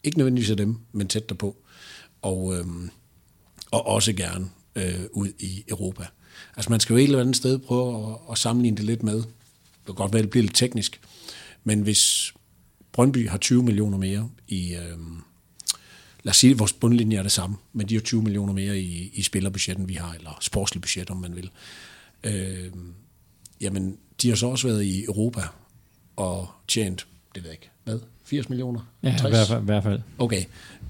[0.05, 1.57] Ikke nødvendigvis af dem, men tæt derpå.
[2.23, 2.67] Og, øh,
[3.71, 6.07] og også gerne øh, ud i Europa.
[6.57, 9.17] Altså man skal jo et eller andet sted prøve at, at sammenligne det lidt med.
[9.17, 11.01] Det kan godt være, det bliver lidt teknisk.
[11.65, 12.35] Men hvis
[12.93, 14.75] Brøndby har 20 millioner mere i...
[14.75, 14.99] Øh,
[16.23, 18.79] lad os sige, at vores bundlinje er det samme, men de har 20 millioner mere
[18.79, 21.45] i, i spillerbudgetten, vi har, eller sportslig budget, om man vil.
[21.45, 21.51] Øh,
[23.61, 25.41] jamen, de har så også været i Europa
[26.17, 27.99] og tjent, det ved jeg ikke, hvad?
[28.25, 28.81] 80 millioner?
[29.03, 29.25] Ja, 60?
[29.25, 29.63] i hvert fald.
[29.63, 30.01] I hvert fald.
[30.19, 30.45] Okay.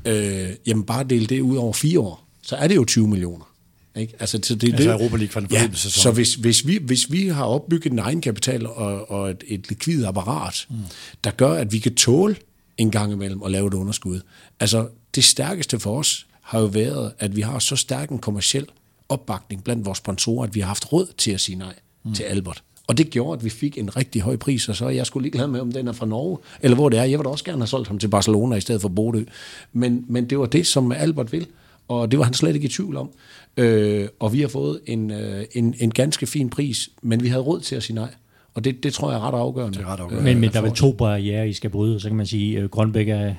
[0.04, 3.54] Øh, jamen, bare dele det ud over fire år, så er det jo 20 millioner.
[3.96, 4.14] Ikke?
[4.20, 6.02] Altså, så det, altså det, Europa League for den ja, sæson.
[6.02, 10.04] Så hvis, hvis, vi, hvis vi har opbygget en egenkapital og, og et, et likvid
[10.04, 10.76] apparat, mm.
[11.24, 12.36] der gør, at vi kan tåle
[12.76, 14.20] en gang imellem at lave et underskud.
[14.60, 18.66] Altså, det stærkeste for os har jo været, at vi har så stærk en kommersiel
[19.08, 21.74] opbakning blandt vores sponsorer, at vi har haft råd til at sige nej
[22.04, 22.14] mm.
[22.14, 22.62] til Albert.
[22.86, 25.38] Og det gjorde, at vi fik en rigtig høj pris, og så jeg skulle ikke
[25.38, 27.04] have med, om den er fra Norge, eller hvor det er.
[27.04, 29.24] Jeg ville også gerne have solgt ham til Barcelona i stedet for Bodø.
[29.72, 31.46] Men, men det var det, som Albert vil,
[31.88, 33.10] og det var han slet ikke i tvivl om.
[33.56, 37.42] Øh, og vi har fået en, øh, en, en ganske fin pris, men vi havde
[37.42, 38.14] råd til at sige nej.
[38.54, 39.78] Og det, det tror jeg er ret afgørende.
[39.78, 40.24] Det er ret afgørende.
[40.24, 42.00] Men, men der er vel to barriere, I skal bryde.
[42.00, 43.34] Så kan man sige, at Grønbæk er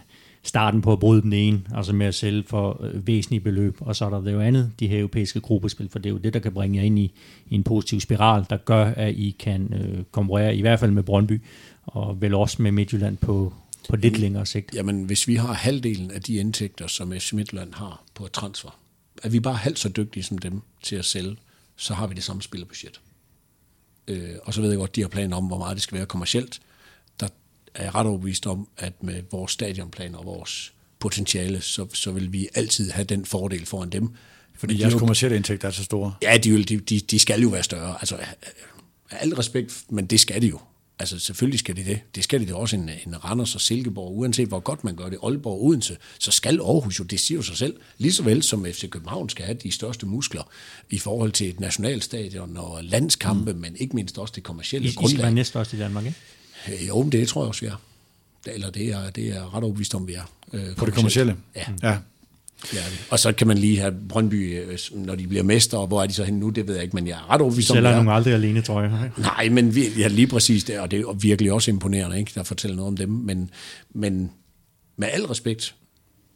[0.45, 3.95] starten på at bryde den ene, altså med at sælge for øh, væsentlige beløb, og
[3.95, 6.33] så er der det jo andet, de her europæiske gruppespil, for det er jo det,
[6.33, 7.13] der kan bringe jer ind i,
[7.49, 11.03] i en positiv spiral, der gør, at I kan øh, konkurrere, i hvert fald med
[11.03, 11.41] Brøndby,
[11.85, 13.53] og vel også med Midtjylland på,
[13.89, 14.75] på lidt længere sigt.
[14.75, 18.79] Jamen, hvis vi har halvdelen af de indtægter, som FC Midtjylland har på transfer,
[19.23, 21.37] er vi bare halvt så dygtige som dem til at sælge,
[21.75, 23.01] så har vi det samme spillerbudget.
[24.07, 26.05] Øh, og så ved jeg godt, de har planer om, hvor meget det skal være
[26.05, 26.61] kommercielt,
[27.75, 32.33] er jeg ret overbevist om, at med vores stadionplaner og vores potentiale, så, så vil
[32.33, 34.09] vi altid have den fordel foran dem.
[34.57, 36.13] Fordi jeres kommersielle indtægter er så store?
[36.21, 37.95] Ja, de, de, de, de skal jo være større.
[37.99, 38.17] Altså,
[39.11, 40.59] al respekt, men det skal de jo.
[40.99, 41.99] Altså selvfølgelig skal de det.
[42.15, 45.09] Det skal de det også en, en Randers og Silkeborg, uanset hvor godt man gør
[45.09, 48.23] det, Aalborg og Odense, så skal Aarhus jo, det siger jo sig selv, lige så
[48.23, 50.49] vel som FC København skal have de største muskler
[50.89, 53.59] i forhold til et nationalstadion og landskampe, mm.
[53.59, 55.11] men ikke mindst også det kommercielle I, grundlag.
[55.11, 56.17] I skal være næstørste i Danmark, ikke?
[56.69, 57.81] Øh, jo, men det tror jeg også, vi er.
[58.47, 60.31] Eller det er, det er ret overbevist om, vi er.
[60.53, 61.35] Øh, På det kommercielle?
[61.55, 61.63] Ja.
[61.83, 61.97] ja.
[62.73, 62.79] Ja,
[63.09, 66.07] Og så kan man lige have Brøndby, øh, når de bliver mestre, og hvor er
[66.07, 67.95] de så henne nu, det ved jeg ikke, men jeg er ret overbevist om, Sælger
[67.95, 69.11] nogle aldrig alene, tror jeg.
[69.17, 72.43] Nej, men vi, ja, lige præcis det, og det er virkelig også imponerende, ikke, der
[72.43, 73.49] fortæller noget om dem, men,
[73.93, 74.31] men
[74.97, 75.75] med al respekt,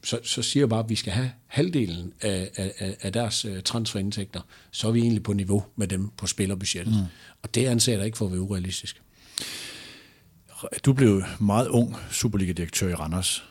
[0.04, 3.52] så, så siger jeg bare, at vi skal have halvdelen af, af, af deres uh,
[3.66, 4.41] transferindtægter,
[4.72, 6.94] så er vi egentlig på niveau med dem på spillerbudgettet.
[6.94, 7.02] Mm.
[7.44, 9.02] Og det anser jeg ikke for at være urealistisk.
[10.86, 13.44] Du blev meget ung Superliga-direktør i Randers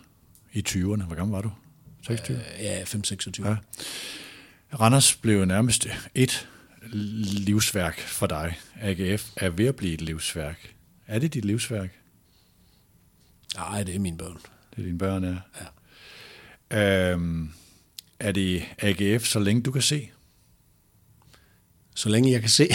[0.52, 1.04] i 20'erne.
[1.04, 1.50] Hvor gammel var du?
[2.02, 2.38] 26?
[2.38, 3.48] Øh, ja, 5-26.
[3.48, 3.56] Ja.
[4.80, 6.48] Randers blev nærmest et
[7.46, 8.58] livsværk for dig.
[8.80, 10.74] AGF er ved at blive et livsværk.
[11.06, 11.90] Er det dit livsværk?
[13.54, 14.38] Nej, det er mine børn.
[14.70, 15.36] Det er dine børn, ja.
[16.70, 17.12] ja.
[17.12, 17.50] Øhm,
[18.18, 20.10] er det AGF, så længe du kan se?
[21.98, 22.68] Så længe jeg kan se.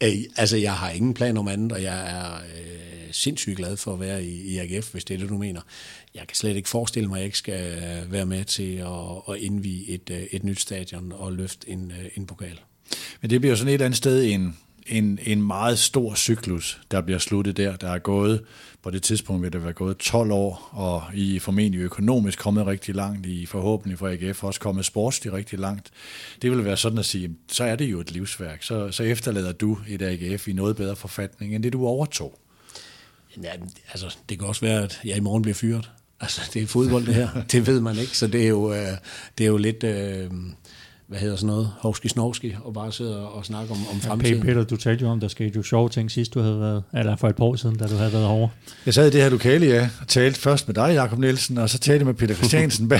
[0.36, 4.00] altså, jeg har ingen plan om andet, og jeg er øh, sindssygt glad for at
[4.00, 5.60] være i, i AGF, hvis det er det, du mener.
[6.14, 9.34] Jeg kan slet ikke forestille mig, at jeg ikke skal øh, være med til at,
[9.34, 12.60] at indvige et, øh, et nyt stadion og løfte en, øh, en pokal.
[13.20, 17.00] Men det bliver sådan et eller andet sted en, en, en meget stor cyklus, der
[17.00, 17.76] bliver sluttet der.
[17.76, 18.44] Der er gået,
[18.82, 22.66] på det tidspunkt vil det være gået 12 år, og I er formentlig økonomisk kommet
[22.66, 25.90] rigtig langt, I forhåbentlig for AGF også kommet sportsligt rigtig langt.
[26.42, 28.62] Det vil være sådan at sige, så er det jo et livsværk.
[28.62, 32.38] Så, så efterlader du et AGF i noget bedre forfatning, end det du overtog.
[33.42, 33.52] Ja,
[33.88, 35.90] altså, det kan også være, at jeg i morgen bliver fyret.
[36.20, 37.28] Altså, det er fodbold det her.
[37.52, 38.96] det ved man ikke, så det er jo, øh,
[39.38, 39.84] det er jo lidt...
[39.84, 40.30] Øh,
[41.06, 44.38] hvad hedder sådan noget, hovski snovski, og bare sidde og snakke om, om fremtiden.
[44.38, 46.82] Ja, Peter, du talte jo om, der skete jo sjove ting sidst, du havde været,
[46.94, 48.48] eller for et par år siden, da du havde været over.
[48.86, 51.70] Jeg sad i det her lokale, ja, og talte først med dig, Jakob Nielsen, og
[51.70, 52.88] så talte jeg med Peter Christiansen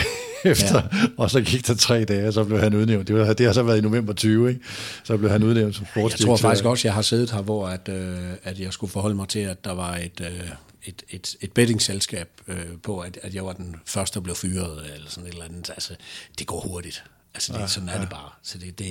[0.45, 0.99] bagefter, ja.
[1.17, 3.09] og så gik der tre dage, og så blev han udnævnt.
[3.09, 4.61] Det, var, det har så været i november 20, ikke?
[5.05, 6.33] Så blev han udnævnt som sportsdirektør.
[6.33, 9.17] Jeg tror faktisk også, jeg har siddet her, hvor at, øh, at jeg skulle forholde
[9.17, 10.49] mig til, at der var et, øh,
[10.85, 14.83] et, et, et bettingselskab øh, på, at, at jeg var den første, der blev fyret,
[14.95, 15.71] eller sådan et eller andet.
[15.71, 15.93] Altså,
[16.39, 17.05] det går hurtigt.
[17.35, 18.01] Altså, det, ja, sådan er ja.
[18.01, 18.31] det bare.
[18.43, 18.87] Så det, det,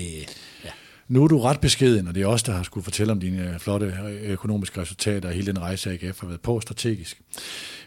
[0.63, 0.69] ja.
[1.07, 3.59] Nu er du ret beskeden, og det er også der har skulle fortælle om dine
[3.59, 7.21] flotte økonomiske resultater, og hele den rejse, AGF har været på strategisk.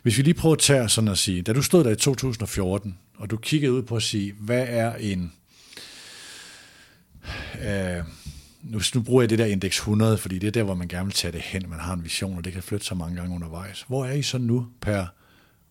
[0.02, 2.98] Hvis vi lige prøver at tage sådan at sige, da du stod der i 2014,
[3.16, 5.32] og du kiggede ud på at sige, hvad er en...
[7.62, 8.04] Øh,
[8.62, 11.04] nu, nu bruger jeg det der indeks 100, fordi det er der, hvor man gerne
[11.04, 11.70] vil tage det hen.
[11.70, 13.84] Man har en vision, og det kan flytte så mange gange undervejs.
[13.88, 15.06] Hvor er I så nu per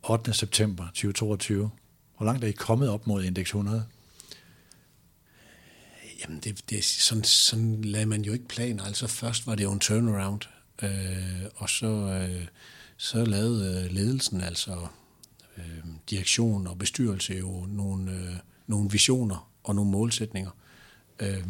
[0.04, 0.34] 8.
[0.34, 1.70] september 2022?
[2.18, 3.86] Hvor langt er I kommet op mod indeks 100?
[6.26, 8.84] Jamen, det, det, sådan, sådan lagde man jo ikke planer.
[8.84, 10.42] Altså først var det jo en turnaround,
[10.84, 12.48] øh, og så, øh,
[12.98, 14.88] så lavede øh, ledelsen, altså
[15.58, 15.64] øh,
[16.10, 18.36] direktion og bestyrelse jo nogle, øh,
[18.68, 20.52] nogle visioner og nogle målsætninger.
[21.20, 21.44] Øh,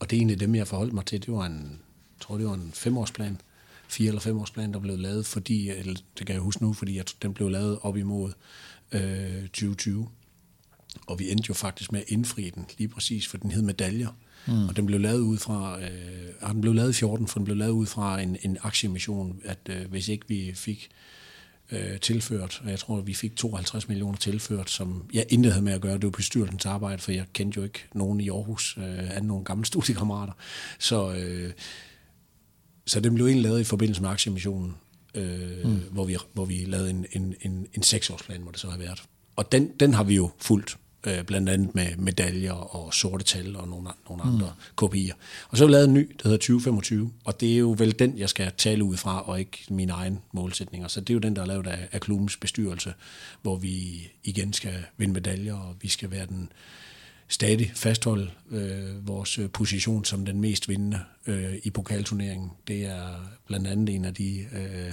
[0.00, 1.26] og det er egentlig dem, jeg forholdt mig til.
[1.26, 1.80] Det var en,
[2.18, 3.40] jeg tror, det var en femårsplan,
[3.88, 7.04] fire eller femårsplan, der blev lavet, fordi, eller det kan jeg huske nu, fordi jeg,
[7.22, 8.32] den blev lavet op imod
[8.92, 10.08] øh, 2020.
[11.06, 14.16] Og vi endte jo faktisk med at indfri den, lige præcis, for den hed medaljer.
[14.46, 14.68] Mm.
[14.68, 17.56] Og den blev lavet ud fra, øh, den blev lavet i 14, for den blev
[17.56, 20.90] lavet ud fra en, en aktiemission, at øh, hvis ikke vi fik
[21.72, 25.64] øh, tilført, og jeg tror, at vi fik 52 millioner tilført, som jeg intet havde
[25.64, 28.78] med at gøre, det var bestyrelsens arbejde, for jeg kendte jo ikke nogen i Aarhus,
[28.78, 30.32] øh, af nogle gamle studiekammerater.
[30.78, 31.52] Så, øh,
[32.86, 34.74] så den blev egentlig lavet i forbindelse med aktiemissionen,
[35.14, 35.80] øh, mm.
[35.90, 39.02] hvor, vi, hvor vi lavede en, en, en, en seksårsplan, hvor det så har været.
[39.36, 40.76] Og den, den har vi jo fulgt
[41.06, 44.72] øh, blandt andet med medaljer og sorte tal og nogle, nogle andre mm.
[44.74, 45.14] kopier.
[45.48, 47.98] Og så har vi lavet en ny, der hedder 2025, og det er jo vel
[47.98, 50.88] den, jeg skal tale ud fra, og ikke mine egne målsætninger.
[50.88, 52.94] Så det er jo den, der er lavet af, af klubbens bestyrelse,
[53.42, 56.52] hvor vi igen skal vinde medaljer, og vi skal være den
[57.28, 62.50] stadig fastholde øh, vores position som den mest vindende øh, i pokalturneringen.
[62.68, 64.92] Det er blandt andet en af de øh,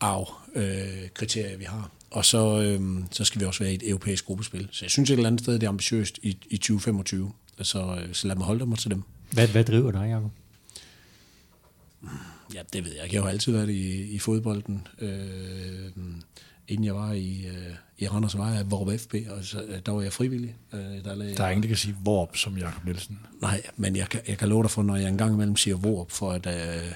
[0.00, 1.90] arv-kriterier, øh, vi har.
[2.10, 4.68] Og så, øhm, så skal vi også være i et europæisk gruppespil.
[4.72, 7.32] Så jeg synes et eller andet sted, det er ambitiøst i, i 2025.
[7.62, 9.02] Så, øh, så lad mig holde mig til dem.
[9.32, 10.30] Hvad, hvad driver dig, Jacob?
[12.54, 13.12] Ja, det ved jeg.
[13.12, 14.86] Jeg har jo altid været i, i fodbolden.
[14.98, 15.90] Øh,
[16.68, 19.92] inden jeg var i, øh, i Randers, var jeg Vorp FB, og så, øh, der
[19.92, 20.56] var jeg frivillig.
[20.72, 23.18] Øh, der, lag, der er ingen, der kan sige Vorp som Jakob Nielsen.
[23.40, 26.32] Nej, men jeg, jeg kan love dig for, når jeg engang imellem siger Vorp, for
[26.32, 26.92] at, øh,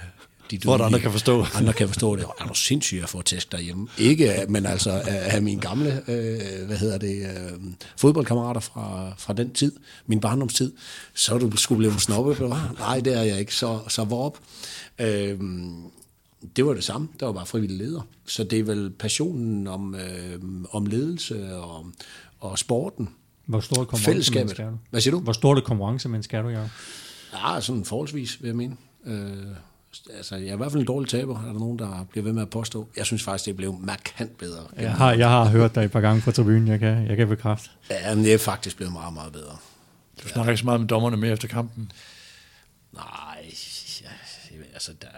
[0.51, 1.45] de For at andre kan forstå.
[1.55, 2.25] Andre kan forstå det.
[2.41, 3.89] Er du sindssygt at få tæsk derhjemme?
[3.99, 7.59] Ikke, men altså af mine gamle, øh, hvad hedder det, øh,
[7.97, 9.73] fodboldkammerater fra, fra den tid,
[10.07, 10.73] min barndomstid,
[11.15, 12.41] så du skulle blive snobbet.
[12.79, 13.55] Nej, det er jeg ikke.
[13.55, 14.39] Så, så op.
[14.99, 15.39] Øh,
[16.57, 17.09] det var det samme.
[17.21, 18.07] Det var bare frivillige leder.
[18.27, 20.41] Så det er vel passionen om, øh,
[20.71, 21.87] om ledelse og,
[22.41, 23.09] og sporten.
[23.47, 24.79] Hvor stor konkurrence skal du?
[24.91, 25.21] Hvad siger du?
[25.21, 26.69] Hvor stor det konkurrence er du, ja?
[27.33, 28.77] Ja, sådan forholdsvis, vil jeg mene.
[29.07, 29.37] Øh,
[30.17, 32.33] altså, jeg er i hvert fald en dårlig taber, er der nogen, der bliver ved
[32.33, 32.89] med at påstå.
[32.97, 34.67] Jeg synes faktisk, det blev markant bedre.
[34.77, 37.29] Jeg har, jeg har hørt dig et par gange fra tribunen, jeg kan, jeg kan
[37.29, 37.71] bekræfte.
[37.91, 39.57] Ja, men det er faktisk blevet meget, meget bedre.
[40.23, 40.51] Du snakker ja.
[40.51, 41.93] ikke så meget med dommerne mere efter kampen?
[42.93, 43.45] Nej,
[44.03, 44.09] ja,
[44.73, 45.09] altså, der,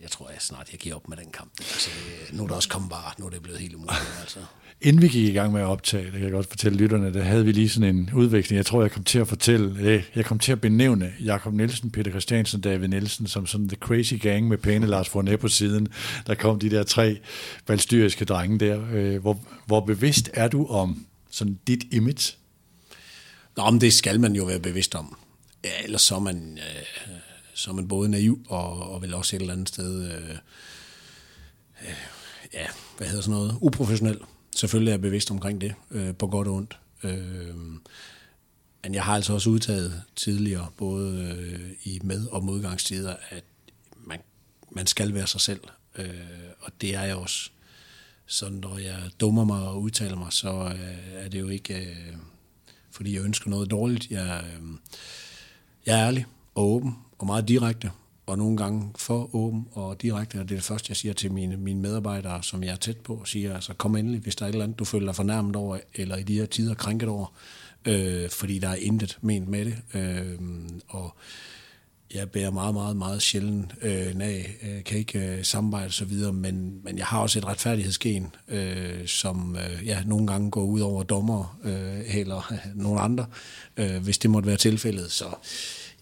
[0.00, 1.52] jeg tror jeg snart, jeg giver op med den kamp.
[1.58, 1.90] Altså,
[2.32, 4.18] nu er der også kommet bare, nu er det blevet helt umuligt.
[4.20, 4.40] Altså.
[4.80, 7.22] Inden vi gik i gang med at optage, det kan jeg godt fortælle lytterne, der
[7.22, 8.56] havde vi lige sådan en udveksling.
[8.56, 11.90] Jeg tror, jeg kom til at fortælle, eh, jeg kom til at benævne Jakob Nielsen,
[11.90, 15.88] Peter Christiansen, David Nielsen, som sådan the crazy gang med pæne Lars Fornet på siden.
[16.26, 17.18] Der kom de der tre
[17.68, 18.80] valstyriske drenge der.
[18.94, 22.36] Eh, hvor, hvor bevidst er du om sådan dit image?
[23.56, 25.16] Nå, men det skal man jo være bevidst om.
[25.64, 27.14] Ja, ellers så er man, øh,
[27.54, 30.30] så er man både naiv og, og vel også et eller andet sted, øh,
[31.82, 31.94] øh,
[32.54, 32.66] ja,
[32.98, 34.18] hvad hedder sådan noget, uprofessionel
[34.58, 36.78] selvfølgelig er jeg bevidst omkring det, øh, på godt og ondt.
[37.02, 37.56] Øh,
[38.82, 43.44] men jeg har altså også udtaget tidligere, både øh, i med- og modgangstider, at
[43.96, 44.20] man,
[44.70, 45.60] man skal være sig selv.
[45.98, 46.10] Øh,
[46.60, 47.50] og det er jeg også.
[48.26, 52.16] Så når jeg dummer mig og udtaler mig, så øh, er det jo ikke, øh,
[52.90, 54.10] fordi jeg ønsker noget dårligt.
[54.10, 54.68] Jeg, øh,
[55.86, 57.90] jeg er ærlig og åben og meget direkte,
[58.28, 61.32] og nogle gange for åben og direkte, og det er det første, jeg siger til
[61.32, 64.48] mine, mine medarbejdere, som jeg er tæt på, siger, altså kom endelig, hvis der er
[64.48, 67.32] et eller andet, du føler dig fornærmet over, eller i de her tider krænket over,
[67.84, 70.38] øh, fordi der er intet ment med det, øh,
[70.88, 71.16] og
[72.14, 76.04] jeg bærer meget, meget, meget sjældent øh, af, øh, kan ikke øh, samarbejde og så
[76.04, 80.64] videre, men, men jeg har også et retfærdighedsgen, øh, som øh, ja, nogle gange går
[80.64, 83.26] ud over dommer øh, eller øh, nogle andre,
[83.76, 85.10] øh, hvis det måtte være tilfældet.
[85.10, 85.24] Så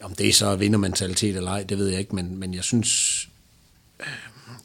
[0.03, 3.29] om det er så vindermentalitet eller ej, det ved jeg ikke, men, men jeg synes
[4.01, 4.07] øh,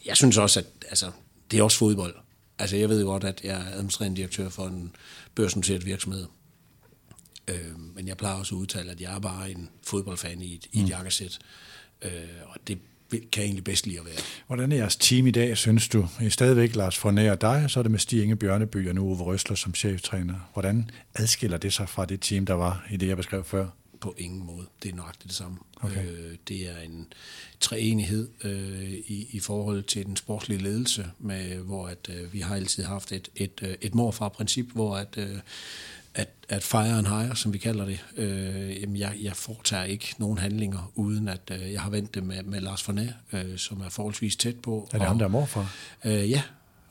[0.06, 1.12] jeg synes også, at altså,
[1.52, 2.16] det er også fodbold.
[2.60, 4.95] Altså jeg ved godt, at jeg er administrerende direktør for en
[5.36, 6.26] børsnoteret virksomhed.
[7.48, 10.68] Øh, men jeg plejer også at udtale, at jeg er bare en fodboldfan i et,
[10.74, 10.80] mm.
[10.80, 11.40] i et jakkesæt.
[12.02, 12.12] Øh,
[12.45, 12.78] og det
[13.12, 14.16] kan jeg egentlig bedst lide at være.
[14.48, 16.08] Hvordan er jeres team i dag, synes du?
[16.22, 19.02] I stadigvæk Lars Fornær og dig, så er det med Stig Inge Bjørneby og nu
[19.02, 20.49] Uwe Røsler som cheftræner.
[20.53, 23.68] Hvordan adskiller det sig fra det team, der var i det, jeg beskrev før?
[24.02, 24.68] På ingen måde.
[24.84, 25.57] Det er nøjagtigt det samme.
[25.82, 26.06] Okay.
[26.06, 27.07] Øh, det er en
[27.60, 32.56] treenighed øh, i, i forhold til den sportslige ledelse, med, hvor at, øh, vi har
[32.56, 35.38] altid haft et, et, et, et morfar-princip, hvor at, øh,
[36.14, 40.15] at, at fire and hire, som vi kalder det, øh, jamen jeg, jeg foretager ikke
[40.18, 43.82] nogen handlinger, uden at øh, jeg har vendt det med, med Lars Fornæ, øh, som
[43.82, 44.88] er forholdsvis tæt på.
[44.91, 45.76] Er det og, ham, der er morfar?
[46.06, 46.41] Øh, ja.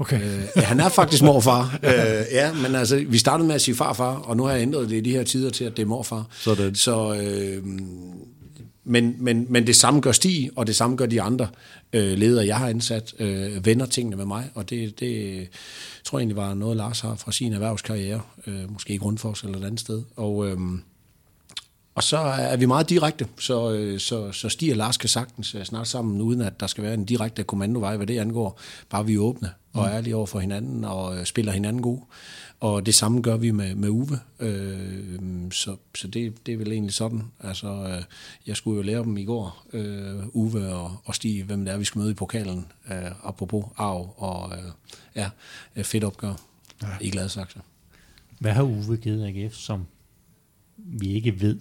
[0.01, 0.22] Okay.
[0.22, 1.78] Øh, ja, han er faktisk morfar.
[1.82, 4.90] øh, ja, men altså, vi startede med at sige farfar, og nu har jeg ændret
[4.90, 6.27] det i de her tider til, at det er morfar.
[6.31, 6.74] Sådan.
[6.74, 7.64] Så, øh,
[8.85, 11.48] men, men, men det samme gør Stig, og det samme gør de andre
[11.93, 15.48] øh, ledere, jeg har ansat, øh, vender tingene med mig, og det, det
[16.05, 19.59] tror jeg egentlig var noget, Lars har fra sin erhvervskarriere, øh, måske i Grundfors eller
[19.59, 20.02] et andet sted.
[20.16, 20.59] Og, øh,
[21.95, 25.55] og så er vi meget direkte, så, øh, så, så Stig og Lars kan sagtens
[25.55, 28.61] øh, snart sammen, uden at der skal være en direkte kommandovej, hvad det angår.
[28.91, 29.93] Bare vi er åbne og mm.
[29.93, 31.99] ærlige over for hinanden og øh, spiller hinanden god.
[32.61, 34.21] Og det samme gør vi med, med Uwe.
[34.41, 35.19] Øh,
[35.51, 37.23] så så det, det er vel egentlig sådan.
[37.41, 38.03] Altså, øh,
[38.47, 41.79] jeg skulle jo lære dem i går, øh, Uwe og, og Stig, hvem det er,
[41.79, 42.67] vi skal møde i pokalen.
[42.91, 44.73] Øh, apropos arv og øh,
[45.17, 45.31] ja,
[45.83, 46.35] fedt opgør
[46.83, 46.89] ja.
[47.01, 47.61] i Gladsaxe.
[48.39, 49.87] Hvad har Uwe givet AGF, som
[50.77, 51.61] vi ikke ved,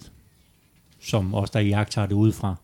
[1.02, 2.54] som os, der jagter det udefra?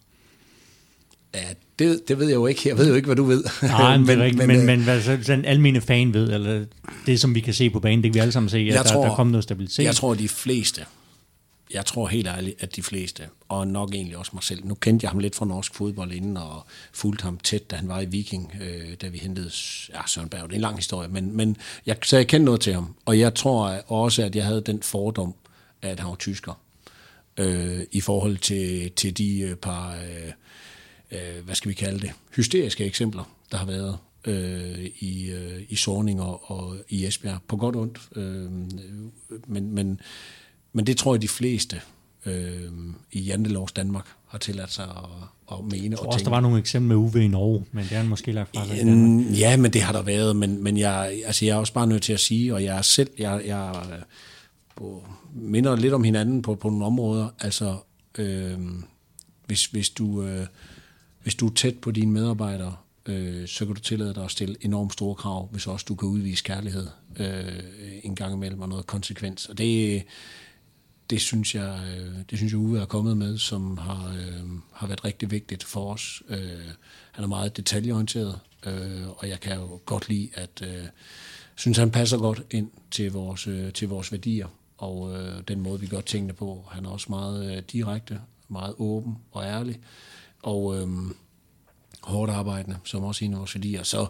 [1.34, 1.48] Ja,
[1.78, 2.60] det, det ved jeg jo ikke.
[2.68, 3.44] Jeg ved jo ikke, hvad du ved.
[3.62, 6.64] Nej, men, men, men, men, men hvad så, den almene fan ved, eller
[7.06, 8.82] det, som vi kan se på banen, det kan vi alle sammen se, at der,
[8.82, 9.84] tror, der kommer noget stabilitet.
[9.84, 10.84] Jeg tror, de fleste,
[11.74, 15.04] jeg tror helt ærligt, at de fleste, og nok egentlig også mig selv, nu kendte
[15.04, 18.06] jeg ham lidt fra norsk fodbold inden, og fulgte ham tæt, da han var i
[18.06, 19.50] Viking, øh, da vi hentede
[19.94, 20.42] ja, Søren Berg.
[20.42, 21.56] Det er en lang historie, men, men
[21.86, 22.94] jeg, så jeg kendte noget til ham.
[23.04, 25.34] Og jeg tror også, at jeg havde den fordom,
[25.82, 26.60] at han var tysker,
[27.38, 29.94] øh, i forhold til, til de øh, par...
[29.94, 30.32] Øh,
[31.10, 35.76] øh, hvad skal vi kalde det, hysteriske eksempler, der har været øh, i, øh, i
[35.76, 37.98] Sorning og, og i Esbjerg, på godt og ondt.
[38.16, 38.50] Øh,
[39.46, 40.00] men, men,
[40.72, 41.80] men det tror jeg, de fleste
[42.26, 42.70] øh,
[43.12, 46.40] i Jantelovs Danmark har tilladt sig at, at mene jeg tror og også, der var
[46.40, 49.38] nogle eksempler med Uwe i Norge, men det har han måske lagt fra sig i
[49.38, 52.02] Ja, men det har der været, men, men jeg, altså, jeg er også bare nødt
[52.02, 53.72] til at sige, og jeg er selv, jeg, jeg
[54.76, 57.76] på, minder lidt om hinanden på, på nogle områder, altså
[58.18, 58.58] øh,
[59.46, 60.22] hvis, hvis du...
[60.22, 60.46] Øh,
[61.26, 62.76] hvis du er tæt på dine medarbejdere,
[63.06, 66.08] øh, så kan du tillade dig at stille enormt store krav, hvis også du kan
[66.08, 66.86] udvise kærlighed
[67.16, 67.62] øh,
[68.02, 69.46] en gang imellem og noget konsekvens.
[69.46, 70.02] Og det,
[71.10, 74.86] det synes jeg, øh, det synes jeg Uwe er kommet med, som har, øh, har
[74.86, 76.22] været rigtig vigtigt for os.
[76.28, 76.38] Øh,
[77.12, 80.84] han er meget detaljeorienteret, øh, og jeg kan jo godt lide, at øh,
[81.54, 84.46] synes han passer godt ind til vores, øh, til vores værdier
[84.78, 86.64] og øh, den måde, vi gør tingene på.
[86.70, 89.78] Han er også meget øh, direkte, meget åben og ærlig
[90.42, 90.88] og øh,
[92.02, 93.82] hårdt arbejdende, som også en af vores værdier.
[93.82, 94.06] Så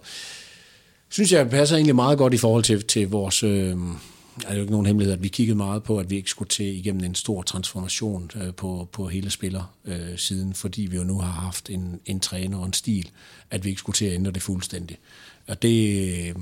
[1.09, 3.43] synes jeg, det passer egentlig meget godt i forhold til, til vores...
[3.43, 3.77] Øh,
[4.45, 6.49] er det jo ikke nogen hemmelighed, at vi kiggede meget på, at vi ikke skulle
[6.49, 11.19] til igennem en stor transformation øh, på, på hele spillersiden, siden, fordi vi jo nu
[11.19, 13.11] har haft en, en træner og en stil,
[13.51, 15.01] at vi ikke skulle til at ændre det fuldstændigt.
[15.47, 16.35] Og det, øh,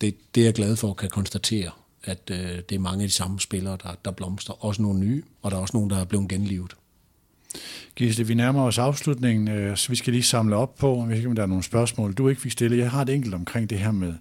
[0.00, 1.70] det, det er jeg glad for at kan konstatere,
[2.04, 2.38] at øh,
[2.68, 4.64] det er mange af de samme spillere, der, der blomster.
[4.64, 6.76] Også nogle nye, og der er også nogle, der er blevet genlivet.
[7.96, 11.42] Gisle, vi nærmer os afslutningen, øh, så vi skal lige samle op på, om der
[11.42, 12.76] er nogle spørgsmål, du ikke fik stille.
[12.76, 14.14] Jeg har et enkelt omkring det her med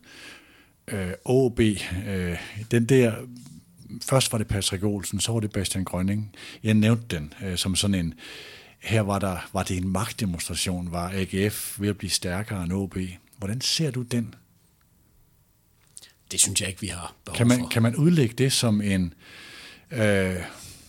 [0.88, 1.60] øh, OB.
[1.60, 2.38] Øh,
[2.72, 3.14] den der,
[4.02, 6.36] først var det Patrick Olsen, så var det Bastian Grønning.
[6.64, 8.14] Jeg nævnte den øh, som sådan en,
[8.80, 12.98] her var, der, var det en magtdemonstration, var AGF ved at blive stærkere end OB.
[13.38, 14.36] Hvordan ser du den?
[16.32, 17.68] Det synes jeg ikke, vi har behov Kan man, for.
[17.68, 19.14] kan man udlægge det som en...
[19.92, 20.36] Øh,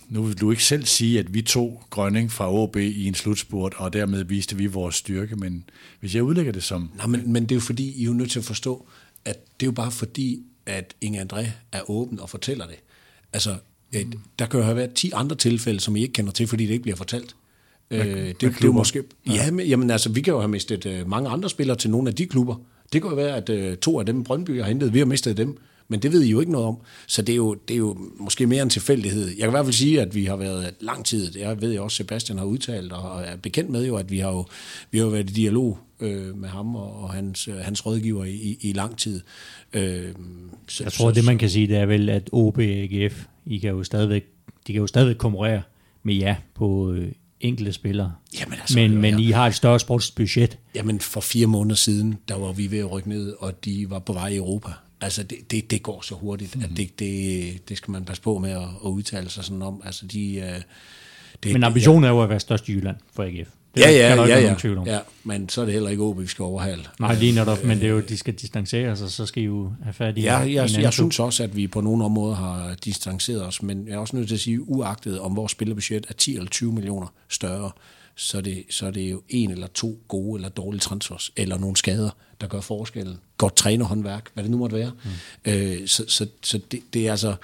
[0.09, 3.75] nu vil du ikke selv sige, at vi tog Grønning fra OB i en slutspurt,
[3.77, 5.65] og dermed viste vi vores styrke, men
[6.01, 6.91] hvis jeg udlægger det som...
[6.97, 8.87] Nej, men, men det er jo fordi, I er jo nødt til at forstå,
[9.25, 12.77] at det er jo bare fordi, at Inge André er åben og fortæller det.
[13.33, 13.57] Altså,
[13.93, 16.67] et, der kan jo have været 10 andre tilfælde, som I ikke kender til, fordi
[16.67, 17.37] det ikke bliver fortalt.
[17.91, 19.03] Øh, det, det er jo måske...
[19.27, 22.09] Ja, men, jamen altså, vi kan jo have mistet øh, mange andre spillere til nogle
[22.09, 22.57] af de klubber.
[22.93, 25.59] Det jo være, at øh, to af dem Brøndby har hentet, vi har mistet dem.
[25.89, 26.77] Men det ved I jo ikke noget om.
[27.07, 29.27] Så det er jo, det er jo måske mere en tilfældighed.
[29.29, 31.85] Jeg kan i hvert fald sige, at vi har været lang tid, jeg ved jo
[31.85, 34.45] også, Sebastian har udtalt, og er bekendt med jo, at vi har jo,
[34.91, 38.25] vi har jo været i dialog øh, med ham og, og hans, øh, hans rådgiver
[38.25, 39.21] i, i, i lang tid.
[39.73, 40.09] Øh,
[40.69, 43.59] så, Jeg tror, det man kan sige, det er vel, at OB og AGF, I
[43.59, 44.25] kan jo stadigvæk,
[44.67, 45.63] de kan jo stadigvæk konkurrere
[46.03, 47.13] med jer på øh,
[47.43, 48.13] enkelte spillere.
[48.41, 49.19] Jamen altså, men, men.
[49.19, 50.59] I har et større sportsbudget.
[50.75, 53.99] Jamen, for fire måneder siden, der var vi ved at rykke ned, og de var
[53.99, 54.71] på vej i Europa.
[55.01, 56.73] Altså, det, det, det går så hurtigt, mm-hmm.
[56.73, 59.83] at det, det, det skal man passe på med at, at udtale sig sådan om.
[59.85, 60.35] Altså, de...
[60.35, 60.63] øh,
[61.43, 63.49] Det, Men ambitionen er jo at være størst i Jylland for AGF.
[63.75, 64.87] Det Ja, kan ja, der ikke ja, ja, tvivl om.
[64.87, 64.99] ja.
[65.25, 66.83] Men så er det heller ikke OB, vi skal overhale.
[67.01, 69.73] Nej, lige netop, men det er jo, de skal distancere sig, så skal I jo
[69.83, 70.93] have fat i Ja, jeg, jeg klub.
[70.93, 74.29] synes også, at vi på nogle områder har distanceret os, men jeg er også nødt
[74.29, 77.71] til at sige, uagtet om vores spillerbudget er 10 eller 20 millioner større,
[78.17, 81.59] så er, det, så er det jo en eller to gode eller dårlige transfers, eller
[81.59, 83.19] nogle skader, der gør forskellen.
[83.39, 84.91] Godt trænerhåndværk, hvad det nu måtte være.
[85.45, 85.51] Mm.
[85.53, 87.35] Øh, så så, så det, det er altså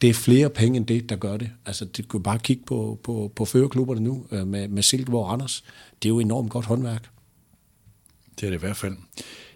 [0.00, 1.50] det er flere penge end det, der gør det.
[1.66, 5.30] Altså, det kan bare kigge på, på, på førerklubberne nu, øh, med, med Silkeborg og
[5.30, 5.64] Randers.
[6.02, 7.08] Det er jo enormt godt håndværk.
[8.40, 8.96] Det er det i hvert fald.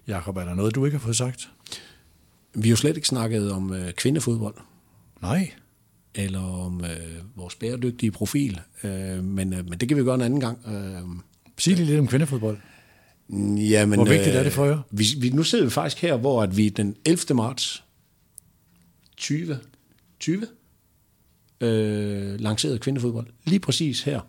[0.07, 1.51] Jakob, er der noget, du ikke har fået sagt?
[2.55, 4.55] Vi har jo slet ikke snakket om øh, kvindefodbold.
[5.23, 5.51] Nej.
[6.15, 6.91] eller om øh,
[7.37, 8.61] vores bæredygtige profil.
[8.85, 10.59] Øh, men, øh, men det kan vi gøre en anden gang.
[10.67, 11.03] Øh,
[11.59, 12.59] Sig lige lidt om kvindefodbold.
[13.57, 14.79] ja, men, Hvor vigtigt er det for jer?
[14.91, 17.35] Vi, vi, nu sidder vi faktisk her, hvor at vi den 11.
[17.35, 17.85] marts
[19.17, 19.59] 20,
[20.23, 20.47] 20
[21.61, 23.27] øh, lancerede kvindefodbold.
[23.45, 24.21] Lige præcis her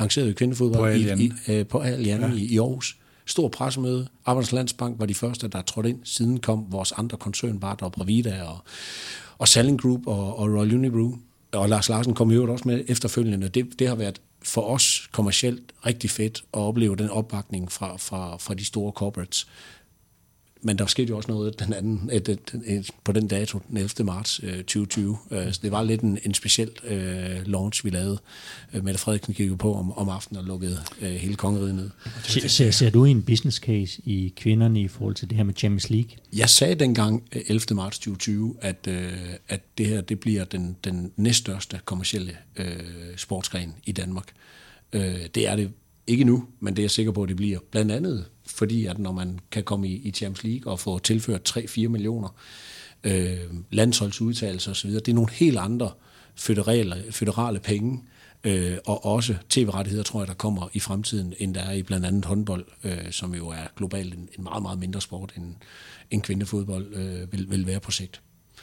[0.00, 2.32] lancerede vi kvindefodbold På Al i, i, øh, på Al Jan ja.
[2.32, 2.96] i, i Aarhus.
[3.26, 4.08] Stor pressemøde.
[4.24, 5.98] Arbejdernes Landsbank var de første, der trådte ind.
[6.04, 8.58] Siden kom vores andre koncern, Bart og Bravida og,
[9.38, 11.12] og Salling Group og, og Royal Unibrew.
[11.52, 13.48] Og Lars Larsen kom jo også med efterfølgende.
[13.48, 18.36] Det, det har været for os kommercielt rigtig fedt at opleve den opbakning fra, fra,
[18.36, 19.46] fra de store corporates.
[20.62, 23.76] Men der skete jo også noget den anden, et, et, et, på den dato, den
[23.76, 24.04] 11.
[24.04, 25.18] marts øh, 2020.
[25.30, 28.18] Øh, så det var lidt en, en speciel øh, launch, vi lavede.
[28.74, 31.90] Øh, Mette Frederiksen gik jo på om, om aftenen og lukkede øh, hele kongeriget ned.
[32.24, 35.54] Ser, ser, ser du en business case i kvinderne i forhold til det her med
[35.54, 36.10] Champions League?
[36.32, 37.76] Jeg sagde dengang øh, 11.
[37.76, 39.12] marts 2020, at, øh,
[39.48, 42.66] at det her det bliver den, den næststørste kommercielle øh,
[43.16, 44.26] sportsgren i Danmark.
[44.92, 45.70] Øh, det er det
[46.08, 47.58] ikke nu, men det er jeg sikker på, at det bliver.
[47.70, 51.58] Blandt andet fordi, at når man kan komme i, i Champions League og få tilført
[51.58, 52.28] 3-4 millioner
[53.04, 53.38] øh,
[53.70, 55.90] landsholdsudtalelser osv., det er nogle helt andre
[56.34, 58.02] føderale, føderale penge,
[58.44, 62.06] øh, og også tv-rettigheder, tror jeg, der kommer i fremtiden, end der er i blandt
[62.06, 65.54] andet håndbold, øh, som jo er globalt en, en meget, meget mindre sport, end,
[66.10, 68.20] end kvindefodbold øh, vil, vil være på sigt.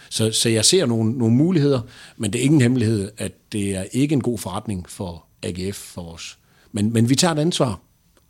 [0.10, 1.82] Så, så jeg ser nogle, nogle muligheder,
[2.18, 6.14] men det er ingen hemmelighed, at det er ikke en god forretning for AGF for
[6.14, 6.38] os.
[6.76, 7.80] Men, men vi tager et ansvar,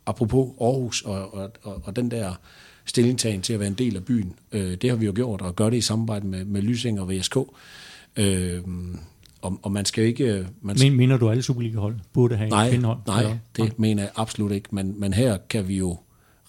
[0.06, 2.34] apropos Aarhus og, og, og, og den der
[2.84, 4.34] stillingtagen til at være en del af byen.
[4.52, 7.10] Øh, det har vi jo gjort, og gør det i samarbejde med, med Lysing og
[7.10, 7.36] VSK.
[8.16, 8.60] Øh,
[9.42, 10.46] og, og man skal ikke...
[10.60, 12.98] Man skal, Men, mener du, alle Superliga-hold burde have nej, kvindehold?
[13.06, 13.36] nej, Eller?
[13.56, 14.68] det mener jeg absolut ikke.
[14.72, 15.98] Men, men her kan vi jo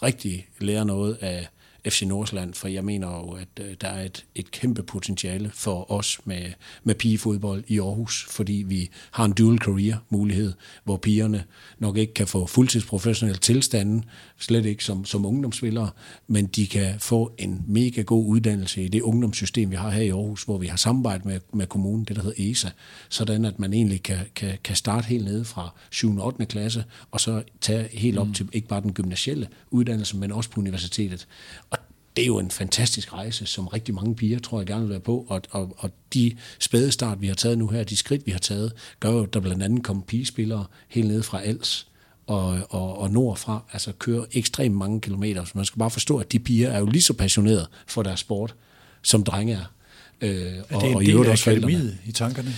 [0.03, 1.48] rigtig lære noget af
[1.89, 5.91] FC Nordsjælland, for jeg mener jo, at øh, der er et, et kæmpe potentiale for
[5.91, 6.43] os med,
[6.84, 10.53] med pigefodbold i Aarhus, fordi vi har en dual career mulighed,
[10.84, 11.43] hvor pigerne
[11.80, 14.05] nok ikke kan få fuldtidsprofessionel tilstanden,
[14.39, 15.89] slet ikke som, som ungdomsspillere,
[16.27, 20.09] men de kan få en mega god uddannelse i det ungdomssystem, vi har her i
[20.09, 22.69] Aarhus, hvor vi har samarbejde med, med kommunen, det der hedder ESA,
[23.09, 26.18] sådan at man egentlig kan, kan, kan starte helt nede fra 7.
[26.18, 26.45] og 8.
[26.45, 28.34] klasse, og så tage helt op mm.
[28.34, 31.27] til ikke bare den gymnasielle uddannelse, men også på universitetet.
[31.69, 31.76] Og
[32.18, 34.99] det er jo en fantastisk rejse, som rigtig mange piger, tror jeg, gerne vil være
[34.99, 35.26] på.
[35.30, 38.39] Og, og, og de spæde start, vi har taget nu her, de skridt, vi har
[38.39, 41.88] taget, gør jo, at der blandt andet kommer pigespillere helt ned fra Als
[42.27, 45.45] og, og, og nordfra, altså kører ekstremt mange kilometer.
[45.45, 48.19] Så man skal bare forstå, at de piger er jo lige så passionerede for deres
[48.19, 48.56] sport,
[49.02, 49.73] som drenge er.
[50.22, 52.53] Øh, Er og, det en og del øvrigt af også akademiet i tankerne?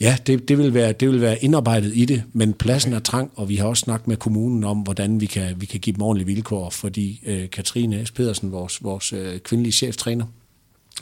[0.00, 3.30] Ja, det, det, vil være, det vil være indarbejdet i det, men pladsen er trang,
[3.34, 6.02] og vi har også snakket med kommunen om, hvordan vi kan, vi kan give dem
[6.02, 8.10] ordentlige vilkår, fordi øh, Katrine S.
[8.10, 10.26] Pedersen, vores, vores øh, kvindelige cheftræner,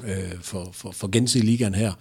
[0.05, 1.93] øh, for, for, for gensidig ligaen her.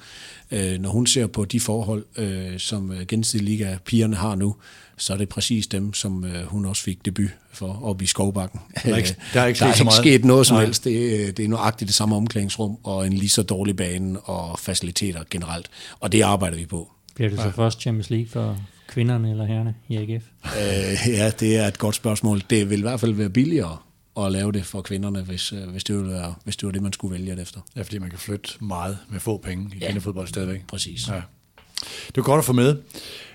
[0.51, 4.55] Øh, når hun ser på de forhold, øh, som øh, gensidig liga pigerne har nu,
[4.97, 8.59] så er det præcis dem, som øh, hun også fik debut for oppe i Skovbakken.
[8.83, 9.97] Der er ikke, der er ikke, der er ikke meget.
[9.97, 10.65] sket noget som Nej.
[10.65, 10.83] helst.
[10.83, 15.23] Det, det er nøjagtigt det samme omklædningsrum, og en lige så dårlig bane og faciliteter
[15.29, 15.69] generelt.
[15.99, 16.91] Og det arbejder vi på.
[17.15, 18.57] Bliver det så først Champions League for
[18.87, 20.23] kvinderne eller herrerne i AGF?
[20.45, 22.41] Øh, ja, det er et godt spørgsmål.
[22.49, 23.77] Det vil i hvert fald være billigere
[24.17, 26.81] at lave det for kvinderne, hvis, øh, hvis, det, ville være, hvis det var det,
[26.81, 27.59] man skulle vælge efter.
[27.75, 29.85] Ja, fordi man kan flytte meget med få penge i Ja.
[29.85, 30.67] kvindefodbold stadigvæk.
[30.67, 31.07] Præcis.
[31.07, 31.21] Ja.
[32.07, 32.75] Det er godt at få med.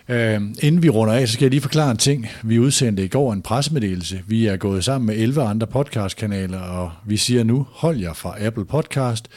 [0.08, 2.26] Øh, inden vi runder af, så skal jeg lige forklare en ting.
[2.42, 4.22] Vi udsendte i går en pressemeddelelse.
[4.26, 8.44] Vi er gået sammen med 11 andre podcastkanaler, og vi siger nu, hold jer fra
[8.44, 9.28] Apple Podcast.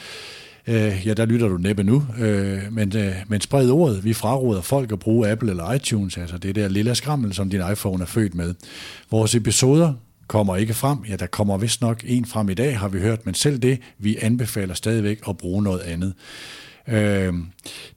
[0.67, 4.03] Øh, ja, der lytter du næppe nu, øh, men, øh, men spred ordet.
[4.03, 7.61] Vi fraråder folk at bruge Apple eller iTunes, altså det der lille skrammel, som din
[7.71, 8.53] iPhone er født med.
[9.11, 9.93] Vores episoder
[10.27, 10.97] kommer ikke frem.
[11.09, 13.79] Ja, der kommer vist nok en frem i dag, har vi hørt, men selv det,
[13.97, 16.13] vi anbefaler stadigvæk at bruge noget andet.
[16.87, 17.33] Øh,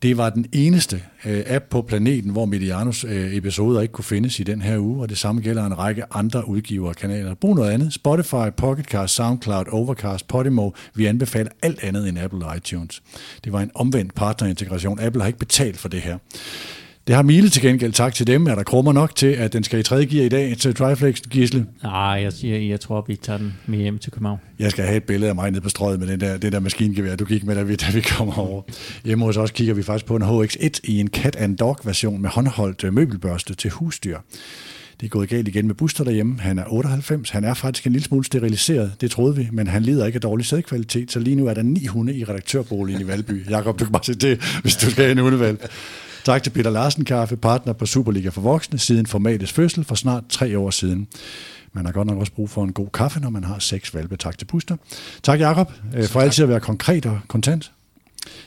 [0.03, 4.41] det var den eneste øh, app på planeten, hvor Medianos øh, episoder ikke kunne findes
[4.41, 7.35] i den her uge, og det samme gælder en række andre udgivere og kanaler.
[7.35, 7.93] Brug noget andet.
[7.93, 10.71] Spotify, Pocketcast, SoundCloud, Overcast, Podimo.
[10.95, 13.03] Vi anbefaler alt andet end Apple og iTunes.
[13.45, 15.01] Det var en omvendt partnerintegration.
[15.01, 16.19] Apple har ikke betalt for det her.
[17.09, 17.93] Det har Mile til gengæld.
[17.93, 18.47] Tak til dem.
[18.47, 21.21] Er der krummer nok til, at den skal i tredje gear i dag til Triflex,
[21.31, 21.67] Gisle?
[21.83, 24.39] Nej, jeg, siger, jeg tror, vi tager den med hjem til København.
[24.59, 26.61] Jeg skal have et billede af mig nede på strøget med den der, det der
[26.61, 28.63] maskingevær, du gik med, da vi, da vi kommer over.
[29.05, 32.23] Hjemme hos os kigger vi faktisk på en HX1 i en cat and dog version
[32.23, 34.19] med håndholdt øh, møbelbørste til husdyr.
[35.01, 36.41] Det er gået galt igen med Buster derhjemme.
[36.41, 37.31] Han er 98.
[37.31, 40.21] Han er faktisk en lille smule steriliseret, det troede vi, men han lider ikke af
[40.21, 43.51] dårlig sædkvalitet, så lige nu er der ni hunde i redaktørboligen i Valby.
[43.51, 45.69] Jakob, du kan bare se det, hvis du skal have en hundevalg.
[46.29, 50.25] Tak til Peter Larsen Kaffe, partner på Superliga for Voksne, siden formatets fødsel for snart
[50.29, 51.09] tre år siden.
[51.73, 54.17] Man har godt nok også brug for en god kaffe, når man har seks valpe.
[54.17, 54.77] Tak til Buster.
[55.23, 57.73] Tak Jakob øh, for altid at være konkret og kontant.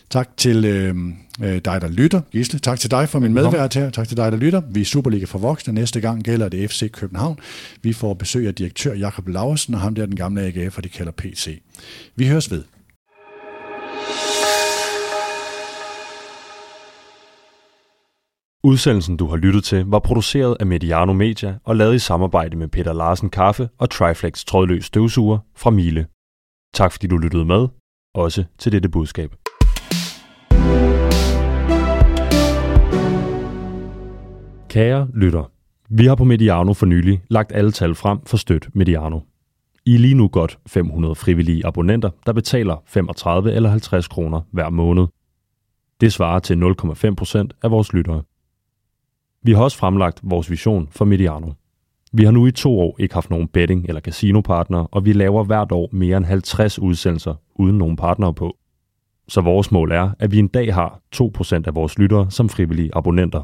[0.09, 0.95] Tak til øh,
[1.43, 2.21] øh, dig, der lytter.
[2.31, 3.89] Gisle, tak til dig for min medvært her.
[3.89, 4.61] Tak til dig, der lytter.
[4.71, 5.73] Vi er Superliga for Voksne.
[5.73, 7.39] Næste gang gælder det FC København.
[7.81, 10.83] Vi får besøg af direktør Jakob Laversen, og ham der er den gamle AGF, og
[10.83, 11.61] de kalder PC.
[12.15, 12.63] Vi høres ved.
[18.63, 22.67] Udsendelsen, du har lyttet til, var produceret af Mediano Media og lavet i samarbejde med
[22.67, 26.05] Peter Larsen Kaffe og Triflex trådløs støvsuger fra Miele.
[26.73, 27.67] Tak fordi du lyttede med,
[28.13, 29.35] også til dette budskab.
[34.69, 35.51] Kære lytter,
[35.89, 39.19] vi har på Mediano for nylig lagt alle tal frem for støt Mediano.
[39.85, 44.69] I er lige nu godt 500 frivillige abonnenter, der betaler 35 eller 50 kroner hver
[44.69, 45.07] måned.
[46.01, 48.23] Det svarer til 0,5 procent af vores lyttere.
[49.43, 51.51] Vi har også fremlagt vores vision for Mediano.
[52.13, 55.43] Vi har nu i to år ikke haft nogen betting- eller casinopartnere, og vi laver
[55.43, 58.57] hvert år mere end 50 udsendelser uden nogen partnere på.
[59.27, 62.89] Så vores mål er, at vi en dag har 2% af vores lyttere som frivillige
[62.93, 63.43] abonnenter.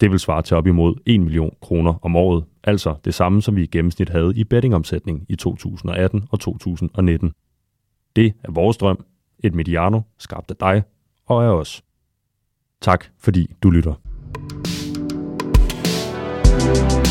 [0.00, 3.56] Det vil svare til op imod 1 million kroner om året, altså det samme som
[3.56, 7.32] vi i gennemsnit havde i bettingomsætning i 2018 og 2019.
[8.16, 9.04] Det er vores drøm,
[9.44, 10.82] et Mediano skabt af dig
[11.26, 11.82] og af os.
[12.80, 13.94] Tak fordi du lytter.
[16.58, 17.05] Thank you